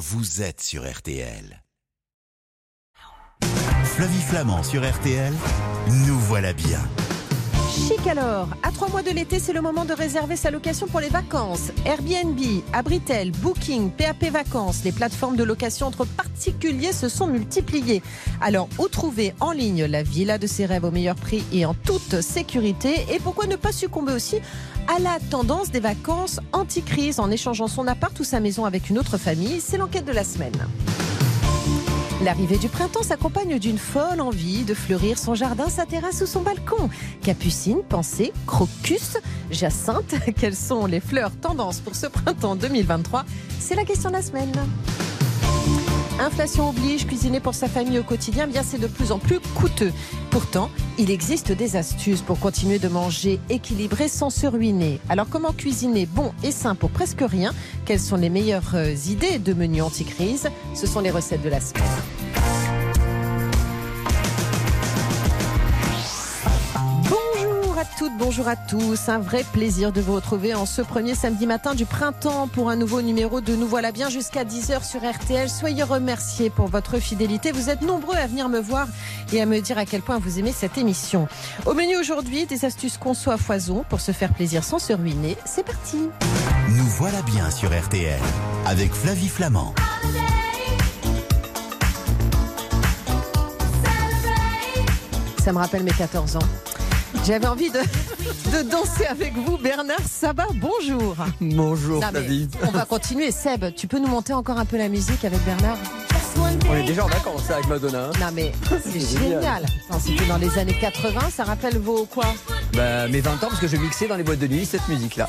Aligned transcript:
vous 0.00 0.40
êtes 0.40 0.62
sur 0.62 0.90
RTL. 0.90 1.62
Flavie 3.84 4.22
Flamand 4.22 4.62
sur 4.62 4.80
RTL, 4.90 5.34
nous 6.06 6.18
voilà 6.20 6.54
bien. 6.54 6.80
Chic 7.70 8.06
alors, 8.06 8.48
à 8.62 8.72
trois 8.72 8.88
mois 8.88 9.02
de 9.02 9.10
l'été, 9.10 9.38
c'est 9.38 9.52
le 9.52 9.60
moment 9.60 9.84
de 9.84 9.92
réserver 9.92 10.36
sa 10.36 10.50
location 10.50 10.86
pour 10.86 11.00
les 11.00 11.10
vacances. 11.10 11.70
Airbnb, 11.84 12.40
Abritel, 12.72 13.30
Booking, 13.30 13.90
PAP 13.90 14.24
Vacances, 14.32 14.84
les 14.84 14.92
plateformes 14.92 15.36
de 15.36 15.44
location 15.44 15.86
entre 15.86 16.06
particuliers 16.06 16.92
se 16.92 17.10
sont 17.10 17.26
multipliées. 17.26 18.02
Alors, 18.40 18.70
où 18.78 18.88
trouver 18.88 19.34
en 19.38 19.52
ligne 19.52 19.84
la 19.84 20.02
villa 20.02 20.38
de 20.38 20.46
ses 20.46 20.64
rêves 20.64 20.84
au 20.84 20.90
meilleur 20.90 21.14
prix 21.14 21.44
et 21.52 21.66
en 21.66 21.74
toute 21.74 22.22
sécurité? 22.22 23.06
Et 23.12 23.20
pourquoi 23.20 23.46
ne 23.46 23.56
pas 23.56 23.72
succomber 23.72 24.14
aussi 24.14 24.40
à 24.88 24.98
la 24.98 25.18
tendance 25.30 25.70
des 25.70 25.80
vacances 25.80 26.40
anti-crise 26.52 27.20
en 27.20 27.30
échangeant 27.30 27.68
son 27.68 27.86
appart 27.86 28.18
ou 28.18 28.24
sa 28.24 28.40
maison 28.40 28.64
avec 28.64 28.90
une 28.90 28.98
autre 28.98 29.18
famille 29.18 29.60
C'est 29.60 29.78
l'enquête 29.78 30.04
de 30.04 30.12
la 30.12 30.24
semaine. 30.24 30.56
L'arrivée 32.22 32.58
du 32.58 32.68
printemps 32.68 33.02
s'accompagne 33.02 33.58
d'une 33.58 33.78
folle 33.78 34.20
envie 34.20 34.64
de 34.64 34.74
fleurir 34.74 35.18
son 35.18 35.34
jardin, 35.34 35.70
sa 35.70 35.86
terrasse 35.86 36.20
ou 36.20 36.26
son 36.26 36.42
balcon. 36.42 36.90
Capucine, 37.22 37.82
pensée, 37.88 38.32
crocus, 38.46 39.16
jacinthe, 39.50 40.14
quelles 40.38 40.56
sont 40.56 40.84
les 40.84 41.00
fleurs 41.00 41.32
tendances 41.40 41.80
pour 41.80 41.94
ce 41.94 42.06
printemps 42.06 42.56
2023 42.56 43.24
C'est 43.58 43.74
la 43.74 43.84
question 43.84 44.10
de 44.10 44.16
la 44.16 44.22
semaine. 44.22 44.52
Inflation 46.20 46.68
oblige, 46.68 47.06
cuisiner 47.06 47.40
pour 47.40 47.54
sa 47.54 47.66
famille 47.66 47.98
au 47.98 48.02
quotidien, 48.02 48.46
bien 48.46 48.62
c'est 48.62 48.78
de 48.78 48.86
plus 48.86 49.10
en 49.10 49.18
plus 49.18 49.40
coûteux. 49.54 49.90
Pourtant, 50.30 50.70
il 50.98 51.10
existe 51.10 51.50
des 51.50 51.76
astuces 51.76 52.20
pour 52.20 52.38
continuer 52.38 52.78
de 52.78 52.88
manger 52.88 53.40
équilibré 53.48 54.06
sans 54.06 54.28
se 54.28 54.46
ruiner. 54.46 55.00
Alors 55.08 55.28
comment 55.30 55.52
cuisiner 55.52 56.04
bon 56.04 56.32
et 56.42 56.52
sain 56.52 56.74
pour 56.74 56.90
presque 56.90 57.22
rien? 57.22 57.54
Quelles 57.86 58.00
sont 58.00 58.16
les 58.16 58.28
meilleures 58.28 58.74
euh, 58.74 58.94
idées 59.08 59.38
de 59.38 59.54
menus 59.54 59.82
anti-crise? 59.82 60.50
Ce 60.74 60.86
sont 60.86 61.00
les 61.00 61.10
recettes 61.10 61.42
de 61.42 61.48
la 61.48 61.60
semaine. 61.60 61.80
Toutes, 68.00 68.16
bonjour 68.16 68.48
à 68.48 68.56
tous. 68.56 69.10
Un 69.10 69.18
vrai 69.18 69.44
plaisir 69.52 69.92
de 69.92 70.00
vous 70.00 70.14
retrouver 70.14 70.54
en 70.54 70.64
ce 70.64 70.80
premier 70.80 71.14
samedi 71.14 71.46
matin 71.46 71.74
du 71.74 71.84
printemps 71.84 72.48
pour 72.48 72.70
un 72.70 72.76
nouveau 72.76 73.02
numéro 73.02 73.42
de 73.42 73.54
Nous 73.54 73.66
voilà 73.66 73.92
bien 73.92 74.08
jusqu'à 74.08 74.42
10h 74.42 74.88
sur 74.88 75.02
RTL. 75.02 75.50
Soyez 75.50 75.82
remerciés 75.82 76.48
pour 76.48 76.68
votre 76.68 76.98
fidélité. 76.98 77.52
Vous 77.52 77.68
êtes 77.68 77.82
nombreux 77.82 78.16
à 78.16 78.26
venir 78.26 78.48
me 78.48 78.58
voir 78.58 78.88
et 79.34 79.42
à 79.42 79.44
me 79.44 79.60
dire 79.60 79.76
à 79.76 79.84
quel 79.84 80.00
point 80.00 80.18
vous 80.18 80.38
aimez 80.38 80.52
cette 80.52 80.78
émission. 80.78 81.28
Au 81.66 81.74
menu 81.74 81.98
aujourd'hui, 81.98 82.46
des 82.46 82.64
astuces 82.64 82.96
conçues 82.96 83.28
à 83.28 83.36
foison 83.36 83.84
pour 83.90 84.00
se 84.00 84.12
faire 84.12 84.32
plaisir 84.32 84.64
sans 84.64 84.78
se 84.78 84.94
ruiner. 84.94 85.36
C'est 85.44 85.66
parti. 85.66 85.98
Nous 86.70 86.86
voilà 86.96 87.20
bien 87.20 87.50
sur 87.50 87.68
RTL 87.68 88.18
avec 88.64 88.94
Flavie 88.94 89.28
Flamand. 89.28 89.74
Ça 95.44 95.52
me 95.52 95.58
rappelle 95.58 95.82
mes 95.82 95.90
14 95.90 96.36
ans. 96.36 96.69
J'avais 97.26 97.46
envie 97.46 97.70
de, 97.70 97.78
de 98.56 98.62
danser 98.68 99.06
avec 99.06 99.34
vous, 99.34 99.56
Bernard 99.58 100.00
Sabat. 100.08 100.46
Bonjour. 100.56 101.14
Bonjour 101.40 102.02
Flavie. 102.04 102.48
on 102.66 102.70
va 102.70 102.84
continuer. 102.84 103.30
Seb, 103.30 103.74
tu 103.76 103.86
peux 103.86 103.98
nous 103.98 104.08
monter 104.08 104.32
encore 104.32 104.58
un 104.58 104.64
peu 104.64 104.76
la 104.78 104.88
musique 104.88 105.24
avec 105.24 105.42
Bernard? 105.44 105.78
On 106.68 106.74
est 106.76 106.84
déjà 106.84 107.04
en 107.04 107.08
vacances 107.08 107.50
avec 107.50 107.66
Madonna. 107.66 108.06
hein. 108.06 108.10
Non 108.20 108.28
mais 108.32 108.52
c'est 108.84 109.18
génial. 109.18 109.66
C'était 110.00 110.24
dans 110.26 110.36
les 110.38 110.58
années 110.58 110.76
80, 110.80 111.20
ça 111.34 111.44
rappelle 111.44 111.76
vos 111.78 112.06
quoi? 112.06 112.24
Bah, 112.74 113.08
mes 113.08 113.20
20 113.20 113.32
ans 113.32 113.48
parce 113.48 113.58
que 113.60 113.66
je 113.66 113.76
mixais 113.76 114.06
dans 114.06 114.14
les 114.16 114.22
boîtes 114.22 114.38
de 114.38 114.46
nuit 114.46 114.64
cette 114.64 114.86
musique-là. 114.88 115.26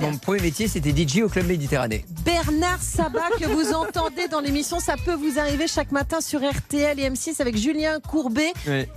Mon 0.00 0.16
premier 0.16 0.40
métier 0.40 0.68
c'était 0.68 0.90
DJ 0.96 1.22
au 1.22 1.28
Club 1.28 1.46
Méditerranée. 1.46 2.04
Bernard 2.24 2.80
Sabat 2.80 3.30
que 3.38 3.46
vous 3.46 3.72
entendez 3.74 4.28
dans 4.30 4.40
l'émission, 4.40 4.78
ça 4.80 4.94
peut 5.04 5.14
vous 5.14 5.38
arriver 5.38 5.66
chaque 5.66 5.90
matin 5.92 6.20
sur 6.20 6.40
RTL 6.40 6.98
et 7.00 7.10
M6 7.10 7.40
avec 7.42 7.56
Julien 7.56 7.98
Courbet. 8.00 8.52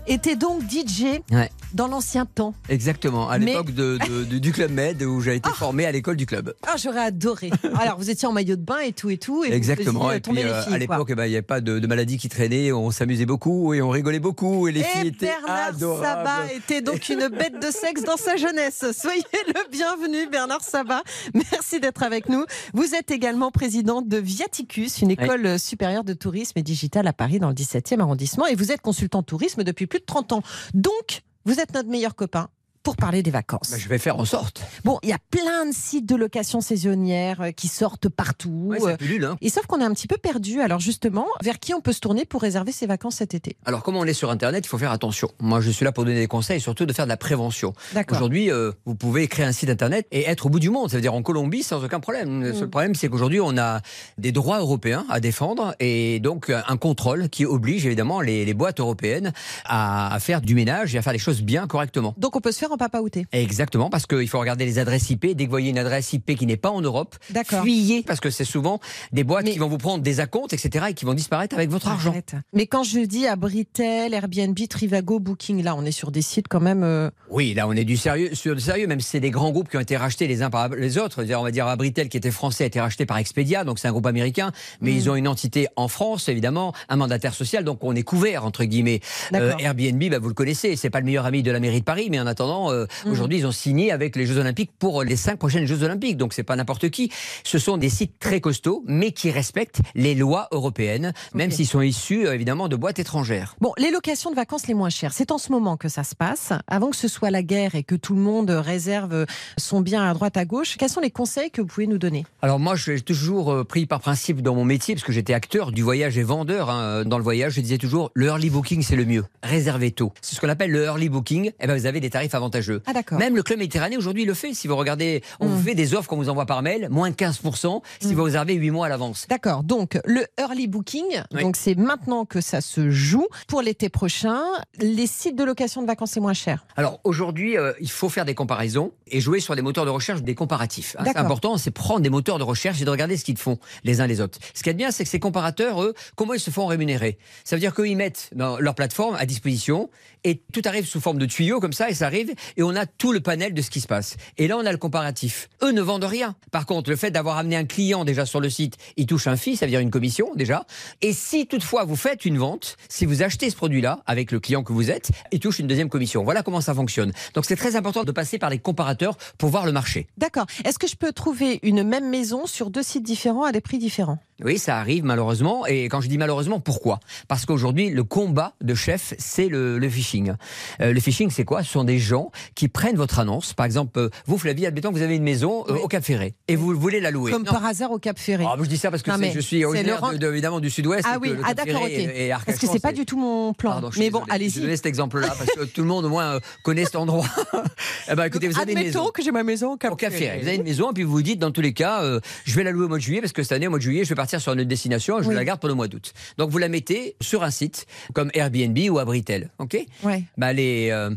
Était 0.08 0.36
donc 0.36 0.62
DJ 0.70 1.20
Ouais. 1.32 1.50
Dans 1.74 1.88
l'ancien 1.88 2.26
temps. 2.26 2.54
Exactement, 2.70 3.30
à 3.30 3.38
Mais- 3.40 3.46
l'époque 3.48 3.72
de, 3.72 3.98
de- 4.08 4.24
de- 4.26 4.38
du 4.38 4.52
Club 4.52 4.72
Med 4.72 5.02
où 5.04 5.22
j'ai 5.22 5.36
été 5.36 5.50
formé 5.52 5.86
à 5.86 5.92
l'école 5.92 6.16
du 6.18 6.26
club. 6.26 6.54
Ah, 6.68 6.76
j'aurais 6.78 7.02
adoré. 7.06 7.50
Alors, 7.80 7.98
vous 7.98 8.10
étiez 8.10 8.28
en 8.28 8.32
maillot 8.32 8.56
de 8.56 8.62
bain 8.64 8.80
et 8.80 8.92
tout 8.94 9.10
et 9.10 9.18
tout. 9.18 9.44
Et 9.44 9.52
Exactement. 9.52 10.06
faisiez 10.10 10.18
Et 10.18 10.20
puis 10.22 10.44
euh, 10.44 10.64
filles, 10.64 10.74
à 10.74 10.78
l'époque, 10.78 11.08
eh 11.12 11.16
ben, 11.16 11.26
il 11.26 11.30
n'y 11.30 11.36
avait 11.36 11.42
pas 11.42 11.62
de, 11.62 11.86
maladie 11.88 12.18
qui 12.18 12.30
traînait, 12.30 12.72
on 12.72 12.92
s'amusait 12.92 13.26
beaucoup 13.26 13.74
et 13.74 13.82
on 13.82 13.90
rigolait 13.90 14.20
beaucoup 14.20 14.68
et 14.68 14.72
les 14.72 14.82
Et 14.82 14.84
filles 14.84 15.08
étaient 15.08 15.28
Bernard 15.28 15.68
adorables. 15.70 16.06
Sabat 16.06 16.54
était 16.54 16.82
donc 16.82 17.10
une 17.10 17.28
bête 17.38 17.60
de 17.62 17.72
sexe 17.72 18.04
dans 18.04 18.18
sa 18.18 18.36
jeunesse. 18.38 18.86
Soyez 19.00 19.24
le 19.48 19.72
bienvenu, 19.72 20.28
Bernard 20.30 20.62
Sabat. 20.64 21.04
Merci 21.34 21.80
d'être 21.80 22.04
avec 22.04 22.30
nous. 22.30 22.46
Vous 22.74 22.96
êtes 22.96 23.12
également 23.12 23.52
présidente 23.52 24.08
de 24.08 24.18
Viaticus, 24.18 25.02
une 25.02 25.12
école 25.12 25.60
supérieure 25.60 26.04
de 26.04 26.14
tourisme 26.14 26.58
et 26.60 26.64
digital 26.64 27.08
à 27.08 27.14
Paris 27.14 27.40
dans 27.40 27.50
le 27.50 27.56
17e 27.56 28.00
arrondissement. 28.00 28.46
Et 28.48 28.56
vous 28.56 28.72
êtes 28.72 28.82
consultant 28.82 29.24
tourisme 29.24 29.64
depuis 29.64 29.88
plus 29.88 30.00
de 30.00 30.06
30 30.06 30.34
ans. 30.34 30.44
Donc, 30.74 31.22
vous 31.46 31.60
êtes 31.60 31.74
notre 31.74 31.90
meilleur 31.90 32.16
copain 32.16 32.50
pour 32.84 32.96
parler 32.96 33.22
des 33.24 33.32
vacances. 33.32 33.72
Bah, 33.72 33.78
je 33.78 33.88
vais 33.88 33.98
faire 33.98 34.18
en 34.20 34.26
sorte. 34.26 34.62
Bon, 34.84 35.00
il 35.04 35.10
y 35.10 35.14
a 35.14 35.20
plein 35.30 35.66
de 35.68 35.74
sites 35.74 36.06
de 36.08 36.16
location 36.16 36.62
saisonnière 36.62 37.42
euh, 37.42 37.52
qui 37.52 37.68
sortent 37.68 38.10
partout. 38.10 38.68
Ouais, 38.70 38.82
Euh, 38.82 38.92
ça 38.92 38.98
pullule, 38.98 39.26
hein. 39.26 39.38
Et 39.42 39.50
sauf 39.50 39.66
qu'on 39.68 39.80
est 39.82 39.84
un 39.84 39.94
petit 39.94 40.08
peu 40.08 40.18
perdu. 40.18 40.62
Alors 40.62 40.80
justement, 40.80 41.26
vers 41.44 41.60
qui 41.60 41.74
on 41.74 41.82
peut 41.82 41.94
se 41.94 42.00
tourner 42.00 42.26
pour 42.26 42.42
réserver 42.42 42.72
ses 42.72 42.88
vacances 42.88 43.16
cet 43.16 43.34
été? 43.34 43.56
Alors, 43.66 43.84
comme 43.84 43.96
on 43.96 44.06
est 44.06 44.14
sur 44.14 44.30
Internet, 44.32 44.66
il 44.66 44.70
faut 44.70 44.78
faire 44.78 44.92
attention. 44.92 45.30
Moi, 45.40 45.62
je 45.62 45.70
suis 45.72 45.86
là 45.86 45.92
pour 45.92 46.06
donner 46.06 46.20
des 46.20 46.28
conseils 46.28 46.58
et 46.58 46.60
surtout 46.60 46.86
de 46.86 46.94
faire 46.94 47.06
de 47.06 47.10
la 47.10 47.18
prévention. 47.18 47.74
Aujourd'hui, 48.10 48.52
euh, 48.52 48.72
vous 48.86 48.96
pouvez 48.96 49.28
créer 49.28 49.46
un 49.46 49.52
site 49.52 49.70
internet 49.70 50.08
et 50.12 50.24
être 50.30 50.48
au 50.48 50.50
bout 50.50 50.60
du 50.60 50.70
monde. 50.70 50.90
Ça 50.90 50.98
veut 50.98 51.02
dire 51.02 51.14
en 51.14 51.22
Colombie 51.22 51.64
sans 51.64 51.84
aucun 51.84 52.00
problème. 52.00 52.42
Le 52.42 52.54
seul 52.54 52.70
problème, 52.70 52.96
c'est 52.96 53.08
qu'aujourd'hui, 53.10 53.40
on 53.42 53.58
a 53.58 53.82
des 54.18 54.32
droits 54.32 54.60
européens 54.60 55.06
à 55.10 55.20
défendre 55.20 55.76
et 55.80 56.20
donc 56.20 56.50
euh, 56.50 56.62
un 56.68 56.78
contrôle 56.78 57.30
qui 57.30 57.46
oblige 57.46 57.86
évidemment 57.86 58.22
les, 58.22 58.46
les 58.46 58.54
boîtes 58.54 58.80
européennes 58.80 59.34
à, 59.66 60.14
à 60.14 60.20
faire 60.20 60.42
du 60.42 60.56
ménage 60.56 60.96
et 60.96 60.98
à 60.98 61.02
faire 61.02 61.14
les 61.14 61.20
choses 61.20 61.42
bien 61.42 61.68
correctement. 61.68 62.14
Donc 62.18 62.36
on 62.36 62.42
peut 62.42 62.52
se 62.52 62.60
faire 62.60 62.71
en 62.72 62.78
papaouté. 62.78 63.26
Exactement, 63.32 63.90
parce 63.90 64.06
qu'il 64.08 64.28
faut 64.28 64.40
regarder 64.40 64.66
les 64.66 64.80
adresses 64.80 65.10
IP. 65.10 65.28
Dès 65.28 65.36
que 65.36 65.44
vous 65.44 65.50
voyez 65.50 65.70
une 65.70 65.78
adresse 65.78 66.14
IP 66.14 66.36
qui 66.36 66.46
n'est 66.46 66.58
pas 66.58 66.70
en 66.72 66.82
Europe, 66.82 67.16
fuyez, 67.46 68.04
parce 68.04 68.20
que 68.20 68.30
c'est 68.30 68.46
souvent 68.46 68.80
des 69.12 69.24
boîtes 69.24 69.46
Mais- 69.46 69.52
qui 69.52 69.60
vont 69.60 69.68
vous 69.68 69.78
prendre 69.78 70.04
des 70.04 70.20
acomptes, 70.20 70.54
etc., 70.54 70.86
et 70.90 70.94
qui 70.94 71.06
vont 71.06 71.14
disparaître 71.14 71.56
avec 71.56 71.70
votre 71.70 71.88
argent. 71.88 72.14
Mais 72.54 72.68
quand 72.68 72.84
je 72.84 73.00
dis 73.00 73.28
Abritel, 73.28 74.14
Airbnb, 74.14 74.58
Trivago, 74.70 75.20
Booking, 75.20 75.64
là 75.64 75.76
on 75.76 75.86
est 75.86 75.92
sur 75.92 76.12
des 76.12 76.22
sites 76.22 76.48
quand 76.48 76.60
même. 76.62 76.84
euh, 76.84 77.10
Oui, 77.30 77.54
là 77.54 77.68
on 77.68 77.74
est 77.74 77.84
du 77.84 77.98
sérieux, 77.98 78.34
sur 78.34 78.56
du 78.56 78.62
sérieux, 78.62 78.88
même 78.88 79.00
si 79.02 79.10
c'est 79.10 79.20
des 79.20 79.32
grands 79.32 79.52
groupes 79.52 79.70
qui 79.70 79.78
ont 79.78 79.82
été 79.82 79.98
rachetés 79.98 80.28
les 80.28 80.42
uns 80.42 80.50
par 80.50 80.70
les 80.70 80.98
autres. 80.98 81.24
On 81.36 81.44
va 81.44 81.52
dire 81.52 81.68
Abritel 81.68 82.10
qui 82.10 82.18
était 82.18 82.32
français 82.32 82.64
a 82.64 82.68
été 82.68 82.80
racheté 82.80 83.06
par 83.06 83.18
Expedia, 83.18 83.64
donc 83.64 83.80
c'est 83.80 83.88
un 83.88 83.92
groupe 83.92 84.06
américain, 84.08 84.52
mais 84.82 84.92
Mm. 84.92 84.96
ils 84.96 85.10
ont 85.10 85.16
une 85.16 85.28
entité 85.28 85.68
en 85.76 85.88
France 85.88 86.30
évidemment, 86.30 86.74
un 86.90 86.96
mandataire 86.96 87.34
social, 87.34 87.64
donc 87.64 87.84
on 87.84 87.96
est 87.96 88.04
couvert 88.04 88.46
entre 88.46 88.64
guillemets. 88.64 89.00
D'accord. 89.32 89.60
Airbnb, 89.60 90.04
bah, 90.10 90.20
vous 90.20 90.28
le 90.28 90.34
connaissez, 90.34 90.76
c'est 90.76 90.90
pas 90.90 91.00
le 91.00 91.06
meilleur 91.06 91.26
ami 91.26 91.44
de 91.44 91.52
la 91.52 91.60
mairie 91.60 91.80
de 91.80 91.86
Paris, 91.86 92.08
mais 92.10 92.20
en 92.20 92.28
attendant, 92.28 92.61
euh, 92.70 92.86
Mm. 93.06 93.12
aujourd'hui 93.12 93.38
ils 93.40 93.48
ont 93.48 93.52
signé 93.52 93.92
avec 93.92 94.16
les 94.16 94.26
Jeux 94.26 94.38
Olympiques 94.38 94.72
pour 94.78 95.04
les 95.04 95.16
cinq 95.16 95.38
prochaines 95.38 95.66
Jeux 95.66 95.82
Olympiques, 95.84 96.18
donc 96.18 96.34
c'est 96.34 96.44
pas 96.44 96.56
n'importe 96.56 96.90
qui. 96.90 97.12
Ce 97.44 97.58
sont 97.58 97.78
des 97.78 97.90
sites 97.90 98.20
très 98.20 98.42
costauds, 98.42 98.84
mais 98.86 99.12
qui 99.12 99.32
respectent 99.32 99.80
les 99.96 100.14
lois 100.14 100.48
européennes, 100.52 101.14
même 101.34 101.50
Ok. 101.50 101.56
s'ils 101.56 101.68
sont 101.68 101.82
issus 101.82 102.28
euh, 102.28 102.34
évidemment 102.36 102.68
de 102.68 102.76
boîtes 102.76 103.00
étrangères. 103.00 103.56
Bon, 103.62 103.72
les 103.78 103.90
locations 103.92 104.30
de 104.30 104.36
vacances 104.36 104.68
les 104.68 104.74
moins 104.74 104.90
chères, 104.90 105.14
c'est 105.14 105.32
en 105.32 105.38
ce 105.38 105.52
moment 105.52 105.78
que 105.78 105.90
ça 105.90 106.04
se 106.04 106.16
passe. 106.16 106.54
Avant 106.68 106.90
que 106.92 106.96
ce 106.98 107.08
soit 107.08 107.32
la 107.32 107.42
guerre 107.44 107.76
et 107.76 107.84
que 107.84 107.96
tout 107.96 108.14
le 108.16 108.22
monde 108.22 108.50
réserve 108.52 109.26
son 109.58 109.82
bien 109.82 110.04
à 110.08 110.14
droite 110.14 110.38
à 110.38 110.46
gauche, 110.46 110.78
quels 110.78 110.90
sont 110.90 111.00
les 111.02 111.12
conseils 111.12 111.50
que 111.52 111.62
vous 111.62 111.68
pouvez 111.68 111.88
nous 111.88 111.98
donner? 111.98 112.26
Alors 112.42 112.60
moi, 112.60 112.76
j'ai 112.76 113.00
toujours 113.02 113.52
euh, 113.52 113.64
pris 113.64 113.86
par 113.86 114.00
principe 114.02 114.42
dans 114.42 114.56
mon 114.56 114.66
métier, 114.66 114.94
parce 114.96 115.06
que 115.06 115.12
j'étais 115.12 115.34
acteur 115.34 115.72
du 115.72 115.82
voyage 115.82 116.18
et 116.18 116.24
vendeur 116.24 116.70
hein, 116.70 117.04
dans 117.06 117.18
le 117.18 117.24
voyage, 117.24 117.54
je 117.54 117.62
disais 117.62 117.78
toujours, 117.78 118.12
le 118.14 118.28
early 118.28 118.50
booking, 118.50 118.82
c'est 118.84 118.96
le 118.96 119.06
mieux. 119.06 119.24
Réservez 119.44 119.92
tôt. 119.92 120.12
C'est 120.22 120.36
ce 120.36 120.42
qu'on 120.42 120.50
appelle 120.50 120.72
le 120.72 120.84
early 120.86 121.10
booking. 121.10 121.52
Et 121.60 121.68
ben, 121.68 121.76
vous 121.78 121.86
avez 121.86 122.00
des 122.00 122.10
tarifs 122.10 122.34
avantageux. 122.52 122.82
Ah. 122.86 122.94
Même 123.18 123.36
le 123.36 123.44
Club 123.44 123.60
Méditerranée 123.60 123.98
aujourd'hui 123.98 124.26
le 124.26 124.34
fait. 124.34 124.54
Si 124.54 124.68
vous 124.68 124.76
regardez, 124.76 125.24
on 125.40 125.48
vous 125.48 125.62
fait 125.62 125.76
des 125.76 125.94
offres 125.94 126.10
qu'on 126.10 126.18
vous 126.18 126.30
envoie 126.30 126.46
par 126.46 126.62
mail, 126.62 126.88
moins 126.92 127.10
de 127.10 127.16
15% 127.16 127.82
si 128.02 128.08
Mm. 128.10 128.14
vous 128.16 128.24
réservez 128.24 128.54
8 128.56 128.72
mois 128.72 128.86
à 128.88 128.90
l'avance. 128.90 129.26
D'accord, 129.30 129.64
donc 129.64 129.98
le 130.06 130.26
early 130.40 130.68
booking, 130.68 131.06
Oui. 131.34 131.42
donc 131.44 131.56
c'est 131.56 131.76
maintenant 131.76 132.26
que 132.26 132.42
ça 132.42 132.60
se 132.62 132.90
joue. 132.90 133.28
Pour 133.48 133.62
l'été 133.62 133.90
prochain, 133.90 134.42
les 134.80 135.08
sites 135.08 135.36
de 135.38 135.44
location 135.44 135.82
de 135.82 135.88
vacances 135.88 136.16
les 136.16 136.22
moins 136.22 136.34
chers. 136.34 136.66
Alors 136.76 137.00
aujourd'hui, 137.04 137.58
euh, 137.58 137.72
il 137.80 137.90
faut 137.90 138.10
faire 138.10 138.26
des 138.26 138.36
comparaisons 138.36 138.92
et 139.08 139.22
jouer 139.22 139.40
sur 139.40 139.56
des 139.56 139.62
moteurs 139.62 139.86
de 139.86 139.90
recherche, 139.90 140.22
des 140.24 140.36
comparatifs. 140.36 140.96
hein. 141.00 141.04
C'est 141.06 141.18
important, 141.18 141.58
c'est 141.58 141.72
prendre 141.72 142.02
des 142.02 142.10
moteurs 142.10 142.38
de 142.40 142.44
recherche 142.44 142.82
et 142.82 142.86
de 142.86 142.90
regarder 142.90 143.18
ce 143.18 143.24
qu'ils 143.24 143.38
font 143.38 143.58
les 143.84 144.02
uns 144.02 144.08
les 144.08 144.20
autres. 144.22 144.40
Ce 144.54 144.64
qui 144.64 144.70
est 144.70 144.74
bien, 144.74 144.92
c'est 144.92 145.04
que 145.04 145.10
ces 145.10 145.20
comparateurs, 145.20 145.82
eux, 145.84 145.94
comment 146.16 146.34
ils 146.34 146.40
se 146.40 146.52
font 146.52 146.66
rémunérer? 146.66 147.18
Ça 147.44 147.56
veut 147.56 147.60
dire 147.60 147.74
qu'ils 147.74 147.96
mettent 147.98 148.30
dans 148.36 148.60
leur 148.60 148.76
plateforme 148.76 149.16
à 149.16 149.26
disposition 149.26 149.90
et 150.24 150.42
tout 150.54 150.62
arrive 150.66 150.86
sous 150.86 151.02
forme 151.02 151.18
de 151.18 151.26
tuyaux 151.26 151.60
comme 151.60 151.74
ça 151.74 151.90
et 151.90 151.94
ça 151.94 152.06
arrive 152.06 152.34
et 152.58 152.64
on 152.64 152.76
a 152.76 152.86
tout 152.86 153.12
le 153.12 153.20
panel 153.20 153.54
de 153.54 153.62
ce 153.62 153.70
qui 153.70 153.82
se 153.82 153.88
passe. 153.88 154.18
Et 154.38 154.48
là, 154.48 154.58
on 154.58 154.66
a 154.66 154.72
le 154.72 154.78
comparatif. 154.78 155.50
Eux 155.64 155.72
ne 155.72 155.82
vendent 155.82 156.04
rien. 156.04 156.36
Par 156.52 156.66
contre, 156.66 156.90
le 156.90 156.96
fait 156.96 157.12
d'avoir 157.12 157.38
amené 157.38 157.56
un 157.56 157.66
client 157.66 158.06
déjà 158.06 158.26
sur 158.26 158.40
le 158.40 158.50
site, 158.50 158.78
il 158.98 159.06
touche 159.06 159.28
un 159.28 159.36
fee, 159.36 159.56
ça 159.56 159.66
veut 159.66 159.72
dire 159.72 159.80
une 159.80 159.92
commission 159.92 160.30
déjà. 160.36 160.66
Et 161.02 161.14
si 161.14 161.48
toutefois 161.48 161.84
vous 161.84 161.96
faites 161.96 162.26
une 162.26 162.38
vente, 162.38 162.78
si 162.90 163.06
vous 163.06 163.24
achetez 163.24 163.50
ce 163.50 163.56
produit-là 163.56 164.02
avec 164.06 164.32
le 164.32 164.40
client 164.40 164.64
que 164.64 164.74
vous 164.74 164.92
êtes, 164.92 165.12
il 165.32 165.40
touche 165.40 165.60
une 165.60 165.68
deuxième 165.68 165.90
commission. 165.90 166.24
Voilà 166.24 166.44
comment 166.44 166.62
ça 166.62 166.74
fonctionne. 166.74 167.12
Donc 167.34 167.46
c'est 167.46 167.56
très 167.56 167.76
important 167.76 168.04
de 168.04 168.12
passer 168.12 168.38
par 168.38 168.50
les 168.50 168.60
comparateurs 168.60 169.18
pour 169.38 169.50
voir 169.50 169.66
le 169.66 169.72
marché. 169.72 170.08
D'accord. 170.18 170.46
Est-ce 170.66 170.80
que 170.80 170.88
je 170.88 170.96
peux 170.96 171.12
trouver 171.12 171.60
une 171.64 171.84
même 171.84 172.10
maison 172.10 172.46
sur 172.46 172.70
deux 172.70 172.84
sites 172.84 173.04
différents 173.04 173.44
à 173.44 173.52
des 173.52 173.62
prix 173.62 173.78
différents? 173.78 174.20
Oui, 174.44 174.58
ça 174.58 174.78
arrive 174.78 175.04
malheureusement. 175.04 175.66
Et 175.68 175.86
quand 175.86 176.02
je 176.02 176.08
dis 176.10 176.18
malheureusement, 176.18 176.60
pourquoi? 176.60 177.00
Parce 177.28 177.46
qu'aujourd'hui, 177.46 177.90
le 177.90 178.04
combat 178.04 178.54
de 178.62 178.74
chef, 178.76 179.14
c'est 179.18 179.48
le, 179.48 179.78
le 179.80 179.90
phishing. 179.90 180.34
Euh, 180.82 180.94
le 180.94 181.00
phishing, 181.00 181.30
c'est 181.30 181.46
quoi? 181.46 181.64
Ce 181.64 181.72
sont 181.72 181.84
des 181.84 182.00
gens 182.00 182.32
qui 182.56 182.68
prennent 182.68 182.96
votre 182.96 183.20
annonce. 183.20 183.54
Par 183.54 183.66
exemple, 183.66 183.98
euh, 184.00 184.10
vous, 184.26 184.38
Flavie, 184.38 184.66
admettons 184.66 184.90
que 184.90 184.96
vous 184.96 185.02
avez 185.04 185.16
une 185.16 185.24
maison 185.24 185.64
euh, 185.70 185.74
Oui. 185.74 185.80
au 185.84 185.88
Cap 185.88 186.04
Ferré 186.04 186.34
et 186.48 186.56
vous 186.56 186.74
voulez 186.80 187.00
la 187.00 187.12
louer. 187.12 187.32
Comme 187.32 187.44
Non. 187.44 187.52
par 187.52 187.66
hasard 187.66 187.92
au 187.92 188.00
Cap 188.00 188.18
Ferré. 188.20 188.46
Ah, 188.48 188.56
je 188.60 188.66
dis 188.66 188.78
ça 188.78 188.90
parce 188.92 189.04
que 189.04 189.12
je 189.34 189.40
suis 189.40 189.64
originaire 189.66 190.02
le 190.12 190.18
de- 190.18 190.26
de- 190.26 190.32
évidemment 190.32 190.60
du 190.60 190.70
sud-ouest. 190.70 191.06
ah 191.10 191.18
oui, 191.22 191.34
ah 191.44 191.54
d'accord, 191.54 191.84
ok. 191.84 191.90
et- 191.90 192.28
et 192.28 192.34
Parce 192.46 192.58
que 192.60 192.68
c'est 192.68 192.80
pas 192.82 192.94
du 192.94 193.06
tout 193.06 193.18
mon 193.18 193.54
plan. 193.54 193.72
Pardon, 193.72 193.90
mais 193.98 194.10
bon, 194.10 194.20
désolé. 194.20 194.26
Je 194.30 194.36
allez-y. 194.36 194.62
donnais 194.62 194.76
cet 194.76 194.86
exemple-là 194.86 195.28
parce 195.38 195.52
que 195.52 195.64
tout 195.66 195.82
le 195.82 195.88
monde 195.88 196.06
au 196.06 196.10
moins 196.10 196.40
connaît 196.64 196.86
cet 196.86 196.96
endroit. 196.96 197.26
eh 198.12 198.16
ben, 198.16 198.26
écoutez, 198.26 198.48
vous 198.48 198.60
avez 198.60 198.72
une 198.74 198.78
Admettons 198.80 199.00
maison. 199.02 199.12
que 199.14 199.22
j'ai 199.24 199.32
ma 199.32 199.44
maison 199.44 199.74
au 199.74 199.78
Cap 199.78 199.98
Ferré. 200.00 200.40
Vous 200.42 200.48
avez 200.48 200.58
une 200.58 200.64
maison 200.64 200.92
et 200.92 200.94
puis 200.94 201.04
vous 201.04 201.12
vous 201.12 201.22
dites 201.22 201.40
dans 201.40 201.52
tous 201.52 201.62
les 201.62 201.74
cas, 201.74 202.02
je 202.46 202.56
vais 202.56 202.64
la 202.64 202.72
louer 202.72 202.86
au 202.86 202.90
mois 202.90 202.98
de 202.98 203.04
juillet 203.04 203.22
parce 203.22 203.34
que 203.34 203.44
cette 203.44 203.52
année 203.54 203.68
au 203.68 203.70
mois 203.70 203.80
de 203.80 203.84
juillet 203.84 204.04
je 204.04 204.10
vais 204.10 204.16
partir 204.16 204.31
sur 204.40 204.54
une 204.54 204.64
destination 204.64 205.22
je 205.22 205.28
Oui. 205.30 205.36
la 205.36 205.44
garde 205.46 205.60
pour 205.60 205.70
le 205.70 205.76
mois 205.76 205.88
d'août. 205.88 206.14
Donc 206.38 206.50
vous 206.50 206.58
la 206.58 206.70
mettez 206.70 207.16
sur 207.22 207.44
un 207.44 207.52
site 207.52 207.86
comme 208.14 208.32
Airbnb 208.34 208.78
ou 208.90 209.00
Abritel, 209.00 209.50
ok? 209.60 209.78
Ouais. 210.04 210.24
bah, 210.38 210.54
les, 210.54 210.90
euh, 210.92 211.10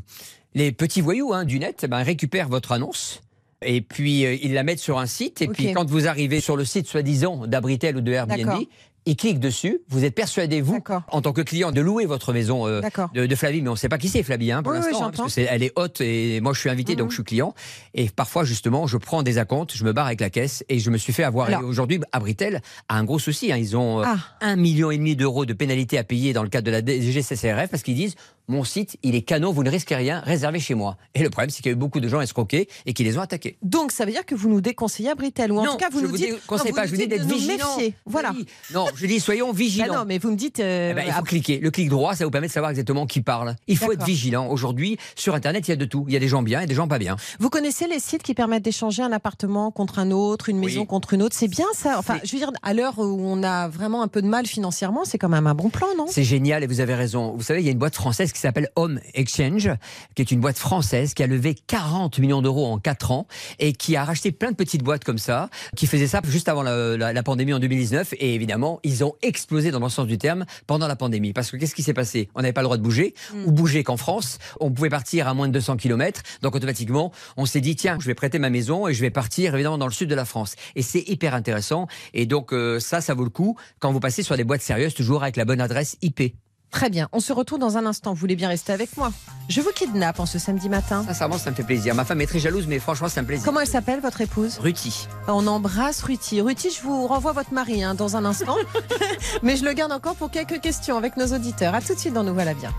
les 0.55 0.72
petits 0.72 1.00
voyous 1.00 1.32
hein, 1.32 1.44
du 1.44 1.58
net 1.58 1.87
bah, 1.88 1.99
récupèrent 1.99 2.49
votre 2.49 2.72
annonce. 2.72 3.20
Et 3.62 3.81
puis 3.81 4.26
euh, 4.26 4.37
ils 4.43 4.52
la 4.52 4.62
mettent 4.62 4.78
sur 4.81 4.99
un 4.99 5.06
site. 5.06 5.40
Et 5.43 5.49
puis 5.49 5.72
quand 5.72 5.88
vous 5.88 6.06
arrivez 6.06 6.40
sur 6.40 6.56
le 6.56 6.64
site 6.64 6.87
soi-disant 6.87 7.46
d'Abritel 7.46 7.96
ou 7.96 8.00
de 8.00 8.12
Airbnb, 8.12 8.64
Ils 9.06 9.17
cliquent 9.17 9.39
dessus. 9.41 9.81
Vous 9.89 10.05
êtes 10.05 10.15
persuadé 10.15 10.61
vous, 10.62 10.79
en 11.11 11.21
tant 11.21 11.33
que 11.33 11.43
client, 11.43 11.73
de 11.73 11.81
louer 11.83 12.06
votre 12.06 12.33
maison 12.33 12.67
euh, 12.67 12.81
de, 13.15 13.27
de 13.27 13.35
Flavie, 13.35 13.61
mais 13.61 13.69
on 13.69 13.73
ne 13.73 13.77
sait 13.79 13.89
pas 13.91 13.99
qui 13.99 14.09
c'est 14.09 14.23
Flavie 14.23 14.51
hein, 14.51 14.62
pour 14.62 14.73
Oui, 14.73 14.79
oui, 14.81 14.85
l'instant, 14.87 15.06
hein, 15.06 15.11
parce 15.15 15.27
que 15.29 15.33
c'est- 15.33 15.47
elle 15.51 15.62
est 15.62 15.73
haute 15.77 16.01
et 16.01 16.41
moi 16.41 16.53
je 16.55 16.61
suis 16.61 16.71
invité 16.71 16.97
donc 16.97 17.06
Mhm. 17.06 17.11
je 17.11 17.15
suis 17.17 17.25
client. 17.25 17.55
Et 17.93 18.09
parfois 18.09 18.45
justement 18.45 18.87
je 18.87 18.97
prends 18.97 19.23
des 19.23 19.37
acomptes, 19.39 19.75
je 19.77 19.85
me 19.85 19.93
barre 19.93 20.06
avec 20.06 20.21
la 20.21 20.31
caisse 20.31 20.65
et 20.69 20.79
je 20.79 20.91
me 20.91 20.97
suis 20.97 21.12
fait 21.12 21.25
avoir. 21.25 21.62
Aujourd'hui 21.65 22.01
Abritel 22.12 22.62
a 22.89 22.97
un 22.99 23.05
gros 23.05 23.19
souci. 23.19 23.53
hein. 23.53 23.56
Ils 23.59 23.77
ont 23.77 24.01
euh, 24.01 24.05
Ah. 24.06 24.17
un 24.41 24.56
million 24.56 24.91
et 24.91 24.97
demi 24.97 25.17
d'euros 25.17 25.45
de 25.45 25.53
pénalité 25.53 25.99
à 25.99 26.05
payer 26.05 26.33
dans 26.33 26.43
le 26.43 26.49
cadre 26.49 26.67
de 26.67 26.71
la 26.71 26.81
DGCCRF 26.81 27.69
parce 27.71 27.83
qu'ils 27.83 27.97
disent 27.97 28.15
mon 28.49 28.64
site 28.64 28.96
il 29.02 29.14
est 29.14 29.23
canon, 29.23 29.52
vous 29.52 29.62
ne 29.62 29.70
risquez 29.70 29.94
rien, 29.96 30.20
réservé 30.20 30.61
chez 30.61 30.75
moi. 30.75 30.96
Et 31.14 31.23
le 31.23 31.31
problème 31.31 31.50
c'est 31.50 31.58
qu'il 31.62 31.67
y 31.67 31.69
a 31.70 31.76
eu 31.76 31.79
beaucoup 31.79 32.00
de 32.00 32.08
gens 32.08 32.20
escroqués 32.20 32.69
et 32.87 32.93
qui 32.93 33.05
les 33.05 33.17
ont 33.19 33.20
attaqués. 33.23 33.56
Donc 33.62 33.93
ça 33.93 34.05
veut 34.05 34.12
dire 34.12 34.26
que 34.26 34.35
vous 34.35 34.49
nous 34.49 34.61
déconseillez 34.61 35.11
Abritel 35.11 35.52
ou 35.52 35.58
en 35.58 35.64
non, 35.64 35.73
tout 35.73 35.79
cas 35.79 35.88
vous 35.91 35.99
je 36.00 36.05
nous 36.05 36.11
vous 36.11 36.17
dites 36.17 36.46
conseille 36.46 36.70
non, 36.73 36.76
pas, 36.76 36.82
vous 36.82 36.88
je 36.88 36.93
vous 36.94 37.00
dis 37.00 37.08
d'être 37.08 37.26
de 37.26 37.29
nous 37.32 37.37
vigilant. 37.38 37.76
méfier. 37.76 37.94
Voilà. 38.06 38.32
Oui. 38.37 38.46
Non, 38.73 38.87
je 38.94 39.06
dis 39.06 39.20
soyons 39.20 39.49
Bah 39.49 39.58
vigilants. 39.58 39.94
non, 39.94 40.05
mais 40.06 40.19
vous 40.19 40.31
me 40.31 40.37
dites. 40.37 40.61
euh, 40.61 40.91
Eh 40.91 40.94
ben, 40.94 41.05
il 41.06 41.12
faut 41.12 41.23
cliquer. 41.23 41.58
Le 41.58 41.70
clic 41.70 41.88
droit, 41.88 42.14
ça 42.14 42.25
vous 42.25 42.31
permet 42.31 42.46
de 42.49 42.52
savoir 42.52 42.70
exactement 42.70 43.06
qui 43.06 43.20
parle. 43.20 43.56
Il 43.67 43.76
faut 43.79 43.93
être 43.93 44.05
vigilant. 44.05 44.49
Aujourd'hui, 44.49 44.99
sur 45.17 45.35
Internet, 45.35 45.67
il 45.69 45.70
y 45.70 45.73
a 45.73 45.76
de 45.76 45.85
tout. 45.85 46.05
Il 46.08 46.12
y 46.14 46.17
a 46.17 46.20
des 46.20 46.29
gens 46.29 46.43
bien 46.43 46.61
et 46.61 46.67
des 46.67 46.75
gens 46.75 46.88
pas 46.88 46.99
bien. 46.99 47.17
Vous 47.41 47.50
connaissez 47.50 47.87
les 47.87 47.99
sites 48.00 48.23
qui 48.23 48.35
permettent 48.35 48.62
d'échanger 48.64 49.02
un 49.02 49.12
appartement 49.12 49.70
contre 49.70 49.99
un 49.99 50.11
autre, 50.11 50.49
une 50.49 50.58
Oui. 50.58 50.67
maison 50.67 50.87
contre 50.87 51.14
une 51.14 51.23
autre? 51.23 51.37
C'est 51.38 51.49
bien 51.49 51.67
ça. 51.75 51.99
Enfin, 51.99 52.19
je 52.25 52.32
veux 52.32 52.38
dire, 52.38 52.50
à 52.62 52.75
l'heure 52.75 52.99
où 52.99 53.02
on 53.25 53.43
a 53.43 53.69
vraiment 53.69 54.02
un 54.02 54.08
peu 54.08 54.23
de 54.23 54.26
mal 54.29 54.46
financièrement, 54.46 55.05
c'est 55.05 55.19
quand 55.19 55.29
même 55.29 55.46
un 55.46 55.55
bon 55.55 55.70
plan, 55.70 55.87
non? 55.96 56.06
C'est 56.08 56.25
génial 56.25 56.62
et 56.62 56.67
vous 56.67 56.81
avez 56.81 56.94
raison. 56.94 57.32
Vous 57.37 57.43
savez, 57.43 57.61
il 57.61 57.64
y 57.67 57.69
a 57.69 57.73
une 57.73 57.79
boîte 57.79 57.94
française 57.94 58.32
qui 58.34 58.40
s'appelle 58.40 58.69
Home 58.76 59.00
Exchange, 59.14 59.70
qui 60.14 60.22
est 60.22 60.31
une 60.31 60.40
boîte 60.40 60.58
française 60.58 61.14
qui 61.14 61.22
a 61.22 61.26
levé 61.26 61.54
40 61.54 62.19
millions 62.19 62.42
d'euros 62.42 62.66
en 62.66 62.78
4 62.78 63.10
ans 63.12 63.26
et 63.58 63.72
qui 63.72 63.96
a 63.96 64.04
racheté 64.04 64.32
plein 64.32 64.50
de 64.50 64.56
petites 64.56 64.82
boîtes 64.82 65.04
comme 65.04 65.19
ça, 65.19 65.48
qui 65.76 65.86
faisaient 65.86 66.06
ça 66.08 66.20
juste 66.25 66.48
avant 66.48 66.62
la, 66.62 66.96
la- 66.96 67.12
la 67.12 67.22
pandémie 67.22 67.52
en 67.54 67.58
2019. 67.58 68.12
Et 68.19 68.34
évidemment, 68.34 68.81
ils 68.82 69.04
ont 69.04 69.14
explosé 69.22 69.70
dans 69.70 69.78
le 69.81 69.88
sens 69.88 70.06
du 70.06 70.19
terme 70.19 70.44
pendant 70.66 70.86
la 70.88 70.96
pandémie. 70.96 71.32
Parce 71.32 71.50
que 71.50 71.56
qu'est-ce 71.56 71.75
qui 71.75 71.82
s'est 71.82 71.94
passé? 71.94 72.28
On 72.34 72.42
n'avait 72.42 72.52
pas 72.52 72.60
le 72.62 72.66
droit 72.66 72.76
de 72.76 72.82
bouger, 72.82 73.14
Mm. 73.32 73.44
ou 73.46 73.52
bouger 73.52 73.84
qu'en 73.84 73.96
France. 73.96 74.38
On 74.60 74.70
pouvait 74.72 74.88
partir 74.90 75.28
à 75.28 75.34
moins 75.34 75.48
de 75.48 75.52
200 75.52 75.76
km. 75.76 76.22
Donc 76.42 76.54
automatiquement, 76.56 77.12
on 77.36 77.46
s'est 77.46 77.60
dit, 77.60 77.76
tiens, 77.76 77.96
je 78.00 78.06
vais 78.06 78.14
prêter 78.14 78.38
ma 78.38 78.50
maison 78.50 78.88
et 78.88 78.94
je 78.94 79.00
vais 79.00 79.10
partir 79.10 79.54
évidemment 79.54 79.78
dans 79.78 79.86
le 79.86 79.92
sud 79.92 80.08
de 80.10 80.14
la 80.14 80.25
France. 80.25 80.56
Et 80.75 80.82
c'est 80.82 81.02
hyper 81.08 81.34
intéressant. 81.34 81.86
Et 82.12 82.26
donc 82.26 82.52
euh, 82.52 82.81
ça, 82.81 83.00
ça 83.00 83.14
vaut 83.14 83.25
le 83.25 83.31
coup 83.31 83.56
quand 83.78 83.92
vous 83.92 84.00
passez 84.00 84.22
sur 84.22 84.36
des 84.36 84.44
boîtes 84.44 84.62
sérieuses, 84.62 84.94
toujours 84.94 85.22
avec 85.22 85.36
la 85.36 85.44
bonne 85.44 85.60
adresse 85.60 85.96
IP. 86.02 86.34
Très 86.75 86.91
bien. 86.91 87.09
On 87.12 87.21
se 87.21 87.32
retrouve 87.32 87.61
dans 87.61 87.76
un 87.79 87.87
instant. 87.87 88.15
Vous 88.15 88.19
voulez 88.19 88.35
bien 88.35 88.49
rester 88.49 88.73
avec 88.73 88.97
moi? 88.97 89.12
Je 89.49 89.61
vous 89.61 89.71
kidnappe 89.71 90.19
en 90.19 90.26
ce 90.26 90.41
samedi 90.41 90.69
matin. 90.69 91.05
Sincèrement, 91.06 91.38
ça 91.38 91.53
me 91.53 91.55
fait 91.55 91.62
plaisir. 91.62 91.94
Ma 91.94 92.05
femme 92.05 92.21
est 92.21 92.26
très 92.26 92.41
jalouse, 92.41 92.67
mais 92.67 92.81
franchement, 92.81 93.09
c'est 93.09 93.21
un 93.21 93.25
plaisir. 93.25 93.44
Comment 93.44 93.61
elle 93.61 93.69
s'appelle, 93.69 94.00
votre 94.00 94.21
épouse? 94.21 94.59
Ruti. 94.59 95.06
On 95.29 95.47
embrasse 95.47 96.03
Ruti. 96.03 96.41
Ruti, 96.41 96.71
je 96.76 96.82
vous 96.82 97.06
renvoie 97.06 97.31
votre 97.31 97.53
mari 97.53 97.85
hein, 97.85 97.94
dans 97.94 98.17
un 98.17 98.25
instant. 98.25 98.56
Mais 99.44 99.56
je 99.56 99.65
le 99.65 99.73
garde 99.73 99.93
encore 99.93 100.17
pour 100.17 100.32
quelques 100.32 100.61
questions 100.61 100.99
avec 100.99 101.17
nos 101.17 101.29
auditeurs. 101.29 101.76
À 101.76 101.81
tout 101.81 101.94
de 101.94 101.99
suite 102.00 102.12
dans 102.12 102.25
Nous 102.25 102.35
Voilà 102.35 102.55
Bien. 102.55 102.73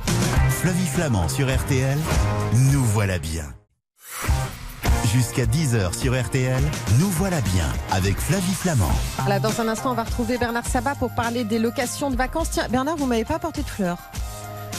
Flavie 0.49 0.87
Flamand 0.87 1.29
sur 1.29 1.47
RTL, 1.47 1.97
nous 2.73 2.83
voilà 2.83 3.17
bien. 3.17 3.45
Jusqu'à 5.15 5.45
10h 5.45 5.97
sur 5.97 6.21
RTL, 6.21 6.61
nous 6.99 7.09
voilà 7.09 7.39
bien 7.39 7.71
avec 7.89 8.17
Flavie 8.19 8.53
Flamand. 8.53 8.91
Voilà, 9.19 9.39
dans 9.39 9.61
un 9.61 9.69
instant, 9.69 9.91
on 9.91 9.93
va 9.93 10.03
retrouver 10.03 10.37
Bernard 10.37 10.67
Sabat 10.67 10.95
pour 10.95 11.09
parler 11.15 11.45
des 11.45 11.57
locations 11.57 12.11
de 12.11 12.17
vacances. 12.17 12.49
Tiens, 12.51 12.67
Bernard, 12.69 12.97
vous 12.97 13.05
m'avez 13.05 13.23
pas 13.23 13.35
apporté 13.35 13.61
de 13.61 13.67
fleurs. 13.69 13.97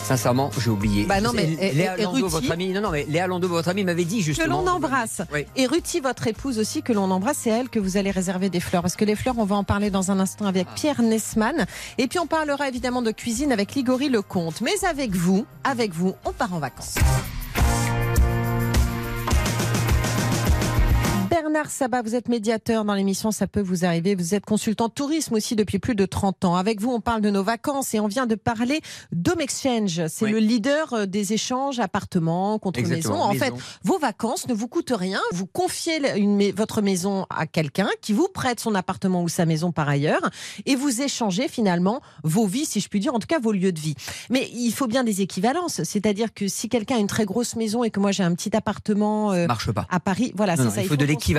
Sincèrement, 0.05 0.51
j'ai 0.61 0.69
oublié. 0.69 1.05
Bah 1.05 1.23
non, 1.23 1.31
mais- 1.33 1.47
Léa 1.73 1.97
Landau, 1.97 2.29
votre 2.29 2.51
amie, 2.53 2.69
non, 2.69 2.83
non, 2.83 2.91
mais 2.91 3.07
Léa 3.09 3.27
Landau, 3.27 3.49
votre 3.49 3.71
amie, 3.71 3.83
m'avait 3.83 4.05
dit 4.05 4.19
Que 4.19 4.25
justement. 4.25 4.61
l'on 4.61 4.69
embrasse. 4.73 5.23
Oui. 5.33 5.47
Et 5.57 5.67
Ruti, 5.67 6.01
votre 6.01 6.27
épouse 6.27 6.59
aussi, 6.59 6.83
que 6.83 6.93
l'on 6.93 7.11
embrasse, 7.11 7.39
c'est 7.45 7.51
elle 7.51 7.71
que 7.71 7.79
vous 7.79 7.97
allez 7.97 8.11
réserver 8.11 8.51
des 8.51 8.61
fleurs. 8.61 8.83
Parce 8.83 8.97
que 8.97 9.07
les 9.07 9.17
fleurs, 9.17 9.39
on 9.39 9.47
va 9.47 9.57
en 9.57 9.65
parler 9.65 9.89
dans 9.89 10.11
un 10.11 10.21
instant 10.21 10.45
avec 10.45 10.69
Pierre 10.75 11.01
Nesman. 11.01 11.65
Et 11.97 12.09
puis 12.09 12.19
on 12.19 12.27
parlera 12.27 12.69
évidemment 12.69 13.01
de 13.01 13.11
cuisine 13.11 13.53
avec 13.53 13.75
Ligori 13.75 14.11
Lecomte. 14.11 14.61
Mais 14.61 14.85
avec 14.87 15.13
vous, 15.17 15.47
avec 15.65 15.95
vous, 15.95 16.15
on 16.27 16.33
part 16.33 16.53
en 16.53 16.59
vacances. 16.59 16.97
Bernard 21.47 21.71
Sabat, 21.71 22.03
vous 22.03 22.17
êtes 22.17 22.29
médiateur 22.29 22.85
dans 22.85 22.95
l'émission 22.95 23.31
Ça 23.31 23.47
peut 23.47 23.61
vous 23.61 23.85
arriver. 23.85 24.17
Vous 24.17 24.35
êtes 24.35 24.45
consultant 24.45 24.89
tourisme 24.89 25.35
aussi 25.35 25.55
depuis 25.55 25.79
plus 25.79 25.95
de 25.95 26.05
30 26.05 26.45
ans. 26.45 26.57
Avec 26.57 26.81
vous, 26.81 26.91
on 26.91 27.01
parle 27.01 27.21
de 27.21 27.31
nos 27.31 27.45
vacances 27.45 27.95
et 27.95 28.01
on 28.01 28.09
vient 28.09 28.27
de 28.27 28.35
parler 28.35 28.81
d'Home 29.13 29.41
Exchange. 29.41 30.09
C'est 30.09 30.25
Oui. 30.25 30.33
le 30.33 30.39
leader 30.39 30.93
euh, 30.93 31.07
des 31.07 31.35
échanges 31.35 31.79
appartements 31.79 32.59
contre 32.59 32.81
maison. 32.81 33.15
En 33.15 33.33
maison. 33.33 33.45
fait, 33.45 33.53
vos 33.85 33.97
vacances 33.97 34.49
ne 34.49 34.55
vous 34.55 34.67
coûtent 34.67 34.93
rien. 34.93 35.21
Vous 35.35 35.47
confiez 35.47 36.19
une 36.19 36.51
votre 36.51 36.83
maison 36.83 37.27
à 37.31 37.47
quelqu'un 37.47 37.91
qui 38.01 38.13
vous 38.13 38.27
prête 38.27 38.59
son 38.59 38.75
appartement 38.75 39.23
ou 39.23 39.29
sa 39.29 39.47
maison 39.47 39.71
par 39.71 39.89
ailleurs 39.89 40.29
et 40.65 40.75
vous 40.75 41.01
échangez 41.01 41.47
finalement 41.47 42.01
vos 42.25 42.47
vies, 42.47 42.67
si 42.67 42.81
je 42.81 42.89
puis 42.89 42.99
dire, 42.99 43.15
en 43.15 43.21
tout 43.21 43.29
cas 43.29 43.39
vos 43.39 43.53
lieux 43.53 43.71
de 43.73 43.79
vie. 43.79 43.95
Mais 44.31 44.51
il 44.53 44.73
faut 44.73 44.89
bien 44.89 45.05
des 45.05 45.21
équivalences. 45.21 45.85
C'est-à-dire 45.85 46.35
que 46.35 46.49
si 46.49 46.69
quelqu'un 46.69 46.97
a 46.97 46.99
une 46.99 47.07
très 47.07 47.25
grosse 47.25 47.55
maison 47.55 47.85
et 47.85 47.91
que 47.91 48.01
moi 48.01 48.11
j'ai 48.11 48.25
un 48.25 48.35
petit 48.35 48.57
appartement 48.57 49.31
euh, 49.31 49.47
marche 49.47 49.71
pas. 49.71 49.87
à 49.91 50.01
Paris, 50.01 50.33
voilà, 50.35 50.57
c'est 50.57 50.71
ça. 50.71 50.83
il 50.83 50.89
faut 50.89 50.97
de 50.97 51.07
qu'on 51.07 51.36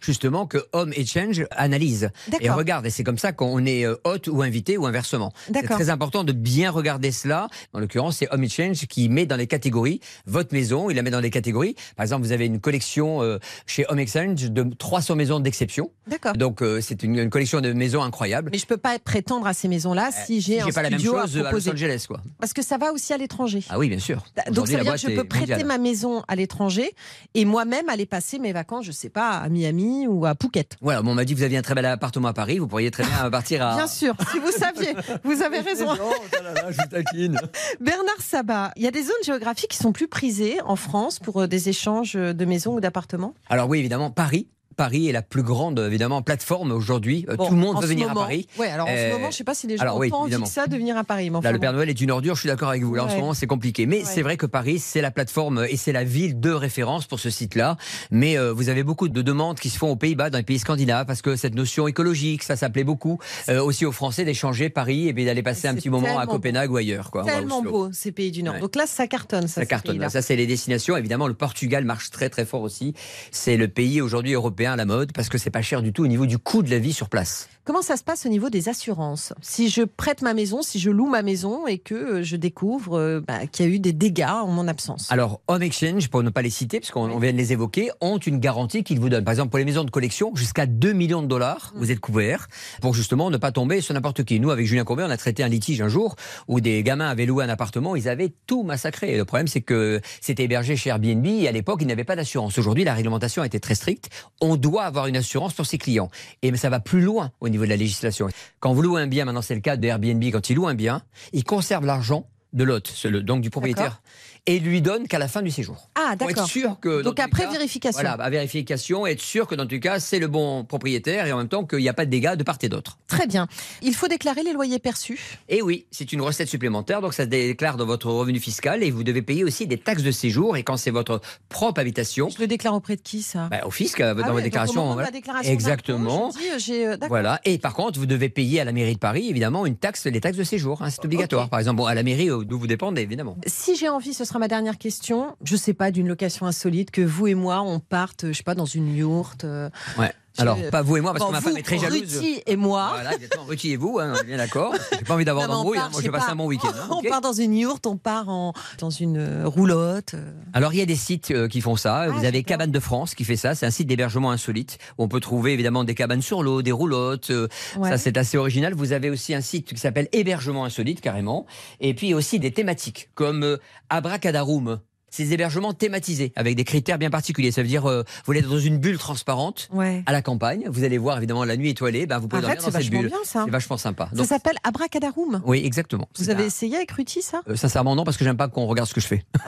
justement, 0.00 0.46
que 0.46 0.58
Home 0.72 0.92
Exchange 0.94 1.46
analyse. 1.50 2.10
Et 2.40 2.50
regarde, 2.50 2.86
et 2.86 2.90
c'est 2.90 3.04
comme 3.04 3.18
ça 3.18 3.32
qu'on 3.32 3.64
est 3.66 3.84
euh, 3.84 3.96
hôte 4.04 4.28
ou 4.28 4.42
invité 4.42 4.76
ou 4.78 4.86
inversement. 4.86 5.32
C'est 5.52 5.62
très 5.62 5.90
important 5.90 6.24
de 6.24 6.32
bien 6.32 6.70
regarder 6.70 7.12
cela. 7.12 7.48
En 7.72 7.80
l'occurrence, 7.80 8.18
c'est 8.18 8.32
Home 8.32 8.44
Exchange 8.44 8.86
qui 8.86 9.08
met 9.08 9.26
dans 9.26 9.36
les 9.36 9.46
catégories 9.46 10.00
votre 10.26 10.52
maison, 10.52 10.90
il 10.90 10.96
la 10.96 11.02
met 11.02 11.10
dans 11.10 11.20
les 11.20 11.30
catégories. 11.30 11.74
Par 11.96 12.04
exemple, 12.04 12.24
vous 12.24 12.32
avez 12.32 12.46
une 12.46 12.60
collection 12.60 13.22
euh, 13.22 13.38
chez 13.66 13.84
Home 13.88 13.98
Exchange 13.98 14.50
de 14.50 14.62
300 14.78 15.16
maisons 15.16 15.40
d'exception. 15.40 15.90
D'accord. 16.06 16.34
Donc, 16.34 16.62
euh, 16.62 16.80
c'est 16.80 17.02
une, 17.02 17.18
une 17.18 17.30
collection 17.30 17.60
de 17.60 17.72
maisons 17.72 18.02
incroyables. 18.02 18.50
Mais 18.52 18.58
je 18.58 18.66
peux 18.66 18.76
pas 18.76 18.98
prétendre 18.98 19.46
à 19.46 19.54
ces 19.54 19.68
maisons-là 19.68 20.10
si 20.12 20.40
j'ai 20.40 20.60
un 20.60 20.68
pas 20.68 20.82
la 20.82 20.90
même 20.90 20.98
studio 20.98 21.20
chose 21.20 21.38
à 21.38 21.48
à 21.48 21.52
Los. 21.52 21.68
Angeles, 21.68 22.04
quoi. 22.08 22.20
Parce 22.40 22.52
que 22.52 22.62
ça 22.62 22.78
va 22.78 22.92
aussi 22.92 23.12
à 23.12 23.16
l'étranger. 23.16 23.62
Ah 23.68 23.78
oui, 23.78 23.88
bien 23.88 23.98
sûr. 23.98 24.24
Donc 24.36 24.50
Aujourd'hui, 24.50 24.72
ça 24.72 24.78
veut 24.78 24.84
dire 24.84 24.92
que 24.94 25.00
je 25.00 25.06
peux 25.16 25.24
prêter 25.24 25.52
mondiale. 25.52 25.66
ma 25.66 25.78
maison 25.78 26.22
à 26.28 26.36
l'étranger 26.36 26.94
et 27.34 27.44
moi-même 27.44 27.88
aller 27.88 28.06
passer 28.06 28.38
mes 28.38 28.52
vacances, 28.52 28.84
je 28.84 28.92
sais 28.92 29.08
pas, 29.08 29.33
à 29.38 29.48
Miami 29.48 30.06
ou 30.06 30.26
à 30.26 30.34
Phuket. 30.40 30.76
Voilà, 30.80 31.02
bon, 31.02 31.12
on 31.12 31.14
m'a 31.14 31.24
dit 31.24 31.34
que 31.34 31.38
vous 31.38 31.44
aviez 31.44 31.58
un 31.58 31.62
très 31.62 31.74
bel 31.74 31.86
appartement 31.86 32.28
à 32.28 32.32
Paris, 32.32 32.58
vous 32.58 32.66
pourriez 32.66 32.90
très 32.90 33.04
bien 33.04 33.30
partir 33.30 33.64
à. 33.66 33.76
Bien 33.76 33.86
sûr, 33.86 34.14
si 34.32 34.38
vous 34.38 34.50
saviez, 34.52 34.94
vous 35.24 35.42
avez 35.42 35.60
raison. 35.60 35.86
je 35.94 36.76
vous 36.82 36.88
taquine. 36.90 37.38
Bernard 37.80 38.20
Sabat, 38.20 38.72
il 38.76 38.82
y 38.82 38.86
a 38.86 38.90
des 38.90 39.02
zones 39.02 39.12
géographiques 39.24 39.70
qui 39.70 39.78
sont 39.78 39.92
plus 39.92 40.08
prisées 40.08 40.58
en 40.64 40.76
France 40.76 41.18
pour 41.18 41.42
euh, 41.42 41.46
des 41.46 41.68
échanges 41.68 42.14
de 42.14 42.44
maisons 42.44 42.74
ou 42.74 42.80
d'appartements? 42.80 43.34
Alors 43.48 43.68
oui, 43.68 43.78
évidemment, 43.78 44.10
Paris. 44.10 44.48
Paris 44.74 45.08
est 45.08 45.12
la 45.12 45.22
plus 45.22 45.42
grande 45.42 45.78
évidemment 45.78 46.22
plateforme 46.22 46.72
aujourd'hui. 46.72 47.26
Euh, 47.28 47.36
Bon, 47.36 47.48
Tout 47.48 47.54
le 47.54 47.60
monde 47.60 47.80
veut 47.80 47.86
venir 47.88 48.08
moment- 48.08 48.20
à 48.20 48.24
Paris. 48.24 48.46
Ouais, 48.58 48.68
alors 48.68 48.86
en 48.88 48.90
ce 48.94 48.96
Euh, 48.96 49.12
moment, 49.12 49.30
je 49.30 49.36
sais 49.36 49.44
pas 49.44 49.54
si 49.54 49.66
les 49.66 49.76
gens 49.76 49.82
alors 49.82 49.96
ont 49.96 50.00
oui, 50.00 50.10
que 50.10 50.46
ça 50.46 50.66
de 50.66 50.76
venir 50.76 50.96
à 50.96 51.04
Paris. 51.04 51.30
mais 51.30 51.36
enfin 51.38 51.48
Là, 51.48 51.52
le. 51.52 51.58
Père 51.58 51.72
Noël 51.72 51.88
est 51.88 52.00
une 52.00 52.10
ordure, 52.10 52.34
je 52.34 52.40
suis 52.40 52.48
d'accord 52.48 52.68
avec 52.68 52.82
vous. 52.82 52.94
Là, 52.94 53.04
en 53.04 53.08
ce 53.08 53.16
moment, 53.16 53.34
c'est 53.34 53.46
compliqué. 53.46 53.86
Mais 53.86 53.98
Ouais. 53.98 54.02
c'est 54.04 54.22
vrai 54.22 54.36
que 54.36 54.46
Paris, 54.46 54.78
c'est 54.78 55.00
la 55.00 55.10
plateforme 55.10 55.66
et 55.68 55.76
c'est 55.76 55.92
la 55.92 56.04
ville 56.04 56.38
de 56.40 56.50
référence 56.50 57.06
pour 57.06 57.18
ce 57.20 57.30
site-là. 57.30 57.76
Mais 58.10 58.38
euh, 58.38 58.52
vous 58.52 58.68
avez 58.68 58.82
beaucoup 58.82 59.08
de 59.08 59.22
demandes 59.22 59.58
qui 59.58 59.70
se 59.70 59.78
font 59.78 59.90
aux 59.90 59.96
Pays-Bas, 59.96 60.30
dans 60.30 60.38
les 60.38 60.44
pays 60.44 60.58
scandinaves, 60.58 61.06
parce 61.06 61.22
que 61.22 61.36
cette 61.36 61.54
notion 61.54 61.88
écologique, 61.88 62.42
ça 62.42 62.56
s'appelait 62.56 62.84
beaucoup 62.84 63.18
euh, 63.48 63.62
aussi 63.62 63.84
aux 63.86 63.92
Français 63.92 64.24
d'échanger 64.24 64.70
Paris 64.70 65.08
et 65.08 65.12
d'aller 65.12 65.42
passer 65.42 65.68
un 65.68 65.74
petit 65.74 65.90
moment 65.90 66.18
à 66.18 66.26
Copenhague 66.26 66.70
ou 66.70 66.76
ailleurs. 66.76 67.10
Quoi, 67.10 67.24
Tellement 67.24 67.62
beau 67.62 67.88
ces 67.92 68.12
pays 68.12 68.30
du 68.30 68.42
Nord. 68.42 68.58
Donc 68.60 68.76
là, 68.76 68.86
ça 68.86 69.06
cartonne. 69.06 69.48
Ça, 69.48 69.62
Ça 69.62 69.66
cartonne. 69.66 70.08
Ça, 70.08 70.22
c'est 70.22 70.36
les 70.36 70.46
destinations. 70.46 70.96
Évidemment, 70.96 71.26
le 71.26 71.34
Portugal 71.34 71.84
marche 71.84 72.10
très 72.10 72.28
très 72.30 72.44
fort 72.44 72.62
aussi. 72.62 72.94
C'est 73.30 73.56
le 73.56 73.68
pays 73.68 74.00
aujourd'hui 74.00 74.32
européen 74.34 74.63
à 74.72 74.76
la 74.76 74.84
mode 74.84 75.12
parce 75.12 75.28
que 75.28 75.38
c'est 75.38 75.50
pas 75.50 75.62
cher 75.62 75.82
du 75.82 75.92
tout 75.92 76.04
au 76.04 76.06
niveau 76.06 76.26
du 76.26 76.38
coût 76.38 76.62
de 76.62 76.70
la 76.70 76.78
vie 76.78 76.92
sur 76.92 77.08
place. 77.08 77.48
Comment 77.66 77.80
ça 77.80 77.96
se 77.96 78.04
passe 78.04 78.26
au 78.26 78.28
niveau 78.28 78.50
des 78.50 78.68
assurances? 78.68 79.32
Si 79.40 79.70
je 79.70 79.80
prête 79.82 80.20
ma 80.20 80.34
maison, 80.34 80.60
si 80.60 80.78
je 80.78 80.90
loue 80.90 81.08
ma 81.08 81.22
maison 81.22 81.66
et 81.66 81.78
que 81.78 81.94
euh, 81.94 82.22
je 82.22 82.36
découvre 82.36 82.98
euh, 82.98 83.20
bah, 83.26 83.46
qu'il 83.46 83.66
y 83.66 83.68
a 83.70 83.72
eu 83.72 83.78
des 83.78 83.94
dégâts 83.94 84.26
en 84.28 84.48
mon 84.48 84.68
absence? 84.68 85.10
Alors, 85.10 85.40
Home 85.48 85.62
Exchange, 85.62 86.08
pour 86.08 86.22
ne 86.22 86.28
pas 86.28 86.42
les 86.42 86.50
citer, 86.50 86.78
puisqu'on 86.78 87.18
vient 87.18 87.32
de 87.32 87.38
les 87.38 87.52
évoquer, 87.54 87.90
ont 88.02 88.18
une 88.18 88.38
garantie 88.38 88.84
qu'ils 88.84 89.00
vous 89.00 89.08
donnent. 89.08 89.24
Par 89.24 89.32
exemple, 89.32 89.48
pour 89.48 89.58
les 89.58 89.64
maisons 89.64 89.84
de 89.84 89.90
collection, 89.90 90.34
jusqu'à 90.34 90.66
2 90.66 90.92
millions 90.92 91.22
de 91.22 91.26
dollars, 91.26 91.72
Mm. 91.74 91.78
vous 91.78 91.90
êtes 91.90 92.00
couvert 92.00 92.48
pour 92.82 92.94
justement 92.94 93.30
ne 93.30 93.36
pas 93.38 93.50
tomber 93.50 93.80
sur 93.80 93.94
n'importe 93.94 94.24
qui. 94.24 94.40
Nous, 94.40 94.50
avec 94.50 94.66
Julien 94.66 94.84
Courbet, 94.84 95.04
on 95.04 95.10
a 95.10 95.16
traité 95.16 95.42
un 95.42 95.48
litige 95.48 95.80
un 95.80 95.88
jour 95.88 96.16
où 96.48 96.60
des 96.60 96.82
gamins 96.82 97.08
avaient 97.08 97.24
loué 97.26 97.44
un 97.44 97.48
appartement, 97.48 97.96
ils 97.96 98.08
avaient 98.10 98.32
tout 98.46 98.62
massacré. 98.62 99.14
Et 99.14 99.16
le 99.16 99.24
problème, 99.24 99.48
c'est 99.48 99.62
que 99.62 100.02
c'était 100.20 100.44
hébergé 100.44 100.76
chez 100.76 100.90
Airbnb 100.90 101.24
et 101.24 101.48
à 101.48 101.52
l'époque, 101.52 101.78
ils 101.80 101.86
n'avaient 101.86 102.04
pas 102.04 102.16
d'assurance. 102.16 102.58
Aujourd'hui, 102.58 102.84
la 102.84 102.92
réglementation 102.92 103.42
a 103.42 103.46
été 103.46 103.60
très 103.60 103.74
stricte. 103.74 104.10
On 104.42 104.56
doit 104.56 104.84
avoir 104.84 105.06
une 105.06 105.16
assurance 105.16 105.54
pour 105.54 105.64
ses 105.64 105.78
clients. 105.78 106.10
Et 106.42 106.54
ça 106.56 106.68
va 106.68 106.80
plus 106.80 107.00
loin 107.00 107.32
au 107.40 107.48
de 107.62 107.70
la 107.70 107.76
législation. 107.76 108.28
Quand 108.60 108.72
vous 108.72 108.82
louez 108.82 109.02
un 109.02 109.06
bien, 109.06 109.24
maintenant 109.24 109.42
c'est 109.42 109.54
le 109.54 109.60
cas 109.60 109.76
de 109.76 109.86
Airbnb, 109.86 110.22
quand 110.24 110.50
il 110.50 110.56
loue 110.56 110.66
un 110.66 110.74
bien, 110.74 111.02
il 111.32 111.44
conserve 111.44 111.86
l'argent 111.86 112.26
de 112.54 112.64
l'hôte, 112.64 113.06
donc 113.06 113.42
du 113.42 113.50
propriétaire, 113.50 114.00
et 114.46 114.58
lui 114.58 114.80
donne 114.82 115.08
qu'à 115.08 115.18
la 115.18 115.26
fin 115.28 115.42
du 115.42 115.50
séjour. 115.50 115.88
Ah, 115.94 116.16
d'accord. 116.16 116.46
sûr 116.46 116.78
que. 116.80 117.02
Donc 117.02 117.18
après 117.18 117.44
cas, 117.44 117.50
vérification. 117.50 118.00
Voilà, 118.00 118.12
à 118.12 118.30
vérification, 118.30 119.06
être 119.06 119.20
sûr 119.20 119.46
que 119.46 119.54
dans 119.54 119.64
les 119.64 119.80
cas, 119.80 120.00
c'est 120.00 120.18
le 120.18 120.28
bon 120.28 120.64
propriétaire 120.64 121.26
et 121.26 121.32
en 121.32 121.38
même 121.38 121.48
temps 121.48 121.64
qu'il 121.64 121.78
n'y 121.80 121.88
a 121.88 121.94
pas 121.94 122.04
de 122.04 122.10
dégâts 122.10 122.34
de 122.36 122.42
part 122.44 122.58
et 122.62 122.68
d'autre. 122.68 122.98
Très 123.08 123.26
bien. 123.26 123.48
Il 123.82 123.94
faut 123.94 124.06
déclarer 124.06 124.42
les 124.42 124.52
loyers 124.52 124.78
perçus? 124.78 125.38
Et 125.48 125.62
oui, 125.62 125.86
c'est 125.90 126.12
une 126.12 126.20
recette 126.20 126.48
supplémentaire, 126.48 127.00
donc 127.00 127.14
ça 127.14 127.24
se 127.24 127.28
déclare 127.28 127.76
dans 127.76 127.86
votre 127.86 128.10
revenu 128.10 128.38
fiscal 128.38 128.82
et 128.82 128.90
vous 128.90 129.02
devez 129.02 129.22
payer 129.22 129.44
aussi 129.44 129.66
des 129.66 129.78
taxes 129.78 130.02
de 130.02 130.10
séjour. 130.10 130.56
Et 130.56 130.62
quand 130.62 130.76
c'est 130.76 130.90
votre 130.90 131.20
propre 131.48 131.80
habitation, 131.80 132.28
Je 132.28 132.38
le 132.38 132.46
déclare 132.46 132.74
auprès 132.74 132.96
de 132.96 133.02
qui 133.02 133.22
ça? 133.22 133.48
Bah, 133.50 133.62
au 133.64 133.70
fisc, 133.70 134.00
euh, 134.00 134.10
Ah 134.10 134.14
dans 134.14 134.18
ouais, 134.18 134.24
votre 134.24 134.34
donc 134.36 134.42
déclaration. 134.44 134.92
voilà. 134.92 135.10
Exactement. 135.42 136.28
dis, 136.28 136.82
euh, 136.84 136.92
euh. 136.92 137.06
Voilà. 137.08 137.40
Et 137.44 137.58
par 137.58 137.74
contre, 137.74 137.98
vous 137.98 138.06
devez 138.06 138.28
payer 138.28 138.60
à 138.60 138.64
la 138.64 138.72
mairie 138.72 138.94
de 138.94 138.98
Paris, 138.98 139.28
évidemment, 139.28 139.66
une 139.66 139.76
taxe, 139.76 140.04
les 140.06 140.20
taxes 140.20 140.36
de 140.36 140.44
séjour. 140.44 140.82
hein, 140.82 140.90
c'est 140.90 141.04
obligatoire. 141.04 141.48
Par 141.48 141.58
exemple, 141.58 141.76
bon, 141.78 141.86
à 141.86 141.94
la 141.94 142.02
mairie 142.02 142.30
d'où 142.44 142.58
vous 142.58 142.66
dépendez, 142.66 143.02
évidemment. 143.02 143.36
Si 143.46 143.76
j'ai 143.76 143.88
envie, 143.88 144.14
ce 144.14 144.24
sera 144.24 144.38
ma 144.38 144.48
dernière 144.48 144.78
question. 144.78 145.36
Je 145.44 145.56
sais 145.56 145.74
pas 145.74 145.90
d'une 145.90 146.08
location 146.08 146.46
insolite 146.46 146.90
que 146.90 147.00
vous 147.02 147.26
et 147.26 147.34
moi 147.34 147.60
on 147.62 147.80
parte, 147.80 148.26
je 148.28 148.32
sais 148.32 148.42
pas, 148.42 148.54
dans 148.54 148.64
une 148.66 148.94
yourte. 148.94 149.44
euh, 149.44 149.68
Ouais. 149.98 150.12
Alors, 150.38 150.58
pas 150.70 150.82
vous 150.82 150.96
et 150.96 151.00
moi, 151.00 151.12
parce 151.12 151.20
bon, 151.24 151.28
que 151.28 151.32
ma 151.32 151.38
vous, 151.40 151.44
femme 151.48 151.56
est 151.58 151.62
très 151.62 151.78
jalouse. 151.78 152.00
Ruti 152.18 152.42
et 152.44 152.56
moi. 152.56 152.90
Voilà, 152.94 153.14
exactement. 153.14 153.44
Ruti 153.44 153.70
et 153.72 153.76
vous, 153.76 153.98
hein, 154.00 154.14
on 154.16 154.20
est 154.20 154.24
bien 154.24 154.36
d'accord. 154.36 154.74
J'ai 154.98 155.04
pas 155.04 155.14
envie 155.14 155.24
d'avoir 155.24 155.46
d'embrouille. 155.46 155.78
hein. 155.78 155.88
Moi, 155.92 156.00
je 156.00 156.06
vais 156.06 156.12
passer 156.12 156.30
un 156.30 156.36
bon 156.36 156.46
week-end. 156.46 156.68
hein, 156.74 156.88
On 156.90 157.02
part 157.08 157.20
dans 157.20 157.32
une 157.32 157.54
yourte, 157.54 157.86
on 157.86 157.96
part 157.96 158.28
en, 158.28 158.52
dans 158.78 158.90
une 158.90 159.18
euh, 159.18 159.46
roulotte. 159.46 160.14
euh. 160.14 160.32
Alors 160.52 160.72
il 160.72 160.78
y 160.78 160.82
a 160.82 160.86
des 160.86 160.96
sites 160.96 161.30
euh, 161.30 161.46
qui 161.46 161.60
font 161.60 161.76
ça. 161.76 162.08
Vous 162.08 162.24
avez 162.24 162.38
Ah. 162.40 162.48
Cabane 162.48 162.70
de 162.72 162.80
France 162.80 163.14
qui 163.14 163.24
fait 163.24 163.36
ça. 163.36 163.54
C'est 163.54 163.66
un 163.66 163.70
site 163.70 163.86
d'hébergement 163.86 164.30
insolite 164.32 164.78
où 164.98 165.04
on 165.04 165.08
peut 165.08 165.20
trouver 165.20 165.52
évidemment 165.52 165.84
des 165.84 165.94
cabanes 165.94 166.22
sur 166.22 166.42
l'eau, 166.42 166.62
des 166.62 166.72
roulottes. 166.72 167.30
euh, 167.30 167.46
Ouais. 167.76 167.88
Ça 167.90 167.98
c'est 167.98 168.16
assez 168.18 168.36
original. 168.36 168.74
Vous 168.74 168.92
avez 168.92 169.10
aussi 169.10 169.34
un 169.34 169.40
site 169.40 169.68
qui 169.72 169.78
s'appelle 169.78 170.08
Hébergement 170.12 170.64
insolite 170.64 171.00
carrément. 171.00 171.46
Et 171.80 171.94
puis 171.94 172.12
aussi 172.14 172.38
des 172.40 172.50
thématiques 172.50 173.08
comme 173.14 173.42
euh, 173.44 173.56
Abracadarum. 173.88 174.80
Ces 175.16 175.32
hébergements 175.32 175.72
thématisés 175.74 176.32
avec 176.34 176.56
des 176.56 176.64
critères 176.64 176.98
bien 176.98 177.08
particuliers. 177.10 177.52
Ça 177.52 177.62
veut 177.62 177.68
dire 177.68 177.88
euh, 177.88 178.02
vous 178.26 178.32
êtes 178.32 178.48
dans 178.48 178.58
une 178.58 178.78
bulle 178.78 178.98
transparente 178.98 179.68
Ouais. 179.72 180.02
à 180.06 180.12
la 180.12 180.22
campagne. 180.22 180.64
Vous 180.68 180.82
allez 180.82 180.98
voir 180.98 181.18
évidemment 181.18 181.44
la 181.44 181.56
nuit 181.56 181.70
étoilée. 181.70 182.06
Ben, 182.06 182.18
vous 182.18 182.26
pouvez 182.26 182.42
Arrête, 182.44 182.58
dormir 182.58 182.72
dans 182.72 182.80
cette 182.80 182.90
bulle. 182.90 183.06
bien 183.08 183.18
ça. 183.22 183.42
C'est 183.44 183.50
vachement 183.52 183.76
sympa. 183.76 184.08
Ça 184.16 184.24
s'appelle 184.24 184.56
Abracadarum. 184.64 185.40
oui, 185.46 185.62
exactement. 185.64 186.08
Vous 186.18 186.30
avez 186.30 186.42
un- 186.42 186.46
essayé 186.46 186.74
avec 186.76 186.90
Ruti 186.90 187.22
ça? 187.22 187.42
Euh, 187.48 187.54
sincèrement 187.54 187.94
non 187.94 188.02
parce 188.02 188.16
que 188.16 188.24
j'aime 188.24 188.36
pas 188.36 188.48
qu'on 188.48 188.66
regarde 188.66 188.88
ce 188.88 188.94
que 188.94 189.00
je 189.00 189.06
fais. 189.06 189.24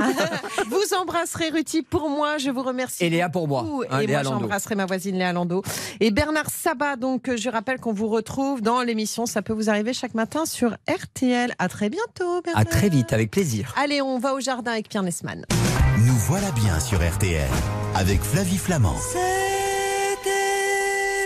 Vous 0.69 0.95
embrasserez 1.01 1.51
Ruti 1.51 1.83
pour 1.83 2.09
moi, 2.11 2.39
je 2.39 2.51
vous 2.51 2.63
remercie. 2.63 3.05
Et 3.05 3.11
Léa 3.11 3.29
pour 3.29 3.49
moi. 3.49 3.67
hein, 3.91 4.01
et 4.01 4.07
Léa 4.07 4.23
moi 4.23 4.33
j'embrasserai 4.39 4.75
ma 4.77 4.87
voisine 4.87 5.17
Léa 5.17 5.33
Lando. 5.33 5.63
Et 6.01 6.11
Bernard 6.13 6.51
Sabat, 6.51 6.95
donc 6.97 7.29
euh, 7.29 7.37
je 7.37 7.49
rappelle 7.51 7.81
qu'on 7.81 7.93
vous 7.93 8.09
retrouve 8.09 8.63
dans 8.63 8.83
l'émission 8.83 9.27
Ça 9.27 9.43
peut 9.43 9.53
vous 9.53 9.69
arriver 9.71 9.93
chaque 9.93 10.15
matin 10.15 10.47
sur 10.47 10.77
RTL. 10.89 11.55
À 11.59 11.69
très 11.69 11.91
bientôt 11.91 12.41
Bernard. 12.43 12.63
À 12.63 12.65
très 12.65 12.89
vite, 12.89 13.13
avec 13.13 13.31
plaisir. 13.31 13.75
Allez, 13.77 14.01
on 14.03 14.19
va 14.19 14.35
au 14.35 14.41
jardin 14.41 14.73
avec 14.73 14.89
Pierre 14.89 15.03
Nesman. 15.03 15.45
Nous 16.05 16.15
voilà 16.15 16.51
bien 16.51 16.79
sur 16.79 16.99
RTL 16.99 17.49
avec 17.95 18.21
Flavie 18.21 18.59
Flamand. 18.59 18.97
C'était 18.99 20.29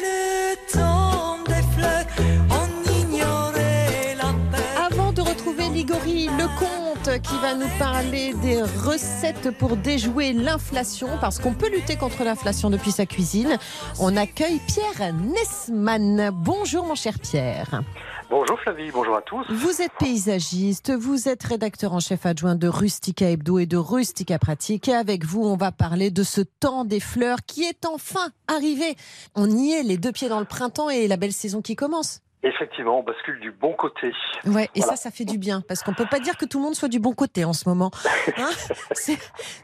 le 0.00 0.72
temps 0.72 1.38
des 1.44 1.62
fleurs, 1.74 2.04
on 2.50 3.00
ignorait 3.00 4.14
la 4.16 4.32
paix. 4.52 4.62
Avant 4.92 5.10
de 5.12 5.22
retrouver 5.22 5.68
Ligori 5.70 6.28
Lecomte 6.28 7.20
qui 7.20 7.36
va 7.42 7.56
nous 7.56 7.68
parler 7.80 8.32
des 8.42 8.62
recettes 8.62 9.50
pour 9.58 9.76
déjouer 9.76 10.32
l'inflation, 10.32 11.08
parce 11.20 11.40
qu'on 11.40 11.54
peut 11.54 11.70
lutter 11.70 11.96
contre 11.96 12.22
l'inflation 12.22 12.70
depuis 12.70 12.92
sa 12.92 13.06
cuisine, 13.06 13.58
on 13.98 14.16
accueille 14.16 14.60
Pierre 14.68 15.12
Nesman. 15.14 16.30
Bonjour 16.32 16.86
mon 16.86 16.94
cher 16.94 17.18
Pierre. 17.18 17.82
Bonjour 18.30 18.60
Flavie, 18.60 18.92
bonjour 18.92 19.16
à 19.16 19.22
tous. 19.22 19.44
Vous 19.50 19.82
êtes 19.82 19.90
paysagiste, 19.98 20.92
vous 20.92 21.28
êtes 21.28 21.42
rédacteur 21.42 21.92
en 21.92 21.98
chef 21.98 22.26
adjoint 22.26 22.54
de 22.54 22.68
Rustica 22.68 23.28
Hebdo 23.28 23.58
et 23.58 23.66
de 23.66 23.76
Rustica 23.76 24.38
Pratique. 24.38 24.86
Et 24.86 24.94
avec 24.94 25.24
vous, 25.24 25.42
on 25.42 25.56
va 25.56 25.72
parler 25.72 26.12
de 26.12 26.22
ce 26.22 26.40
temps 26.40 26.84
des 26.84 27.00
fleurs 27.00 27.38
qui 27.44 27.64
est 27.64 27.84
enfin 27.86 28.28
arrivé. 28.46 28.94
On 29.34 29.50
y 29.50 29.72
est, 29.72 29.82
les 29.82 29.96
deux 29.96 30.12
pieds 30.12 30.28
dans 30.28 30.38
le 30.38 30.46
printemps 30.46 30.90
et 30.90 31.08
la 31.08 31.16
belle 31.16 31.32
saison 31.32 31.60
qui 31.60 31.74
commence. 31.74 32.20
Effectivement, 32.44 33.00
on 33.00 33.02
bascule 33.02 33.40
du 33.40 33.50
bon 33.50 33.72
côté. 33.74 34.12
Ouais, 34.46 34.70
et 34.76 34.80
Voilà. 34.80 34.96
ça, 34.96 35.02
ça 35.02 35.10
fait 35.10 35.24
du 35.26 35.36
bien, 35.36 35.60
parce 35.60 35.82
qu'on 35.82 35.92
peut 35.92 36.06
pas 36.08 36.20
dire 36.20 36.38
que 36.38 36.44
tout 36.46 36.58
le 36.58 36.64
monde 36.64 36.74
soit 36.76 36.88
du 36.88 37.00
bon 37.00 37.12
côté 37.12 37.44
en 37.44 37.52
ce 37.52 37.68
moment. 37.68 37.90
Hein 38.38 38.48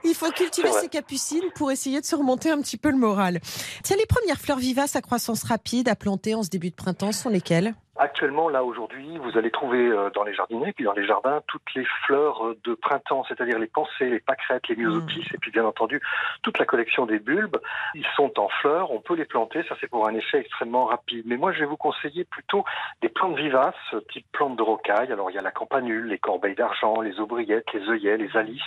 Il 0.05 0.13
faut 0.15 0.31
cultiver 0.33 0.71
ses 0.73 0.89
capucines 0.89 1.45
pour 1.55 1.71
essayer 1.71 2.01
de 2.01 2.05
se 2.05 2.17
remonter 2.17 2.51
un 2.51 2.61
petit 2.61 2.77
peu 2.77 2.91
le 2.91 2.99
moral. 2.99 3.41
Tiens, 3.85 3.97
les 3.97 4.07
premières 4.07 4.41
fleurs 4.41 4.59
vivaces 4.59 4.97
à 4.97 5.01
croissance 5.03 5.45
rapide 5.45 5.89
à 5.89 5.95
planter 5.95 6.35
en 6.35 6.43
ce 6.43 6.51
début 6.51 6.71
de 6.71 6.75
printemps 6.75 7.13
sont 7.13 7.31
lesquelles? 7.31 7.75
Actuellement, 7.99 8.49
là, 8.49 8.63
aujourd'hui, 8.63 9.17
vous 9.19 9.39
allez 9.39 9.51
trouver 9.51 9.89
euh, 9.89 10.11
dans 10.11 10.23
les 10.23 10.35
jardiniers, 10.35 10.73
puis 10.73 10.85
dans 10.85 10.93
les 10.93 11.07
jardins, 11.07 11.41
toutes 11.47 11.75
les 11.75 11.85
fleurs 12.05 12.47
euh, 12.47 12.59
de 12.65 12.75
printemps, 12.75 13.25
c'est-à-dire 13.27 13.59
les 13.59 13.67
pensées, 13.67 14.11
les 14.11 14.21
pâquerettes, 14.21 14.69
les 14.69 14.77
myosotis, 14.77 15.27
et 15.33 15.39
puis 15.39 15.51
bien 15.51 15.65
entendu, 15.65 16.01
toute 16.43 16.59
la 16.59 16.67
collection 16.67 17.07
des 17.07 17.19
bulbes. 17.19 17.57
Ils 17.95 18.07
sont 18.15 18.39
en 18.39 18.49
fleurs, 18.49 18.91
on 18.91 19.01
peut 19.01 19.15
les 19.15 19.25
planter, 19.25 19.65
ça 19.69 19.77
c'est 19.81 19.89
pour 19.89 20.07
un 20.07 20.15
effet 20.15 20.39
extrêmement 20.39 20.85
rapide. 20.85 21.25
Mais 21.27 21.37
moi, 21.37 21.53
je 21.53 21.61
vais 21.61 21.67
vous 21.67 21.79
conseiller 21.79 22.25
plutôt 22.25 22.65
des 23.01 23.09
plantes 23.09 23.37
vivaces, 23.37 23.75
type 24.13 24.27
plantes 24.33 24.57
de 24.57 24.63
rocaille. 24.63 25.11
Alors, 25.11 25.31
il 25.31 25.35
y 25.35 25.39
a 25.39 25.43
la 25.43 25.51
campanule, 25.51 26.09
les 26.09 26.19
corbeilles 26.19 26.55
d'argent, 26.55 27.01
les 27.01 27.19
aubriettes, 27.19 27.73
les 27.73 27.89
œillets, 27.89 28.19
les 28.19 28.37
alices. 28.37 28.63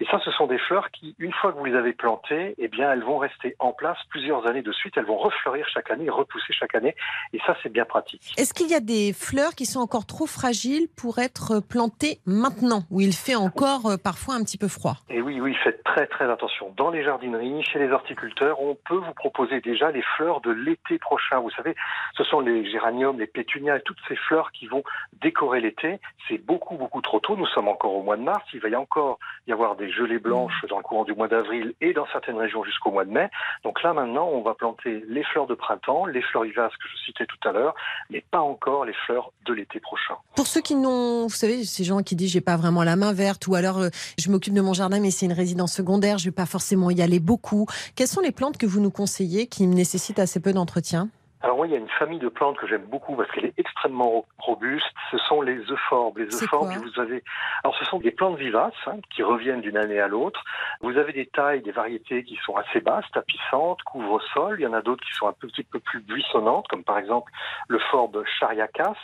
Et 0.00 0.06
ça, 0.06 0.18
ce 0.24 0.30
sont 0.32 0.46
des 0.46 0.58
fleurs 0.58 0.90
qui, 0.90 1.14
une 1.18 1.32
fois 1.32 1.52
que 1.52 1.58
vous 1.58 1.64
les 1.64 1.76
avez 1.76 1.92
plantées, 1.92 2.54
eh 2.58 2.68
bien, 2.68 2.92
elles 2.92 3.04
vont 3.04 3.18
rester 3.18 3.54
en 3.58 3.72
place 3.72 3.98
plusieurs 4.10 4.46
années 4.48 4.62
de 4.62 4.72
suite. 4.72 4.94
Elles 4.96 5.04
vont 5.04 5.18
refleurir 5.18 5.68
chaque 5.68 5.90
année, 5.90 6.10
repousser 6.10 6.52
chaque 6.52 6.74
année. 6.74 6.96
Et 7.32 7.38
ça, 7.46 7.56
c'est 7.62 7.72
bien 7.72 7.84
pratique. 7.84 8.32
Est-ce 8.36 8.53
qu'il 8.54 8.68
y 8.68 8.74
a 8.74 8.80
des 8.80 9.12
fleurs 9.12 9.54
qui 9.54 9.66
sont 9.66 9.80
encore 9.80 10.06
trop 10.06 10.26
fragiles 10.26 10.88
pour 10.96 11.18
être 11.18 11.60
plantées 11.60 12.20
maintenant, 12.24 12.84
où 12.90 13.00
il 13.00 13.12
fait 13.12 13.34
encore 13.34 13.86
euh, 13.86 13.96
parfois 13.96 14.34
un 14.34 14.42
petit 14.44 14.58
peu 14.58 14.68
froid? 14.68 14.96
Et 15.10 15.20
oui, 15.20 15.40
oui, 15.40 15.54
faites 15.62 15.82
très 15.82 16.06
très 16.06 16.30
attention. 16.30 16.72
Dans 16.76 16.90
les 16.90 17.04
jardineries, 17.04 17.62
chez 17.64 17.78
les 17.78 17.90
horticulteurs, 17.90 18.60
on 18.60 18.76
peut 18.88 18.96
vous 18.96 19.12
proposer 19.14 19.60
déjà 19.60 19.90
les 19.90 20.02
fleurs 20.16 20.40
de 20.40 20.50
l'été 20.50 20.98
prochain. 20.98 21.40
Vous 21.40 21.50
savez, 21.50 21.74
ce 22.16 22.24
sont 22.24 22.40
les 22.40 22.70
géraniums, 22.70 23.18
les 23.18 23.26
pétunias 23.26 23.76
et 23.76 23.82
toutes 23.82 23.98
ces 24.08 24.16
fleurs 24.16 24.52
qui 24.52 24.66
vont 24.66 24.84
décorer 25.20 25.60
l'été. 25.60 26.00
C'est 26.28 26.38
beaucoup 26.38 26.76
beaucoup 26.76 27.02
trop 27.02 27.20
tôt. 27.20 27.36
Nous 27.36 27.46
sommes 27.46 27.68
encore 27.68 27.94
au 27.94 28.02
mois 28.02 28.16
de 28.16 28.22
mars. 28.22 28.44
Il 28.54 28.60
va 28.60 28.68
y 28.68 28.76
encore 28.76 29.18
y 29.46 29.52
avoir 29.52 29.76
des 29.76 29.90
gelées 29.90 30.18
blanches 30.18 30.64
dans 30.68 30.78
le 30.78 30.82
courant 30.82 31.04
du 31.04 31.14
mois 31.14 31.28
d'avril 31.28 31.74
et 31.80 31.92
dans 31.92 32.06
certaines 32.12 32.38
régions 32.38 32.64
jusqu'au 32.64 32.90
mois 32.90 33.04
de 33.04 33.10
mai. 33.10 33.28
Donc 33.64 33.82
là 33.82 33.92
maintenant, 33.92 34.28
on 34.28 34.42
va 34.42 34.54
planter 34.54 35.02
les 35.08 35.24
fleurs 35.24 35.46
de 35.46 35.54
printemps, 35.54 36.06
les 36.06 36.22
fleurs 36.22 36.44
vivaces 36.44 36.76
que 36.76 36.88
je 36.88 36.96
citais 37.04 37.26
tout 37.26 37.48
à 37.48 37.52
l'heure, 37.52 37.74
mais 38.10 38.22
pas 38.30 38.43
encore 38.44 38.84
les 38.84 38.94
fleurs 39.06 39.32
de 39.46 39.52
l'été 39.52 39.80
prochain. 39.80 40.14
Pour 40.36 40.46
ceux 40.46 40.60
qui 40.60 40.74
n'ont, 40.74 41.26
vous 41.26 41.34
savez, 41.34 41.64
ces 41.64 41.84
gens 41.84 42.02
qui 42.02 42.16
disent 42.16 42.30
j'ai 42.30 42.40
pas 42.40 42.56
vraiment 42.56 42.84
la 42.84 42.96
main 42.96 43.12
verte, 43.12 43.46
ou 43.46 43.54
alors 43.54 43.78
euh, 43.78 43.88
je 44.18 44.30
m'occupe 44.30 44.54
de 44.54 44.60
mon 44.60 44.74
jardin 44.74 45.00
mais 45.00 45.10
c'est 45.10 45.26
une 45.26 45.32
résidence 45.32 45.72
secondaire, 45.72 46.18
je 46.18 46.26
vais 46.26 46.30
pas 46.30 46.46
forcément 46.46 46.90
y 46.90 47.02
aller 47.02 47.20
beaucoup. 47.20 47.66
Quelles 47.96 48.08
sont 48.08 48.20
les 48.20 48.32
plantes 48.32 48.58
que 48.58 48.66
vous 48.66 48.80
nous 48.80 48.90
conseillez 48.90 49.46
qui 49.46 49.66
nécessitent 49.66 50.18
assez 50.18 50.40
peu 50.40 50.52
d'entretien? 50.52 51.08
Alors 51.44 51.58
moi, 51.58 51.66
il 51.66 51.72
y 51.72 51.76
a 51.76 51.78
une 51.78 51.90
famille 51.90 52.18
de 52.18 52.30
plantes 52.30 52.56
que 52.56 52.66
j'aime 52.66 52.86
beaucoup 52.86 53.14
parce 53.16 53.30
qu'elle 53.30 53.44
est 53.44 53.58
extrêmement 53.58 54.08
ro- 54.08 54.26
robuste. 54.38 54.86
Ce 55.10 55.18
sont 55.18 55.42
les 55.42 55.58
euphorbes. 55.70 56.16
Les 56.16 56.24
euphorbes, 56.44 56.68
vous 56.82 56.98
avez. 57.00 57.22
Alors, 57.62 57.76
ce 57.76 57.84
sont 57.84 57.98
des 57.98 58.10
plantes 58.12 58.38
vivaces 58.38 58.72
hein, 58.86 58.96
qui 59.14 59.22
reviennent 59.22 59.60
d'une 59.60 59.76
année 59.76 60.00
à 60.00 60.08
l'autre. 60.08 60.42
Vous 60.80 60.96
avez 60.96 61.12
des 61.12 61.26
tailles, 61.26 61.60
des 61.60 61.70
variétés 61.70 62.24
qui 62.24 62.36
sont 62.46 62.56
assez 62.56 62.80
basses, 62.80 63.04
tapissantes, 63.12 63.82
couvre-sol. 63.82 64.56
Il 64.58 64.62
y 64.62 64.66
en 64.66 64.72
a 64.72 64.80
d'autres 64.80 65.04
qui 65.04 65.12
sont 65.12 65.28
un 65.28 65.34
petit 65.34 65.64
peu 65.64 65.80
plus 65.80 66.00
buissonnantes, 66.00 66.66
comme 66.68 66.82
par 66.82 66.96
exemple 66.96 67.30
le 67.68 67.78
forbe 67.78 68.24
chariacas. 68.40 68.94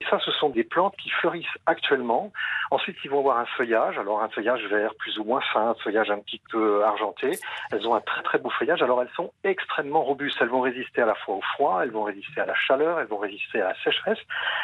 Et 0.00 0.04
ça, 0.06 0.20
ce 0.20 0.30
sont 0.30 0.50
des 0.50 0.62
plantes 0.64 0.94
qui 0.96 1.10
fleurissent 1.10 1.58
actuellement. 1.66 2.30
Ensuite, 2.70 2.98
ils 3.02 3.10
vont 3.10 3.18
avoir 3.18 3.38
un 3.38 3.46
feuillage. 3.46 3.98
Alors, 3.98 4.22
un 4.22 4.28
feuillage 4.28 4.64
vert 4.66 4.94
plus 4.96 5.18
ou 5.18 5.24
moins 5.24 5.40
fin, 5.52 5.70
un 5.70 5.74
feuillage 5.74 6.08
un 6.12 6.20
petit 6.20 6.40
peu 6.52 6.84
argenté. 6.84 7.32
Elles 7.72 7.86
ont 7.88 7.96
un 7.96 8.00
très 8.00 8.22
très 8.22 8.38
beau 8.38 8.50
feuillage. 8.50 8.80
Alors, 8.80 9.02
elles 9.02 9.10
sont 9.16 9.32
extrêmement 9.42 10.02
robustes. 10.02 10.38
Elles 10.40 10.48
vont 10.50 10.60
résister 10.60 11.02
à 11.02 11.06
la 11.06 11.16
fois 11.16 11.34
au 11.34 11.40
froid, 11.40 11.79
elles 11.82 11.90
vont 11.90 12.04
résister 12.04 12.40
à 12.40 12.46
la 12.46 12.54
chaleur, 12.54 13.00
elles 13.00 13.06
vont 13.06 13.18
résister 13.18 13.60
à 13.60 13.68
la 13.68 13.74
sécheresse. 13.82 14.18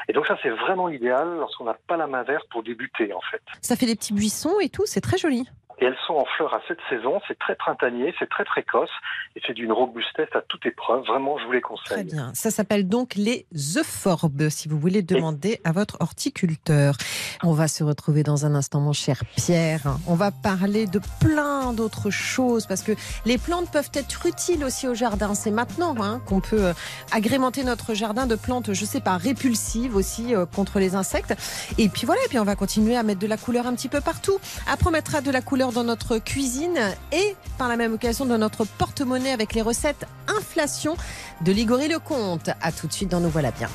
Et 0.08 0.12
donc 0.12 0.26
ça, 0.26 0.36
c'est 0.42 0.50
vraiment 0.50 0.86
l'idéal 0.86 1.36
lorsqu'on 1.38 1.64
n'a 1.64 1.76
pas 1.86 1.96
la 1.96 2.06
main 2.06 2.22
verte 2.22 2.46
pour 2.50 2.62
débuter, 2.62 3.12
en 3.12 3.20
fait. 3.20 3.42
Ça 3.60 3.76
fait 3.76 3.86
des 3.86 3.96
petits 3.96 4.14
buissons 4.14 4.60
et 4.60 4.68
tout, 4.68 4.86
c'est 4.86 5.00
très 5.00 5.18
joli. 5.18 5.48
Et 5.78 5.84
elles 5.84 5.96
sont 6.06 6.14
en 6.14 6.24
fleurs 6.24 6.54
à 6.54 6.60
cette 6.68 6.78
saison. 6.88 7.20
C'est 7.28 7.38
très 7.38 7.54
printanier, 7.54 8.14
c'est 8.18 8.28
très 8.28 8.44
précoce 8.44 8.90
et 9.34 9.42
c'est 9.46 9.52
d'une 9.52 9.72
robustesse 9.72 10.28
à 10.34 10.40
toute 10.40 10.64
épreuve. 10.64 11.04
Vraiment, 11.04 11.38
je 11.38 11.44
vous 11.44 11.52
les 11.52 11.60
conseille. 11.60 11.84
Très 11.84 12.04
bien. 12.04 12.30
Ça 12.34 12.50
s'appelle 12.50 12.88
donc 12.88 13.14
les 13.14 13.46
euphorbes, 13.76 14.48
si 14.48 14.68
vous 14.68 14.78
voulez 14.78 15.02
demander 15.02 15.60
à 15.64 15.72
votre 15.72 15.98
horticulteur. 16.00 16.96
On 17.42 17.52
va 17.52 17.68
se 17.68 17.84
retrouver 17.84 18.22
dans 18.22 18.46
un 18.46 18.54
instant, 18.54 18.80
mon 18.80 18.94
cher 18.94 19.22
Pierre. 19.36 19.82
On 20.06 20.14
va 20.14 20.30
parler 20.30 20.86
de 20.86 21.00
plein 21.20 21.72
d'autres 21.72 22.10
choses 22.10 22.66
parce 22.66 22.82
que 22.82 22.92
les 23.26 23.36
plantes 23.36 23.70
peuvent 23.70 23.90
être 23.92 24.26
utiles 24.26 24.64
aussi 24.64 24.88
au 24.88 24.94
jardin. 24.94 25.34
C'est 25.34 25.50
maintenant 25.50 25.94
hein, 26.00 26.20
qu'on 26.26 26.40
peut 26.40 26.66
euh, 26.66 26.72
agrémenter 27.12 27.64
notre 27.64 27.94
jardin 27.94 28.26
de 28.26 28.34
plantes, 28.34 28.72
je 28.72 28.84
sais 28.84 29.00
pas, 29.00 29.16
répulsives 29.16 29.94
aussi 29.94 30.34
euh, 30.34 30.46
contre 30.46 30.78
les 30.78 30.94
insectes. 30.94 31.34
Et 31.78 31.88
puis 31.88 32.06
voilà, 32.06 32.22
et 32.24 32.28
puis 32.28 32.38
on 32.38 32.44
va 32.44 32.56
continuer 32.56 32.96
à 32.96 33.02
mettre 33.02 33.20
de 33.20 33.26
la 33.26 33.36
couleur 33.36 33.66
un 33.66 33.74
petit 33.74 33.88
peu 33.88 34.00
partout. 34.00 34.38
Après, 34.66 34.88
on 34.88 34.92
mettra 34.92 35.20
de 35.20 35.30
la 35.30 35.42
couleur 35.42 35.65
dans 35.72 35.84
notre 35.84 36.18
cuisine 36.18 36.78
et 37.12 37.36
par 37.58 37.68
la 37.68 37.76
même 37.76 37.94
occasion 37.94 38.26
dans 38.26 38.38
notre 38.38 38.64
porte-monnaie 38.64 39.32
avec 39.32 39.54
les 39.54 39.62
recettes 39.62 40.06
inflation 40.28 40.96
de 41.42 41.52
Ligory 41.52 41.88
Lecomte. 41.88 42.50
À 42.60 42.72
tout 42.72 42.86
de 42.86 42.92
suite 42.92 43.10
dans 43.10 43.20
Nous 43.20 43.30
voilà 43.30 43.50
bien. 43.50 43.68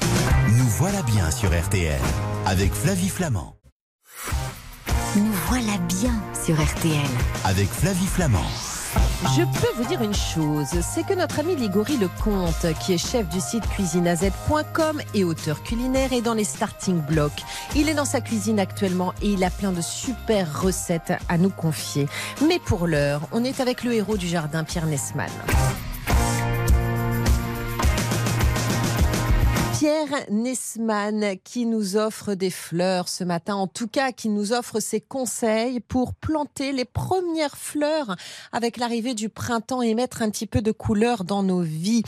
Nous 0.57 0.67
voilà 0.67 1.01
bien 1.03 1.29
sur 1.31 1.49
RTL 1.49 1.99
avec 2.45 2.73
Flavie 2.73 3.09
Flamand. 3.09 3.55
Nous 5.15 5.33
voilà 5.47 5.77
bien 5.87 6.13
sur 6.45 6.55
RTL. 6.55 7.09
Avec 7.45 7.67
Flavie 7.67 8.07
Flamand. 8.07 8.80
Je 9.37 9.43
peux 9.43 9.81
vous 9.81 9.87
dire 9.87 10.01
une 10.01 10.13
chose, 10.13 10.81
c'est 10.81 11.05
que 11.05 11.13
notre 11.13 11.39
ami 11.39 11.55
Ligory 11.55 11.97
Lecomte, 11.97 12.65
qui 12.79 12.93
est 12.93 12.97
chef 12.97 13.29
du 13.29 13.39
site 13.39 13.67
cuisineaz.com 13.69 15.01
et 15.13 15.23
auteur 15.23 15.63
culinaire, 15.63 16.11
est 16.11 16.21
dans 16.21 16.33
les 16.33 16.43
starting 16.43 16.99
blocks. 16.99 17.43
Il 17.75 17.87
est 17.87 17.93
dans 17.93 18.05
sa 18.05 18.19
cuisine 18.19 18.59
actuellement 18.59 19.13
et 19.21 19.29
il 19.29 19.43
a 19.43 19.49
plein 19.49 19.71
de 19.71 19.81
super 19.81 20.61
recettes 20.61 21.13
à 21.29 21.37
nous 21.37 21.51
confier. 21.51 22.07
Mais 22.47 22.59
pour 22.59 22.87
l'heure, 22.87 23.21
on 23.31 23.43
est 23.43 23.59
avec 23.59 23.83
le 23.83 23.93
héros 23.93 24.17
du 24.17 24.27
jardin, 24.27 24.63
Pierre 24.63 24.87
Nesman. 24.87 25.29
Pierre 29.81 30.27
Nesman 30.29 31.37
qui 31.43 31.65
nous 31.65 31.97
offre 31.97 32.35
des 32.35 32.51
fleurs 32.51 33.09
ce 33.09 33.23
matin, 33.23 33.55
en 33.55 33.65
tout 33.65 33.87
cas 33.87 34.11
qui 34.11 34.29
nous 34.29 34.53
offre 34.53 34.79
ses 34.79 35.01
conseils 35.01 35.79
pour 35.79 36.13
planter 36.13 36.71
les 36.71 36.85
premières 36.85 37.57
fleurs 37.57 38.15
avec 38.51 38.77
l'arrivée 38.77 39.15
du 39.15 39.27
printemps 39.27 39.81
et 39.81 39.95
mettre 39.95 40.21
un 40.21 40.29
petit 40.29 40.45
peu 40.45 40.61
de 40.61 40.71
couleur 40.71 41.23
dans 41.23 41.41
nos 41.41 41.61
vies. 41.61 42.03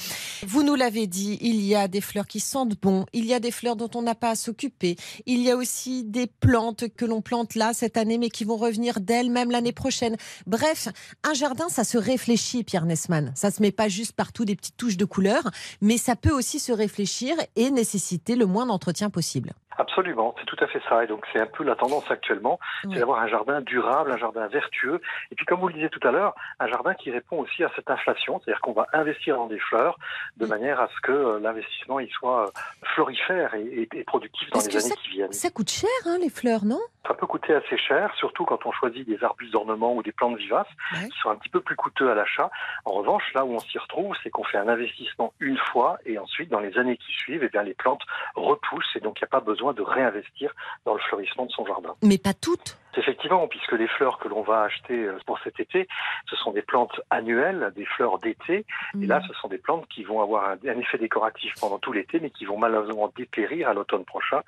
Vous 0.45 0.61
nous 0.61 0.75
l'avez 0.75 1.07
dit, 1.07 1.39
il 1.41 1.65
y 1.65 1.73
a 1.73 1.87
des 1.87 1.99
fleurs 1.99 2.27
qui 2.27 2.39
sentent 2.39 2.79
bon, 2.79 3.07
il 3.11 3.25
y 3.25 3.33
a 3.33 3.39
des 3.39 3.49
fleurs 3.49 3.75
dont 3.75 3.89
on 3.95 4.03
n'a 4.03 4.13
pas 4.13 4.29
à 4.29 4.35
s'occuper, 4.35 4.95
il 5.25 5.41
y 5.41 5.49
a 5.49 5.57
aussi 5.57 6.03
des 6.03 6.27
plantes 6.27 6.89
que 6.95 7.05
l'on 7.05 7.23
plante 7.23 7.55
là 7.55 7.73
cette 7.73 7.97
année 7.97 8.19
mais 8.19 8.29
qui 8.29 8.43
vont 8.43 8.57
revenir 8.57 8.99
d'elles-mêmes 8.99 9.49
l'année 9.49 9.71
prochaine. 9.71 10.15
Bref, 10.45 10.89
un 11.23 11.33
jardin 11.33 11.69
ça 11.69 11.83
se 11.83 11.97
réfléchit 11.97 12.63
Pierre 12.63 12.85
Nesman, 12.85 13.31
ça 13.33 13.49
se 13.49 13.63
met 13.63 13.71
pas 13.71 13.89
juste 13.89 14.11
partout 14.11 14.45
des 14.45 14.55
petites 14.55 14.77
touches 14.77 14.97
de 14.97 15.05
couleur, 15.05 15.49
mais 15.81 15.97
ça 15.97 16.15
peut 16.15 16.33
aussi 16.33 16.59
se 16.59 16.71
réfléchir 16.71 17.35
nécessiter 17.71 18.35
le 18.35 18.45
moins 18.45 18.65
d'entretien 18.65 19.09
possible. 19.09 19.53
Absolument, 19.77 20.35
c'est 20.39 20.45
tout 20.45 20.57
à 20.59 20.67
fait 20.67 20.81
ça. 20.89 21.03
Et 21.03 21.07
donc 21.07 21.25
c'est 21.31 21.39
un 21.39 21.45
peu 21.47 21.63
la 21.63 21.75
tendance 21.75 22.09
actuellement, 22.11 22.59
c'est 22.83 22.99
d'avoir 22.99 23.19
un 23.19 23.27
jardin 23.27 23.61
durable, 23.61 24.11
un 24.11 24.17
jardin 24.17 24.47
vertueux. 24.47 25.01
Et 25.31 25.35
puis 25.35 25.45
comme 25.45 25.59
vous 25.59 25.67
le 25.67 25.73
disiez 25.73 25.89
tout 25.89 26.05
à 26.07 26.11
l'heure, 26.11 26.35
un 26.59 26.67
jardin 26.67 26.93
qui 26.93 27.11
répond 27.11 27.39
aussi 27.39 27.63
à 27.63 27.71
cette 27.75 27.89
inflation, 27.89 28.39
c'est-à-dire 28.43 28.61
qu'on 28.61 28.73
va 28.73 28.87
investir 28.93 29.35
dans 29.37 29.47
des 29.47 29.59
fleurs 29.59 29.97
de 30.37 30.45
Mm. 30.45 30.49
manière 30.49 30.79
à 30.81 30.87
ce 30.89 31.01
que 31.01 31.11
euh, 31.11 31.39
l'investissement 31.39 31.99
il 31.99 32.09
soit 32.09 32.47
euh, 32.47 32.51
florifère 32.95 33.53
et, 33.55 33.61
et- 33.91 33.99
et 33.99 34.03
productif 34.03 34.49
dans 34.51 34.59
les 34.59 34.67
années 34.69 34.79
ça- 34.79 34.95
qui 34.95 35.09
viennent. 35.09 35.31
Ça 35.33 35.49
coûte 35.49 35.69
cher, 35.69 35.89
hein, 36.05 36.17
les 36.21 36.29
fleurs, 36.29 36.65
non? 36.65 36.79
Ça 37.07 37.13
peut 37.13 37.27
coûter 37.27 37.53
assez 37.53 37.77
cher, 37.77 38.13
surtout 38.15 38.45
quand 38.45 38.65
on 38.65 38.71
choisit 38.71 39.07
des 39.07 39.21
arbustes 39.23 39.51
d'ornement 39.51 39.93
ou 39.93 40.03
des 40.03 40.11
plantes 40.13 40.37
vivaces 40.37 40.67
qui 41.11 41.17
sont 41.21 41.29
un 41.29 41.35
petit 41.35 41.49
peu 41.49 41.59
plus 41.59 41.75
coûteux 41.75 42.09
à 42.09 42.15
l'achat. 42.15 42.49
En 42.85 42.91
revanche, 42.91 43.23
là 43.33 43.43
où 43.45 43.53
on 43.53 43.59
s'y 43.59 43.77
retrouve, 43.77 44.15
c'est 44.23 44.29
qu'on 44.29 44.43
fait 44.45 44.57
un 44.57 44.67
investissement 44.69 45.33
une 45.39 45.57
fois 45.57 45.97
et 46.05 46.17
ensuite, 46.17 46.49
dans 46.49 46.59
les 46.59 46.77
années 46.77 46.97
qui 46.97 47.11
suivent, 47.13 47.43
eh 47.43 47.49
bien, 47.49 47.63
les 47.63 47.73
plantes 47.73 48.01
repoussent 48.35 48.95
et 48.95 48.99
donc 48.99 49.19
il 49.19 49.23
n'y 49.23 49.27
a 49.27 49.31
pas 49.31 49.39
besoin 49.39 49.62
de 49.71 49.81
réinvestir 49.81 50.53
dans 50.85 50.93
le 50.93 50.99
fleurissement 50.99 51.45
de 51.45 51.51
son 51.51 51.65
jardin. 51.65 51.95
Mais 52.03 52.17
pas 52.17 52.33
toutes. 52.33 52.77
Effectivement, 52.95 53.47
puisque 53.47 53.71
les 53.71 53.87
fleurs 53.87 54.19
que 54.19 54.27
l'on 54.27 54.41
va 54.41 54.63
acheter 54.63 55.05
euh, 55.05 55.17
pour 55.25 55.39
cet 55.39 55.59
été, 55.59 55.87
ce 56.29 56.35
sont 56.35 56.51
des 56.51 56.61
plantes 56.61 56.99
annuelles, 57.09 57.71
des 57.75 57.85
fleurs 57.85 58.19
d'été. 58.19 58.65
Et 59.01 59.05
là, 59.05 59.21
ce 59.27 59.33
sont 59.35 59.47
des 59.47 59.57
plantes 59.57 59.87
qui 59.87 60.03
vont 60.03 60.21
avoir 60.21 60.49
un, 60.49 60.57
un 60.67 60.79
effet 60.79 60.97
décoratif 60.97 61.53
pendant 61.59 61.79
tout 61.79 61.93
l'été, 61.93 62.19
mais 62.19 62.29
qui 62.29 62.45
vont 62.45 62.57
malheureusement 62.57 63.11
dépérir 63.15 63.69
à 63.69 63.73
l'automne 63.73 64.05
prochain. 64.05 64.41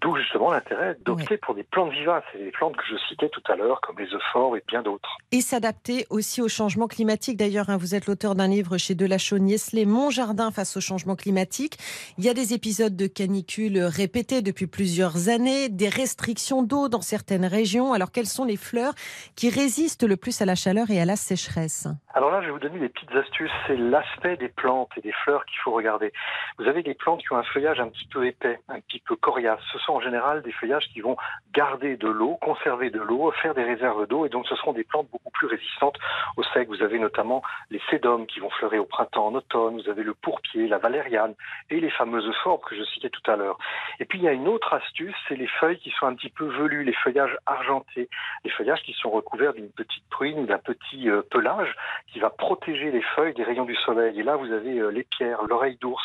D'où 0.00 0.16
justement 0.16 0.50
l'intérêt 0.50 0.96
d'opter 1.04 1.36
pour 1.36 1.54
des 1.54 1.62
plantes 1.62 1.92
vivaces, 1.92 2.24
et 2.34 2.38
des 2.38 2.50
plantes 2.50 2.76
que 2.76 2.84
je 2.90 2.96
citais 3.08 3.28
tout 3.28 3.42
à 3.48 3.56
l'heure, 3.56 3.80
comme 3.80 3.98
les 3.98 4.08
euphorbes 4.14 4.56
et 4.56 4.62
bien 4.66 4.82
d'autres. 4.82 5.16
Et 5.32 5.40
s'adapter 5.40 6.06
aussi 6.10 6.40
au 6.40 6.48
changement 6.48 6.86
climatique. 6.86 7.36
D'ailleurs, 7.36 7.70
hein, 7.70 7.76
vous 7.76 7.94
êtes 7.94 8.06
l'auteur 8.06 8.34
d'un 8.34 8.48
livre 8.48 8.78
chez 8.78 8.94
Delachaux-Niestlé, 8.94 9.84
Mon 9.86 10.10
jardin 10.10 10.50
face 10.50 10.76
au 10.76 10.80
changement 10.80 11.16
climatique. 11.16 11.76
Il 12.18 12.24
y 12.24 12.28
a 12.28 12.34
des 12.34 12.54
épisodes 12.54 12.96
de 12.96 13.06
canicule 13.06 13.78
répétés 13.78 14.42
depuis 14.42 14.66
plusieurs 14.66 15.28
années, 15.28 15.68
des 15.68 15.88
restrictions 15.88 16.62
d'eau 16.62 16.88
dans 16.88 17.02
certaines 17.02 17.44
régions. 17.44 17.92
Alors, 17.92 18.12
quelles 18.12 18.26
sont 18.26 18.44
les 18.44 18.56
fleurs 18.56 18.94
qui 19.36 19.50
résistent 19.50 20.06
le 20.06 20.16
plus 20.16 20.40
à 20.40 20.46
la 20.46 20.54
chaleur 20.54 20.90
et 20.90 21.00
à 21.00 21.04
la 21.04 21.16
sécheresse? 21.16 21.88
Alors 22.14 22.30
là, 22.30 22.40
je 22.40 22.46
vais 22.46 22.52
vous 22.52 22.58
donner 22.58 22.78
des 22.78 22.88
petites 22.88 23.14
astuces. 23.14 23.50
C'est 23.66 23.76
l'aspect 23.76 24.36
des 24.36 24.48
plantes 24.48 24.90
et 24.96 25.00
des 25.00 25.12
fleurs 25.24 25.44
qu'il 25.44 25.58
faut 25.62 25.72
regarder. 25.72 26.12
Vous 26.58 26.66
avez 26.66 26.82
des 26.82 26.94
plantes 26.94 27.20
qui 27.20 27.32
ont 27.32 27.36
un 27.36 27.44
feuillage 27.44 27.80
un 27.80 27.88
petit 27.88 28.06
peu 28.06 28.26
épais, 28.26 28.60
un 28.68 28.80
petit 28.80 29.00
peu 29.00 29.16
coriace. 29.16 29.60
Ce 29.72 29.78
sont 29.80 29.94
en 29.94 30.00
général 30.00 30.42
des 30.42 30.52
feuillages 30.52 30.88
qui 30.92 31.00
vont 31.00 31.16
garder 31.54 31.96
de 31.96 32.08
l'eau, 32.08 32.36
conserver 32.40 32.90
de 32.90 33.00
l'eau, 33.00 33.30
faire 33.42 33.54
des 33.54 33.64
réserves 33.64 34.06
d'eau. 34.06 34.26
Et 34.26 34.28
donc, 34.28 34.46
ce 34.46 34.54
seront 34.56 34.72
des 34.72 34.84
plantes 34.84 35.08
beaucoup 35.10 35.30
plus 35.30 35.46
résistantes 35.46 35.96
au 36.36 36.42
sec. 36.42 36.68
Vous 36.68 36.82
avez 36.82 36.98
notamment 36.98 37.42
les 37.70 37.80
sédums 37.90 38.26
qui 38.26 38.40
vont 38.40 38.50
fleurir 38.50 38.82
au 38.82 38.86
printemps, 38.86 39.26
en 39.26 39.34
automne. 39.34 39.80
Vous 39.80 39.88
avez 39.88 40.02
le 40.02 40.14
pourpier, 40.14 40.68
la 40.68 40.78
valériane 40.78 41.34
et 41.70 41.80
les 41.80 41.90
fameuses 41.90 42.28
euphorbes 42.28 42.62
que 42.64 42.76
je 42.76 42.84
citais 42.84 43.10
tout 43.10 43.28
à 43.30 43.36
l'heure. 43.36 43.58
Et 43.98 44.04
puis, 44.04 44.18
il 44.18 44.24
y 44.24 44.28
a 44.28 44.32
une 44.32 44.48
autre 44.48 44.72
astuce, 44.72 45.14
c'est 45.28 45.36
les 45.36 45.46
feuilles 45.46 45.78
qui 45.78 45.90
sont 45.90 46.06
un 46.06 46.14
petit 46.14 46.30
peu 46.30 46.46
velues, 46.46 46.84
les 46.84 46.94
feuillages 46.94 47.36
argentés, 47.46 48.08
les 48.44 48.50
feuillages 48.50 48.82
qui 48.82 48.92
sont 48.92 49.10
recouverts 49.10 49.54
d'une 49.54 49.70
petite 49.70 50.08
pruine 50.10 50.40
ou 50.40 50.46
d'un 50.46 50.58
petit 50.58 51.08
euh, 51.08 51.22
pelage 51.30 51.74
qui 52.12 52.20
va 52.20 52.30
protéger 52.30 52.90
les 52.90 53.02
feuilles 53.02 53.34
des 53.34 53.44
rayons 53.44 53.64
du 53.64 53.76
soleil. 53.76 54.18
Et 54.18 54.22
là, 54.22 54.36
vous 54.36 54.52
avez 54.52 54.78
euh, 54.78 54.90
les 54.90 55.04
pierres, 55.04 55.42
l'oreille 55.44 55.78
d'ours, 55.80 56.02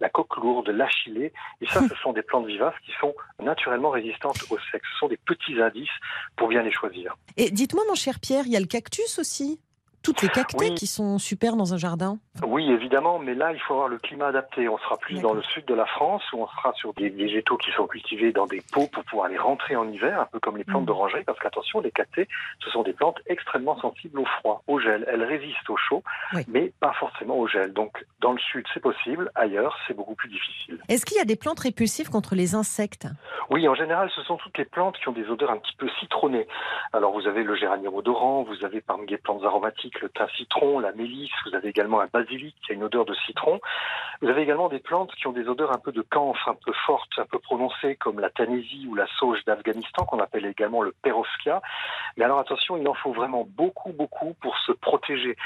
la 0.00 0.08
coque 0.08 0.36
lourde, 0.36 0.68
l'achillée. 0.68 1.32
Et 1.60 1.66
ça, 1.66 1.80
ce 1.88 1.94
sont 1.96 2.12
des 2.12 2.22
plantes 2.22 2.46
vivaces 2.46 2.78
qui 2.84 2.92
sont 3.00 3.13
naturellement 3.42 3.90
résistantes 3.90 4.38
au 4.50 4.58
sec. 4.70 4.82
Ce 4.92 4.98
sont 4.98 5.08
des 5.08 5.16
petits 5.16 5.60
indices 5.60 5.88
pour 6.36 6.48
bien 6.48 6.62
les 6.62 6.72
choisir. 6.72 7.16
Et 7.36 7.50
dites-moi, 7.50 7.84
mon 7.88 7.94
cher 7.94 8.20
Pierre, 8.20 8.46
il 8.46 8.52
y 8.52 8.56
a 8.56 8.60
le 8.60 8.66
cactus 8.66 9.18
aussi? 9.18 9.60
Toutes 10.04 10.22
les 10.22 10.28
cactées 10.28 10.56
Oui. 10.70 10.74
qui 10.74 10.86
sont 10.86 11.18
super 11.18 11.56
dans 11.56 11.74
un 11.74 11.78
jardin. 11.78 12.18
Oui, 12.46 12.70
évidemment, 12.70 13.18
mais 13.18 13.34
là, 13.34 13.52
il 13.52 13.58
faut 13.60 13.74
avoir 13.74 13.88
le 13.88 13.98
climat 13.98 14.26
adapté. 14.26 14.68
On 14.68 14.78
sera 14.78 14.96
plus 14.98 15.20
dans 15.20 15.32
le 15.32 15.42
sud 15.42 15.64
de 15.64 15.74
la 15.74 15.86
France, 15.86 16.22
où 16.32 16.42
on 16.42 16.46
sera 16.46 16.72
sur 16.74 16.92
des 16.94 17.08
végétaux 17.08 17.56
qui 17.56 17.70
sont 17.72 17.86
cultivés 17.86 18.32
dans 18.32 18.46
des 18.46 18.62
pots 18.72 18.86
pour 18.92 19.02
pouvoir 19.04 19.28
les 19.28 19.38
rentrer 19.38 19.74
en 19.76 19.88
hiver, 19.88 20.20
un 20.20 20.26
peu 20.26 20.38
comme 20.40 20.56
les 20.58 20.64
plantes 20.64 20.82
Mm. 20.82 20.86
d'oranger, 20.86 21.22
parce 21.24 21.38
qu'attention, 21.38 21.80
les 21.80 21.90
cactées, 21.90 22.28
ce 22.62 22.70
sont 22.70 22.82
des 22.82 22.92
plantes 22.92 23.18
extrêmement 23.26 23.80
sensibles 23.80 24.18
au 24.20 24.26
froid, 24.26 24.62
au 24.66 24.78
gel. 24.78 25.04
Elles 25.08 25.24
résistent 25.24 25.70
au 25.70 25.76
chaud, 25.76 26.02
Oui. 26.34 26.42
mais 26.48 26.72
pas 26.80 26.92
forcément 27.00 27.38
au 27.38 27.48
gel. 27.48 27.72
Donc, 27.72 28.04
dans 28.20 28.32
le 28.32 28.38
sud, 28.38 28.66
c'est 28.74 28.80
possible. 28.80 29.30
Ailleurs, 29.34 29.76
c'est 29.86 29.94
beaucoup 29.94 30.14
plus 30.14 30.28
difficile. 30.28 30.78
Est-ce 30.88 31.06
qu'il 31.06 31.16
y 31.16 31.20
a 31.20 31.24
des 31.24 31.36
plantes 31.36 31.60
répulsives 31.60 32.10
contre 32.10 32.34
les 32.34 32.54
insectes? 32.54 33.06
Oui, 33.50 33.66
en 33.68 33.74
général, 33.74 34.10
ce 34.14 34.22
sont 34.22 34.36
toutes 34.36 34.58
les 34.58 34.64
plantes 34.66 34.98
qui 34.98 35.08
ont 35.08 35.12
des 35.12 35.28
odeurs 35.30 35.50
un 35.50 35.56
petit 35.58 35.76
peu 35.76 35.88
citronnées. 36.00 36.46
Alors, 36.92 37.12
vous 37.12 37.26
avez 37.26 37.42
le 37.42 37.54
géranium 37.54 37.94
odorant, 37.94 38.42
vous 38.42 38.64
avez 38.64 38.80
parmi 38.82 39.06
les 39.06 39.16
plantes 39.18 39.44
aromatiques 39.44 39.93
le 40.00 40.08
thym 40.08 40.26
citron, 40.36 40.78
la 40.80 40.92
mélisse, 40.92 41.30
vous 41.46 41.54
avez 41.54 41.68
également 41.68 42.00
un 42.00 42.08
basilic 42.12 42.54
qui 42.64 42.72
a 42.72 42.74
une 42.74 42.84
odeur 42.84 43.04
de 43.04 43.14
citron. 43.26 43.60
Vous 44.22 44.28
avez 44.28 44.42
également 44.42 44.68
des 44.68 44.78
plantes 44.78 45.12
qui 45.16 45.26
ont 45.26 45.32
des 45.32 45.46
odeurs 45.48 45.72
un 45.72 45.78
peu 45.78 45.92
de 45.92 46.02
camphre, 46.02 46.48
un 46.48 46.54
peu 46.54 46.72
fortes, 46.86 47.10
un 47.18 47.26
peu 47.26 47.38
prononcées, 47.38 47.96
comme 47.96 48.20
la 48.20 48.30
tanésie 48.30 48.86
ou 48.88 48.94
la 48.94 49.06
sauge 49.18 49.38
d'Afghanistan, 49.46 50.04
qu'on 50.06 50.18
appelle 50.20 50.46
également 50.46 50.82
le 50.82 50.94
perovskia. 51.02 51.60
Mais 52.16 52.24
alors, 52.24 52.38
attention, 52.38 52.76
il 52.76 52.86
en 52.88 52.94
faut 52.94 53.12
vraiment 53.12 53.46
beaucoup, 53.56 53.92
beaucoup 53.92 54.34
pour 54.40 54.56
se 54.66 54.72
protéger. 54.72 55.36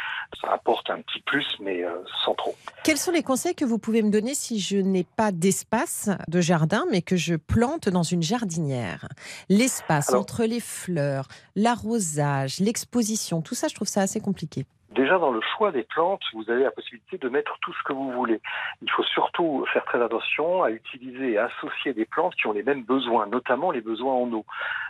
Ça 0.40 0.52
apporte 0.52 0.90
un 0.90 1.00
petit 1.00 1.20
plus, 1.22 1.46
mais 1.60 1.82
euh, 1.84 1.96
sans 2.24 2.34
trop. 2.34 2.54
Quels 2.84 2.98
sont 2.98 3.12
les 3.12 3.22
conseils 3.22 3.54
que 3.54 3.64
vous 3.64 3.78
pouvez 3.78 4.02
me 4.02 4.10
donner 4.10 4.34
si 4.34 4.60
je 4.60 4.76
n'ai 4.76 5.04
pas 5.04 5.32
d'espace 5.32 6.10
de 6.28 6.40
jardin, 6.40 6.84
mais 6.90 7.02
que 7.02 7.16
je 7.16 7.34
plante 7.34 7.88
dans 7.88 8.02
une 8.02 8.22
jardinière? 8.22 9.08
L'espace 9.48 10.10
Alors- 10.10 10.22
entre 10.22 10.44
les 10.44 10.60
fleurs, 10.60 11.26
l'arrosage, 11.56 12.60
l'exposition, 12.60 13.40
tout 13.42 13.54
ça, 13.54 13.68
je 13.68 13.74
trouve 13.74 13.88
ça 13.88 14.02
assez 14.02 14.20
compliqué. 14.20 14.37
compliqué. 14.38 14.66
Déjà, 14.90 15.18
dans 15.18 15.30
le 15.30 15.42
choix 15.42 15.70
des 15.70 15.82
plantes, 15.82 16.22
vous 16.32 16.50
avez 16.50 16.64
la 16.64 16.70
possibilité 16.70 17.18
de 17.18 17.28
mettre 17.28 17.58
tout 17.60 17.74
ce 17.74 17.82
que 17.82 17.92
vous 17.92 18.10
voulez. 18.10 18.40
Il 18.80 18.90
faut 18.90 19.02
surtout 19.02 19.66
faire 19.70 19.84
très 19.84 20.02
attention 20.02 20.62
à 20.62 20.70
utiliser 20.70 21.32
et 21.32 21.38
associer 21.38 21.92
des 21.92 22.06
plantes 22.06 22.34
qui 22.36 22.46
ont 22.46 22.52
les 22.52 22.62
mêmes 22.62 22.84
besoins, 22.84 23.26
notamment 23.26 23.70
les 23.70 23.82
besoins 23.82 24.14
en 24.14 24.32
eau. 24.32 24.46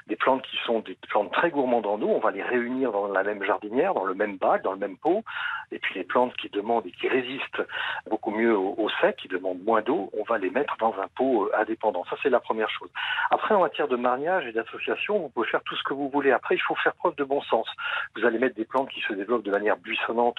Des 0.06 0.14
plantes 0.14 0.42
qui 0.42 0.56
sont 0.64 0.80
des 0.80 0.96
plantes 1.08 1.32
très 1.32 1.50
gourmandes 1.50 1.86
en 1.86 2.00
eau, 2.00 2.08
on 2.08 2.20
va 2.20 2.30
les 2.30 2.42
réunir 2.42 2.92
dans 2.92 3.08
la 3.08 3.24
même 3.24 3.42
jardinière, 3.42 3.92
dans 3.92 4.04
le 4.04 4.14
même 4.14 4.36
bac, 4.36 4.62
dans 4.62 4.72
le 4.72 4.78
même 4.78 4.96
pot. 4.96 5.24
Et 5.72 5.78
puis 5.80 5.96
les 5.96 6.04
plantes 6.04 6.34
qui 6.36 6.48
demandent 6.48 6.86
et 6.86 6.92
qui 6.92 7.08
résistent 7.08 7.62
beaucoup 8.08 8.30
mieux 8.30 8.56
au, 8.56 8.88
sec, 9.00 9.16
qui 9.16 9.28
demandent 9.28 9.62
moins 9.64 9.82
d'eau, 9.82 10.10
on 10.18 10.22
va 10.22 10.38
les 10.38 10.50
mettre 10.50 10.76
dans 10.78 10.94
un 11.00 11.08
pot 11.14 11.46
euh, 11.46 11.60
indépendant. 11.60 12.04
Ça, 12.08 12.16
c'est 12.22 12.30
la 12.30 12.40
première 12.40 12.70
chose. 12.70 12.88
Après, 13.30 13.54
en 13.54 13.60
matière 13.60 13.88
de 13.88 13.96
mariage 13.96 14.46
et 14.46 14.52
d'association, 14.52 15.18
vous 15.18 15.28
pouvez 15.28 15.48
faire 15.48 15.62
tout 15.64 15.76
ce 15.76 15.82
que 15.82 15.92
vous 15.92 16.08
voulez. 16.08 16.30
Après, 16.30 16.54
il 16.54 16.60
faut 16.60 16.74
faire 16.76 16.94
preuve 16.94 17.16
de 17.16 17.24
bon 17.24 17.42
sens. 17.42 17.66
Vous 18.16 18.24
allez 18.24 18.38
mettre 18.38 18.56
des 18.56 18.64
plantes 18.64 18.88
qui 18.88 19.00
se 19.02 19.12
développent 19.12 19.44
de 19.44 19.50
manière 19.50 19.76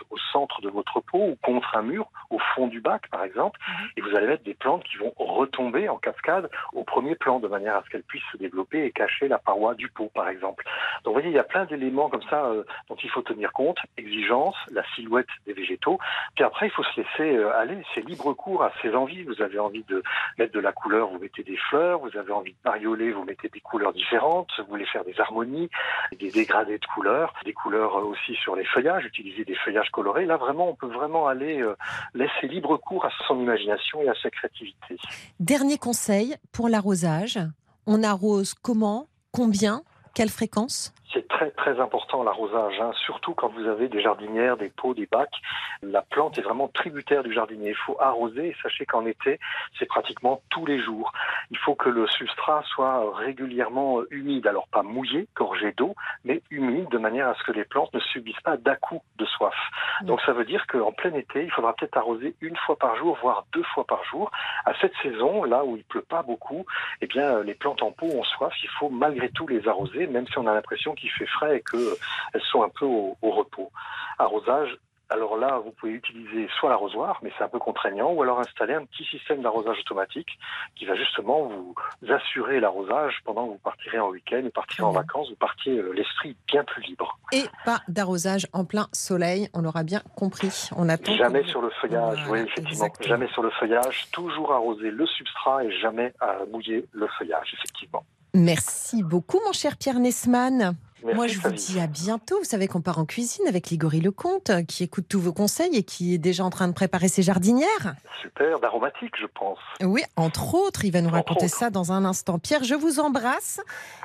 au 0.10 0.18
centre 0.32 0.62
de 0.62 0.70
votre 0.70 1.00
pot 1.02 1.30
ou 1.30 1.38
contre 1.42 1.76
un 1.76 1.82
mur, 1.82 2.10
au 2.30 2.40
fond 2.40 2.68
du 2.68 2.82
bac, 2.82 3.08
par 3.10 3.24
exemple. 3.24 3.60
Et 3.98 4.02
vous 4.02 4.16
allez 4.16 4.28
mettre 4.28 4.44
des 4.44 4.54
plantes 4.54 4.84
qui 4.84 4.98
vont 4.98 5.14
retomber 5.18 5.90
en 5.90 5.98
cascade 5.98 6.50
au 6.74 6.84
premier 6.84 7.16
plan, 7.16 7.40
de 7.40 7.48
manière 7.48 7.76
à 7.76 7.84
ce 7.84 7.90
qu'elles 7.90 8.04
puissent 8.04 8.24
se 8.32 8.38
développer 8.38 8.84
et 8.84 8.92
cacher 8.92 9.28
la 9.28 9.38
paroi 9.38 9.76
du 9.76 9.90
pot, 9.90 10.12
par 10.14 10.30
exemple. 10.30 10.66
Donc, 11.04 11.14
vous 11.14 11.22
voyez, 11.22 11.30
il 11.30 11.36
y 11.36 11.40
a 11.40 11.44
plein 11.44 11.66
d'éléments 11.66 12.10
comme 12.10 12.24
ça 12.24 12.46
euh, 12.46 12.64
dont 12.90 12.96
il 13.04 13.10
faut 13.10 13.22
tenir 13.22 13.52
compte. 13.54 13.78
Exigence, 13.98 14.56
la 14.72 14.84
silhouette 14.96 15.28
des 15.46 15.54
végétaux. 15.54 16.00
Puis 16.36 16.44
après, 16.44 16.68
il 16.68 16.72
faut 16.72 16.84
se 16.84 17.02
laisser 17.02 17.38
euh, 17.38 17.58
aller. 17.58 17.78
C'est 17.94 18.06
libre 18.06 18.34
cours 18.34 18.64
à 18.64 18.72
ses 18.82 18.94
envies. 18.96 19.24
Vous 19.24 19.42
avez 19.42 19.60
envie 19.60 19.84
de 19.84 20.04
mettre 20.38 20.54
de 20.54 20.60
la 20.60 20.72
couleur, 20.72 21.10
vous 21.10 21.20
mettez 21.20 21.44
des 21.44 21.58
fleurs. 21.58 22.00
Vous 22.00 22.18
avez 22.18 22.32
envie 22.32 22.52
de 22.52 22.58
marioler, 22.66 23.12
vous 23.12 23.24
mettez 23.24 23.50
des 23.50 23.62
couleurs 23.62 23.94
différentes. 23.94 24.52
Vous 24.60 24.66
voulez 24.66 24.86
faire 24.86 25.04
des 25.04 25.20
harmonies, 25.20 25.70
des 26.18 26.32
dégradés 26.32 26.78
de 26.78 26.86
couleurs, 26.86 27.34
des 27.46 27.54
couleurs 27.54 27.98
euh, 27.98 28.04
aussi 28.04 28.36
sur 28.36 28.56
les 28.56 28.66
feuillages, 28.66 29.06
utiliser 29.06 29.39
des 29.46 29.56
feuillages 29.56 29.90
colorés. 29.92 30.26
Là, 30.26 30.38
vraiment, 30.38 30.70
on 30.70 30.76
peut 30.76 30.92
vraiment 30.92 31.28
aller 31.28 31.62
euh, 31.62 31.76
laisser 32.14 32.48
libre 32.48 32.78
cours 32.78 33.06
à 33.06 33.10
son 33.28 33.40
imagination 33.40 34.02
et 34.02 34.10
à 34.10 34.14
sa 34.22 34.30
créativité. 34.30 34.98
Dernier 35.40 35.78
conseil 35.78 36.36
pour 36.52 36.70
l'arrosage. 36.70 37.40
On 37.86 38.04
arrose 38.04 38.54
comment? 38.54 39.08
Combien? 39.32 39.84
Quelle 40.14 40.30
fréquence? 40.30 40.94
C'est 41.12 41.28
très 41.28 41.50
très 41.52 41.80
important 41.80 42.22
l'arrosage, 42.22 42.80
hein, 42.80 42.92
surtout 43.06 43.34
quand 43.34 43.48
vous 43.50 43.68
avez 43.68 43.88
des 43.88 44.00
jardinières, 44.02 44.58
des 44.58 44.70
pots, 44.70 44.94
des 44.94 45.08
bacs. 45.08 45.42
La 45.82 46.04
plante 46.04 46.38
est 46.38 46.44
vraiment 46.44 46.68
tributaire 46.68 47.24
du 47.24 47.34
jardinier. 47.34 47.70
Il 47.70 47.76
faut 47.76 47.98
arroser 48.00 48.50
et 48.50 48.56
sachez 48.62 48.86
qu'en 48.86 49.06
été, 49.08 49.40
c'est 49.78 49.88
pratiquement 49.88 50.42
tous 50.52 50.68
les 50.68 50.80
jours. 50.80 51.12
Il 51.50 51.58
faut 51.58 51.74
que 51.74 51.90
le 51.90 52.06
substrat 52.08 52.62
soit 52.66 53.16
régulièrement 53.16 54.02
humide, 54.12 54.46
alors 54.46 54.68
pas 54.68 54.84
mouillé, 54.84 55.28
gorgé 55.36 55.72
d'eau, 55.72 55.96
mais 56.26 56.44
humide 56.52 56.90
de 56.90 57.00
manière 57.00 57.28
à 57.28 57.34
ce 57.36 57.44
que 57.44 57.54
les 57.54 57.66
plantes 57.66 57.94
ne 57.94 58.00
subissent 58.00 58.42
pas 58.44 58.58
d'à-coup 58.58 59.02
de 59.18 59.26
soif. 59.26 59.56
Donc 60.04 60.22
ça 60.22 60.34
veut 60.34 60.46
dire 60.46 60.68
qu'en 60.68 60.92
plein 60.92 61.14
été, 61.16 61.44
il 61.44 61.52
faudra 61.52 61.74
peut-être 61.74 61.98
arroser 61.98 62.36
une 62.42 62.56
fois 62.56 62.76
par 62.76 62.96
jour, 62.98 63.18
voire 63.22 63.46
deux 63.52 63.64
fois 63.64 63.86
par 63.86 64.04
jour. 64.04 64.30
À 64.66 64.74
cette 64.80 64.94
saison, 65.02 65.44
là 65.44 65.64
où 65.66 65.76
il 65.76 65.84
pleut 65.86 66.02
pas 66.04 66.22
beaucoup, 66.22 66.66
eh 67.02 67.08
bien 67.08 67.42
les 67.42 67.56
plantes 67.56 67.82
en 67.82 67.92
pot 67.92 68.08
ont 68.08 68.24
soif. 68.24 68.54
Il 68.62 68.70
faut 68.70 68.90
malgré 68.90 69.30
tout 69.30 69.48
les 69.48 69.68
arroser, 69.68 70.06
même 70.06 70.28
si 70.28 70.38
on 70.38 70.46
a 70.46 70.54
l'impression 70.54 70.94
qu'il 71.00 71.12
fait 71.12 71.26
frais 71.28 71.58
et 71.58 71.64
qu'elles 71.70 72.42
sont 72.52 72.64
un 72.64 72.70
peu 72.70 72.86
au, 72.86 73.18
au 73.22 73.32
repos. 73.32 73.72
Arrosage 74.18 74.78
alors 75.12 75.38
là, 75.38 75.60
vous 75.66 75.72
pouvez 75.72 75.94
utiliser 75.94 76.48
soit 76.60 76.70
l'arrosoir, 76.70 77.20
mais 77.24 77.32
c'est 77.36 77.44
un 77.44 77.48
peu 77.50 77.58
contraignant, 77.58 78.12
ou 78.12 78.22
alors 78.22 78.40
installer 78.40 78.76
un 78.76 78.86
petit 78.86 79.04
système 79.06 79.42
d'arrosage 79.42 79.80
automatique 79.80 80.38
qui 80.76 80.86
va 80.86 80.96
justement 80.96 81.48
vous 81.48 81.74
assurer 82.14 82.60
l'arrosage 82.60 83.16
pendant 83.26 83.48
que 83.48 83.54
vous 83.54 83.58
partirez 83.58 83.98
en 84.00 84.10
week-end, 84.10 84.42
vous 84.44 84.52
partirez 84.52 84.84
en 84.84 84.92
vacances, 84.92 85.30
vous 85.30 85.36
partiez 85.36 85.78
euh, 85.80 85.94
l'esprit 85.94 86.38
bien 86.48 86.64
plus 86.64 86.84
libre. 86.84 87.18
Et 87.32 87.46
pas 87.66 87.80
d'arrosage 87.88 88.46
en 88.54 88.66
plein 88.66 88.88
soleil, 88.94 89.50
on 89.56 89.62
l'aura 89.62 89.82
bien 89.82 90.02
compris. 90.16 90.70
On 90.76 90.88
attend. 90.90 91.16
Jamais 91.16 91.42
que 91.42 91.50
sur 91.50 91.64
le 91.64 91.72
feuillage, 91.82 92.24
Voilà, 92.28 92.32
oui, 92.32 92.40
effectivement. 92.42 92.70
exactement. 92.70 93.08
Jamais 93.10 93.28
sur 93.30 93.42
le 93.42 93.50
feuillage, 93.50 94.12
toujours 94.12 94.54
arroser 94.54 94.92
le 94.92 95.08
substrat 95.08 95.64
et 95.66 95.72
jamais 95.80 96.14
à 96.20 96.46
mouiller 96.52 96.86
le 96.92 97.08
feuillage, 97.18 97.52
effectivement. 97.58 98.04
Merci 98.36 99.02
beaucoup, 99.02 99.40
mon 99.44 99.54
cher 99.54 99.76
Pierre 99.76 100.00
Nesman. 100.00 100.76
Merci, 101.04 101.16
Moi, 101.16 101.28
je 101.28 101.40
vous 101.40 101.52
dis 101.52 101.80
à 101.80 101.88
bientôt. 101.88 102.38
Vous 102.40 102.46
savez 102.46 102.68
qu'on 102.68 102.82
part 102.82 103.00
en 103.00 103.06
cuisine 103.06 103.48
avec 103.48 103.70
Ligory 103.70 104.02
Lecomte, 104.02 104.52
qui 104.68 104.84
écoute 104.84 105.06
tous 105.08 105.20
vos 105.20 105.34
conseils 105.34 105.76
et 105.76 105.84
qui 105.84 106.14
est 106.14 106.18
déjà 106.18 106.44
en 106.44 106.50
train 106.50 106.68
de 106.68 106.74
préparer 106.74 107.08
ses 107.08 107.22
jardinières. 107.22 107.96
Super, 108.22 108.60
d'aromatique, 108.60 109.14
je 109.20 109.26
pense. 109.28 109.60
Oui, 109.82 110.02
entre 110.18 110.56
autres, 110.56 110.84
il 110.86 110.92
va 110.92 111.02
nous 111.02 111.08
Entre 111.08 111.16
raconter 111.16 111.46
autres. 111.46 111.56
ça 111.56 111.70
dans 111.70 111.92
un 111.92 112.04
instant. 112.06 112.38
Pierre, 112.40 112.64
je 112.64 112.76
vous 112.76 113.00
embrasse 113.00 113.62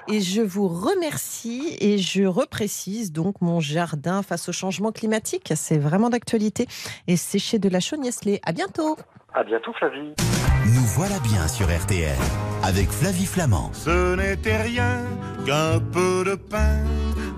et 0.09 0.21
je 0.21 0.41
vous 0.41 0.69
remercie 0.69 1.77
et 1.81 1.99
je 1.99 2.25
reprécise 2.25 3.11
donc 3.13 3.41
mon 3.41 3.59
jardin 3.61 4.23
face 4.23 4.49
au 4.49 4.53
changement 4.53 4.93
climatique. 4.93 5.53
C'est 5.57 5.79
vraiment 5.79 6.11
d'actualité 6.11 6.67
et 7.09 7.17
c'est 7.17 7.39
chez 7.41 7.59
de 7.59 7.69
la 7.69 7.81
Chaugne-Esselé. 7.81 8.41
À 8.45 8.53
bientôt. 8.53 8.97
À 9.35 9.43
bientôt, 9.43 9.73
Flavie. 9.73 10.15
Nous 10.67 10.85
voilà 10.95 11.19
bien 11.21 11.47
sur 11.47 11.67
RTL 11.67 12.17
avec 12.63 12.91
Flavie 12.91 13.27
Flamand. 13.27 13.71
Ce 13.75 14.17
n'était 14.17 14.63
rien 14.63 15.03
qu'un 15.45 15.79
peu 15.79 16.25
de 16.25 16.37
pain, 16.37 16.79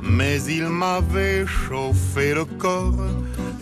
mais 0.09 0.43
il 0.45 0.67
m'avait 0.67 1.47
chauffé 1.47 2.35
le 2.35 2.45
corps. 2.45 2.95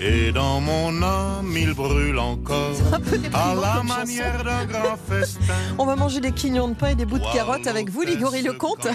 Et 0.01 0.33
dans 0.33 0.61
mon 0.61 1.03
âme, 1.03 1.55
il 1.57 1.73
brûle 1.73 2.19
encore 2.19 2.75
Un 2.93 3.01
peu 3.01 3.19
à 3.33 3.55
la 3.55 3.83
manière 3.83 4.43
d'un 4.45 4.65
grand 4.67 4.97
festin. 5.09 5.55
On 5.79 5.87
va 5.87 5.97
manger 5.97 6.21
des 6.21 6.33
quignons 6.33 6.69
de 6.69 6.75
pain 6.75 6.89
et 6.89 6.95
des 6.95 7.07
bouts 7.07 7.19
de 7.19 7.33
carottes 7.33 7.67
avec 7.67 7.89
vous, 7.91 8.03
Ligory 8.03 8.43
Lecomte. 8.43 8.89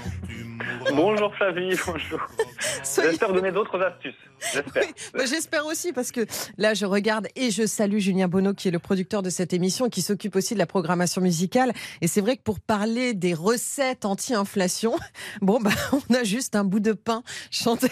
Bonjour 0.93 1.33
Flavie, 1.35 1.75
bonjour. 1.85 2.19
Soyez- 2.83 3.11
J'espère 3.11 3.33
donner 3.33 3.51
d'autres 3.51 3.79
astuces. 3.81 4.13
J'espère. 4.53 4.83
Oui, 4.83 4.93
bah, 5.13 5.25
J'espère 5.25 5.65
aussi 5.65 5.91
parce 5.93 6.11
que 6.11 6.25
là 6.57 6.73
je 6.73 6.85
regarde 6.85 7.27
et 7.35 7.51
je 7.51 7.65
salue 7.65 7.99
Julien 7.99 8.27
Bonneau 8.27 8.53
qui 8.53 8.67
est 8.69 8.71
le 8.71 8.79
producteur 8.79 9.21
de 9.21 9.29
cette 9.29 9.51
émission 9.53 9.87
et 9.87 9.89
qui 9.89 10.01
s'occupe 10.01 10.35
aussi 10.35 10.53
de 10.53 10.59
la 10.59 10.65
programmation 10.65 11.21
musicale 11.21 11.73
et 12.01 12.07
c'est 12.07 12.21
vrai 12.21 12.37
que 12.37 12.41
pour 12.43 12.59
parler 12.59 13.13
des 13.13 13.33
recettes 13.33 14.05
anti-inflation, 14.05 14.95
bon 15.41 15.59
bah 15.59 15.71
on 16.09 16.13
a 16.13 16.23
juste 16.23 16.55
un 16.55 16.63
bout 16.63 16.79
de 16.79 16.93
pain 16.93 17.21
chanté 17.51 17.89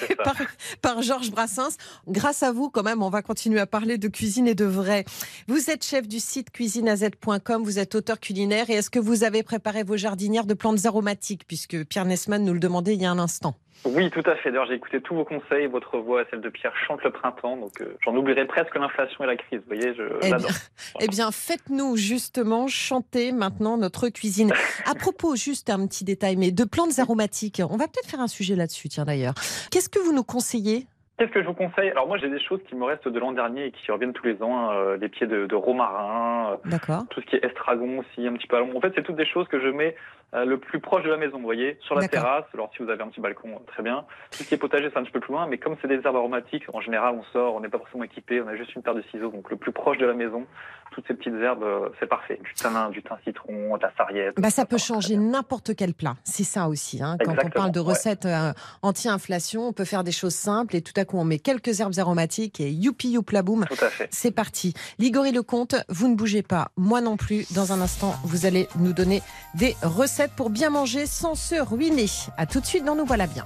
par 0.82 1.02
Georges 1.02 1.32
Brassens. 1.32 1.78
Grâce 2.08 2.44
à 2.44 2.52
vous 2.52 2.70
quand 2.70 2.84
même, 2.84 3.04
on 3.04 3.10
va 3.10 3.22
continuer 3.22 3.60
à 3.60 3.68
parler 3.68 3.98
de 3.98 4.08
cuisine 4.08 4.48
et 4.48 4.56
de 4.56 4.66
vrai. 4.66 5.06
Vous 5.48 5.70
êtes 5.70 5.84
chef 5.84 6.08
du 6.08 6.20
site 6.20 6.52
cuisineaz.com, 6.52 7.64
vous 7.64 7.80
êtes 7.80 7.96
auteur 7.96 8.20
culinaire. 8.20 8.70
Et 8.70 8.74
est-ce 8.74 8.90
que 8.90 9.00
vous 9.00 9.24
avez 9.24 9.44
préparé 9.44 9.84
vos 9.84 9.98
jardinières 9.98 10.46
de 10.46 10.54
plantes 10.54 10.86
aromatiques? 10.86 11.46
Puisque 11.48 11.84
Pierre 11.86 12.06
Nesman 12.06 12.44
nous 12.44 12.54
le 12.54 12.60
demandait 12.60 12.96
il 12.96 13.02
y 13.02 13.06
a 13.06 13.12
un 13.12 13.20
instant 13.20 13.56
Oui, 13.86 14.10
tout 14.12 14.24
à 14.26 14.36
fait. 14.36 14.50
D'ailleurs, 14.52 14.66
j'ai 14.68 14.74
écouté 14.74 15.00
tous 15.02 15.16
vos 15.16 15.24
conseils. 15.24 15.68
Votre 15.68 15.98
voix, 16.00 16.24
celle 16.30 16.42
de 16.42 16.50
Pierre, 16.50 16.74
chante 16.88 17.04
le 17.04 17.12
printemps. 17.12 17.56
Donc, 17.58 17.80
euh, 17.82 17.96
j'en 18.04 18.16
oublierai 18.16 18.46
presque 18.46 18.76
l'inflation 18.76 19.24
et 19.24 19.28
la 19.28 19.36
crise. 19.38 19.60
Vous 19.60 19.76
voyez, 19.76 19.94
je 19.96 20.04
Eh 20.24 20.30
l'adore. 20.30 20.50
bien, 20.50 20.58
eh 21.02 21.08
bien, 21.08 21.32
faites-nous 21.32 21.96
justement 21.96 22.68
chanter 22.68 23.32
maintenant 23.32 23.78
notre 23.78 24.10
cuisine. 24.10 24.52
À 24.86 24.96
propos, 25.00 25.36
juste 25.36 25.70
un 25.70 25.86
petit 25.88 26.04
détail, 26.04 26.36
mais 26.36 26.52
de 26.52 26.64
plantes 26.66 27.00
aromatiques, 27.00 27.62
on 27.70 27.78
va 27.78 27.86
peut-être 27.88 28.10
faire 28.10 28.20
un 28.22 28.28
sujet 28.28 28.56
là-dessus, 28.56 28.90
tiens 28.90 29.06
d'ailleurs. 29.06 29.36
Qu'est-ce 29.72 29.90
que 29.90 30.00
vous 30.00 30.14
nous 30.14 30.24
conseillez? 30.24 30.86
Qu'est-ce 31.18 31.32
que 31.32 31.42
je 31.42 31.48
vous 31.48 31.56
conseille? 31.56 31.90
Alors, 31.90 32.08
moi, 32.08 32.18
j'ai 32.20 32.30
des 32.30 32.40
choses 32.40 32.60
qui 32.70 32.76
me 32.76 32.84
restent 32.86 33.08
de 33.08 33.20
l'an 33.20 33.32
dernier 33.32 33.66
et 33.66 33.72
qui 33.72 33.92
reviennent 33.92 34.14
tous 34.14 34.26
les 34.28 34.40
ans. 34.44 34.70
euh, 34.72 34.98
des 34.98 35.10
pieds 35.10 35.26
de, 35.26 35.48
de 35.48 35.56
romarin, 35.56 36.52
euh, 36.52 36.70
D'accord. 36.70 37.06
tout 37.10 37.22
ce 37.22 37.26
qui 37.26 37.38
est 37.38 37.44
estragon 37.46 38.00
aussi, 38.00 38.28
un 38.28 38.34
petit 38.34 38.46
peu 38.48 38.60
l'ombre. 38.60 38.78
En 38.78 38.82
fait, 38.82 38.92
c'est 38.96 39.02
toutes 39.04 39.16
des 39.16 39.26
choses 39.26 39.48
que 39.48 39.60
je 39.60 39.68
mets 39.70 39.96
le 40.34 40.58
plus 40.58 40.80
proche 40.80 41.04
de 41.04 41.10
la 41.10 41.18
maison, 41.18 41.38
vous 41.38 41.44
voyez, 41.44 41.78
sur 41.82 41.96
la 41.96 42.08
terrasse. 42.08 42.46
Alors, 42.54 42.70
si 42.76 42.84
vous 42.84 42.90
avez 42.90 43.02
un 43.02 43.08
petit 43.08 43.22
balcon, 43.22 43.50
euh, 43.56 43.60
très 43.68 43.82
bien. 43.82 44.06
Tout 44.32 44.44
ce 44.44 44.48
qui 44.48 44.54
est 44.54 44.58
potager, 44.58 44.90
c'est 44.92 45.00
un 45.00 45.04
petit 45.04 45.12
peu 45.12 45.20
plus 45.20 45.32
loin. 45.34 45.48
Mais 45.48 45.58
comme 45.58 45.76
c'est 45.82 45.88
des 45.88 45.96
herbes 46.04 46.16
aromatiques, 46.18 46.64
en 46.74 46.82
général, 46.82 47.16
on 47.18 47.24
sort, 47.32 47.56
on 47.56 47.62
n'est 47.62 47.70
pas 47.70 47.78
forcément 47.80 48.04
équipé, 48.04 48.42
on 48.42 48.48
a 48.48 48.56
juste 48.56 48.76
une 48.76 48.82
paire 48.84 48.96
de 48.96 49.04
ciseaux. 49.12 49.32
Donc, 49.32 49.50
le 49.50 49.56
plus 49.56 49.72
proche 49.72 49.98
de 49.98 50.06
la 50.06 50.14
maison, 50.14 50.46
toutes 50.92 51.06
ces 51.08 51.14
petites 51.14 51.34
herbes, 51.36 51.64
euh, 51.64 51.90
c'est 52.00 52.08
parfait. 52.08 52.40
Du 52.44 52.54
thym, 52.54 52.90
du 52.92 53.02
thym 53.02 53.16
citron, 53.24 53.78
de 53.78 53.82
la 53.82 53.92
sarriette. 53.96 54.36
Bah, 54.38 54.50
ça 54.50 54.66
peut 54.66 54.78
changer 54.78 55.16
n'importe 55.16 55.76
quel 55.76 55.94
plat. 55.94 56.16
C'est 56.24 56.44
ça 56.44 56.68
aussi. 56.68 57.02
hein. 57.02 57.18
Quand 57.24 57.36
on 57.44 57.50
parle 57.50 57.72
de 57.72 57.80
recettes 57.80 58.26
euh, 58.26 58.52
anti-inflation, 58.82 59.70
on 59.70 59.74
peut 59.74 59.86
faire 59.86 60.04
des 60.04 60.12
choses 60.12 60.36
simples 60.36 60.76
et 60.76 60.82
tout 60.82 60.94
à 60.98 61.06
coup 61.06 61.18
on 61.18 61.24
met 61.24 61.40
quelques 61.40 61.80
herbes 61.80 61.94
aromatiques 61.98 62.60
et 62.60 62.70
youpi 62.70 63.12
youpla 63.12 63.44
boum. 63.44 63.66
Tout 63.66 63.86
à 63.86 63.90
fait. 63.90 64.08
C'est 64.12 64.32
parti. 64.32 64.74
Ligory 65.00 65.32
Lecomte, 65.32 65.76
vous 65.90 66.08
ne 66.10 66.16
bougez 66.16 66.44
pas. 66.44 66.68
Moi 66.76 67.00
non 67.02 67.16
plus. 67.16 67.52
Dans 67.54 67.72
un 67.72 67.82
instant, 67.82 68.14
vous 68.24 68.46
allez 68.46 68.68
nous 68.80 68.94
donner 68.94 69.22
des 69.56 69.76
recettes 69.84 70.17
pour 70.36 70.50
bien 70.50 70.70
manger 70.72 71.06
sans 71.06 71.36
se 71.36 71.56
ruiner. 71.56 72.10
À 72.38 72.46
tout 72.46 72.60
de 72.60 72.66
suite 72.66 72.84
dans 72.84 72.96
Nous 72.96 73.06
Voilà 73.06 73.28
Bien. 73.28 73.46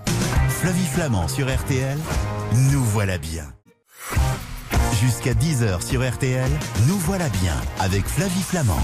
Flavie 0.49 0.85
Flamand 0.85 1.27
sur 1.27 1.53
RTL. 1.53 1.97
Nous 2.71 2.83
voilà 2.83 3.17
bien. 3.17 3.43
Jusqu'à 5.01 5.33
10h 5.33 5.85
sur 5.85 6.07
RTL. 6.07 6.49
Nous 6.87 6.97
voilà 6.99 7.27
bien 7.41 7.55
avec 7.79 8.05
Flavie 8.05 8.41
Flamand. 8.41 8.79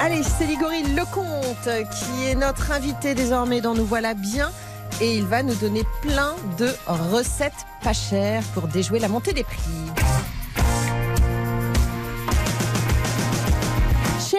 Allez, 0.00 0.22
c'est 0.22 0.46
Ligory 0.46 0.82
Lecomte 0.94 1.64
qui 1.64 2.26
est 2.26 2.34
notre 2.34 2.70
invité 2.70 3.14
désormais 3.14 3.60
dans 3.60 3.74
Nous 3.74 3.86
Voilà 3.86 4.14
Bien. 4.14 4.52
Et 5.00 5.16
il 5.16 5.24
va 5.24 5.42
nous 5.42 5.54
donner 5.54 5.82
plein 6.02 6.36
de 6.58 6.68
recettes 6.86 7.52
pas 7.82 7.94
chères 7.94 8.44
pour 8.54 8.68
déjouer 8.68 9.00
la 9.00 9.08
montée 9.08 9.32
des 9.32 9.42
prix. 9.42 9.56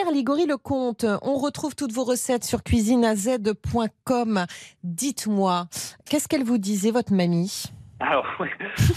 Cher 0.03 0.11
Ligory 0.11 0.45
Lecomte, 0.47 1.05
on 1.21 1.35
retrouve 1.35 1.75
toutes 1.75 1.93
vos 1.93 2.03
recettes 2.03 2.43
sur 2.43 2.61
cuisineaz.com. 2.61 4.45
Dites-moi, 4.83 5.67
qu'est-ce 6.09 6.27
qu'elle 6.27 6.43
vous 6.43 6.57
disait, 6.57 6.91
votre 6.91 7.13
mamie? 7.13 7.63
Alors, 8.01 8.25
oui. 8.41 8.49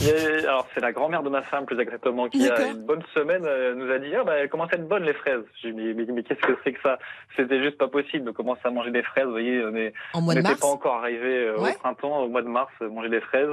A- 0.03 0.39
alors 0.49 0.67
c'est 0.75 0.81
la 0.81 0.91
grand-mère 0.91 1.23
de 1.23 1.29
ma 1.29 1.43
femme, 1.43 1.65
plus 1.65 1.79
exactement, 1.79 2.29
qui 2.29 2.49
a 2.51 2.71
une 2.71 2.85
bonne 2.85 3.05
semaine, 3.15 3.45
euh, 3.47 3.77
nous 3.77 3.89
a 3.93 4.01
dit 4.01 4.13
ah, 4.19 4.25
bah, 4.25 4.33
elles 4.35 4.49
commencent 4.49 4.73
à 4.73 4.77
être 4.77 4.89
bonnes 4.89 5.05
les 5.05 5.15
fraises. 5.15 5.45
J'ai 5.63 5.73
dit 5.73 5.95
mais, 5.95 6.23
qu'est-ce 6.25 6.41
que 6.41 6.59
c'est 6.65 6.73
que 6.73 6.81
ça? 6.83 6.99
C'était 7.37 7.63
juste 7.63 7.79
pas 7.79 7.87
possible 7.89 8.25
de 8.25 8.33
commencer 8.33 8.63
à 8.65 8.71
manger 8.71 8.91
des 8.91 9.05
fraises. 9.05 9.27
Vous 9.27 9.31
voyez, 9.31 9.63
on 9.65 9.71
n'était 10.33 10.57
pas 10.57 10.67
encore 10.67 10.97
arrivé 10.97 11.47
euh, 11.47 11.61
Ouais. 11.61 11.73
au 11.77 11.79
printemps, 11.79 12.19
au 12.23 12.29
mois 12.29 12.43
de 12.43 12.49
mars, 12.49 12.73
euh, 12.83 12.89
manger 12.91 13.11
des 13.11 13.21
fraises. 13.21 13.51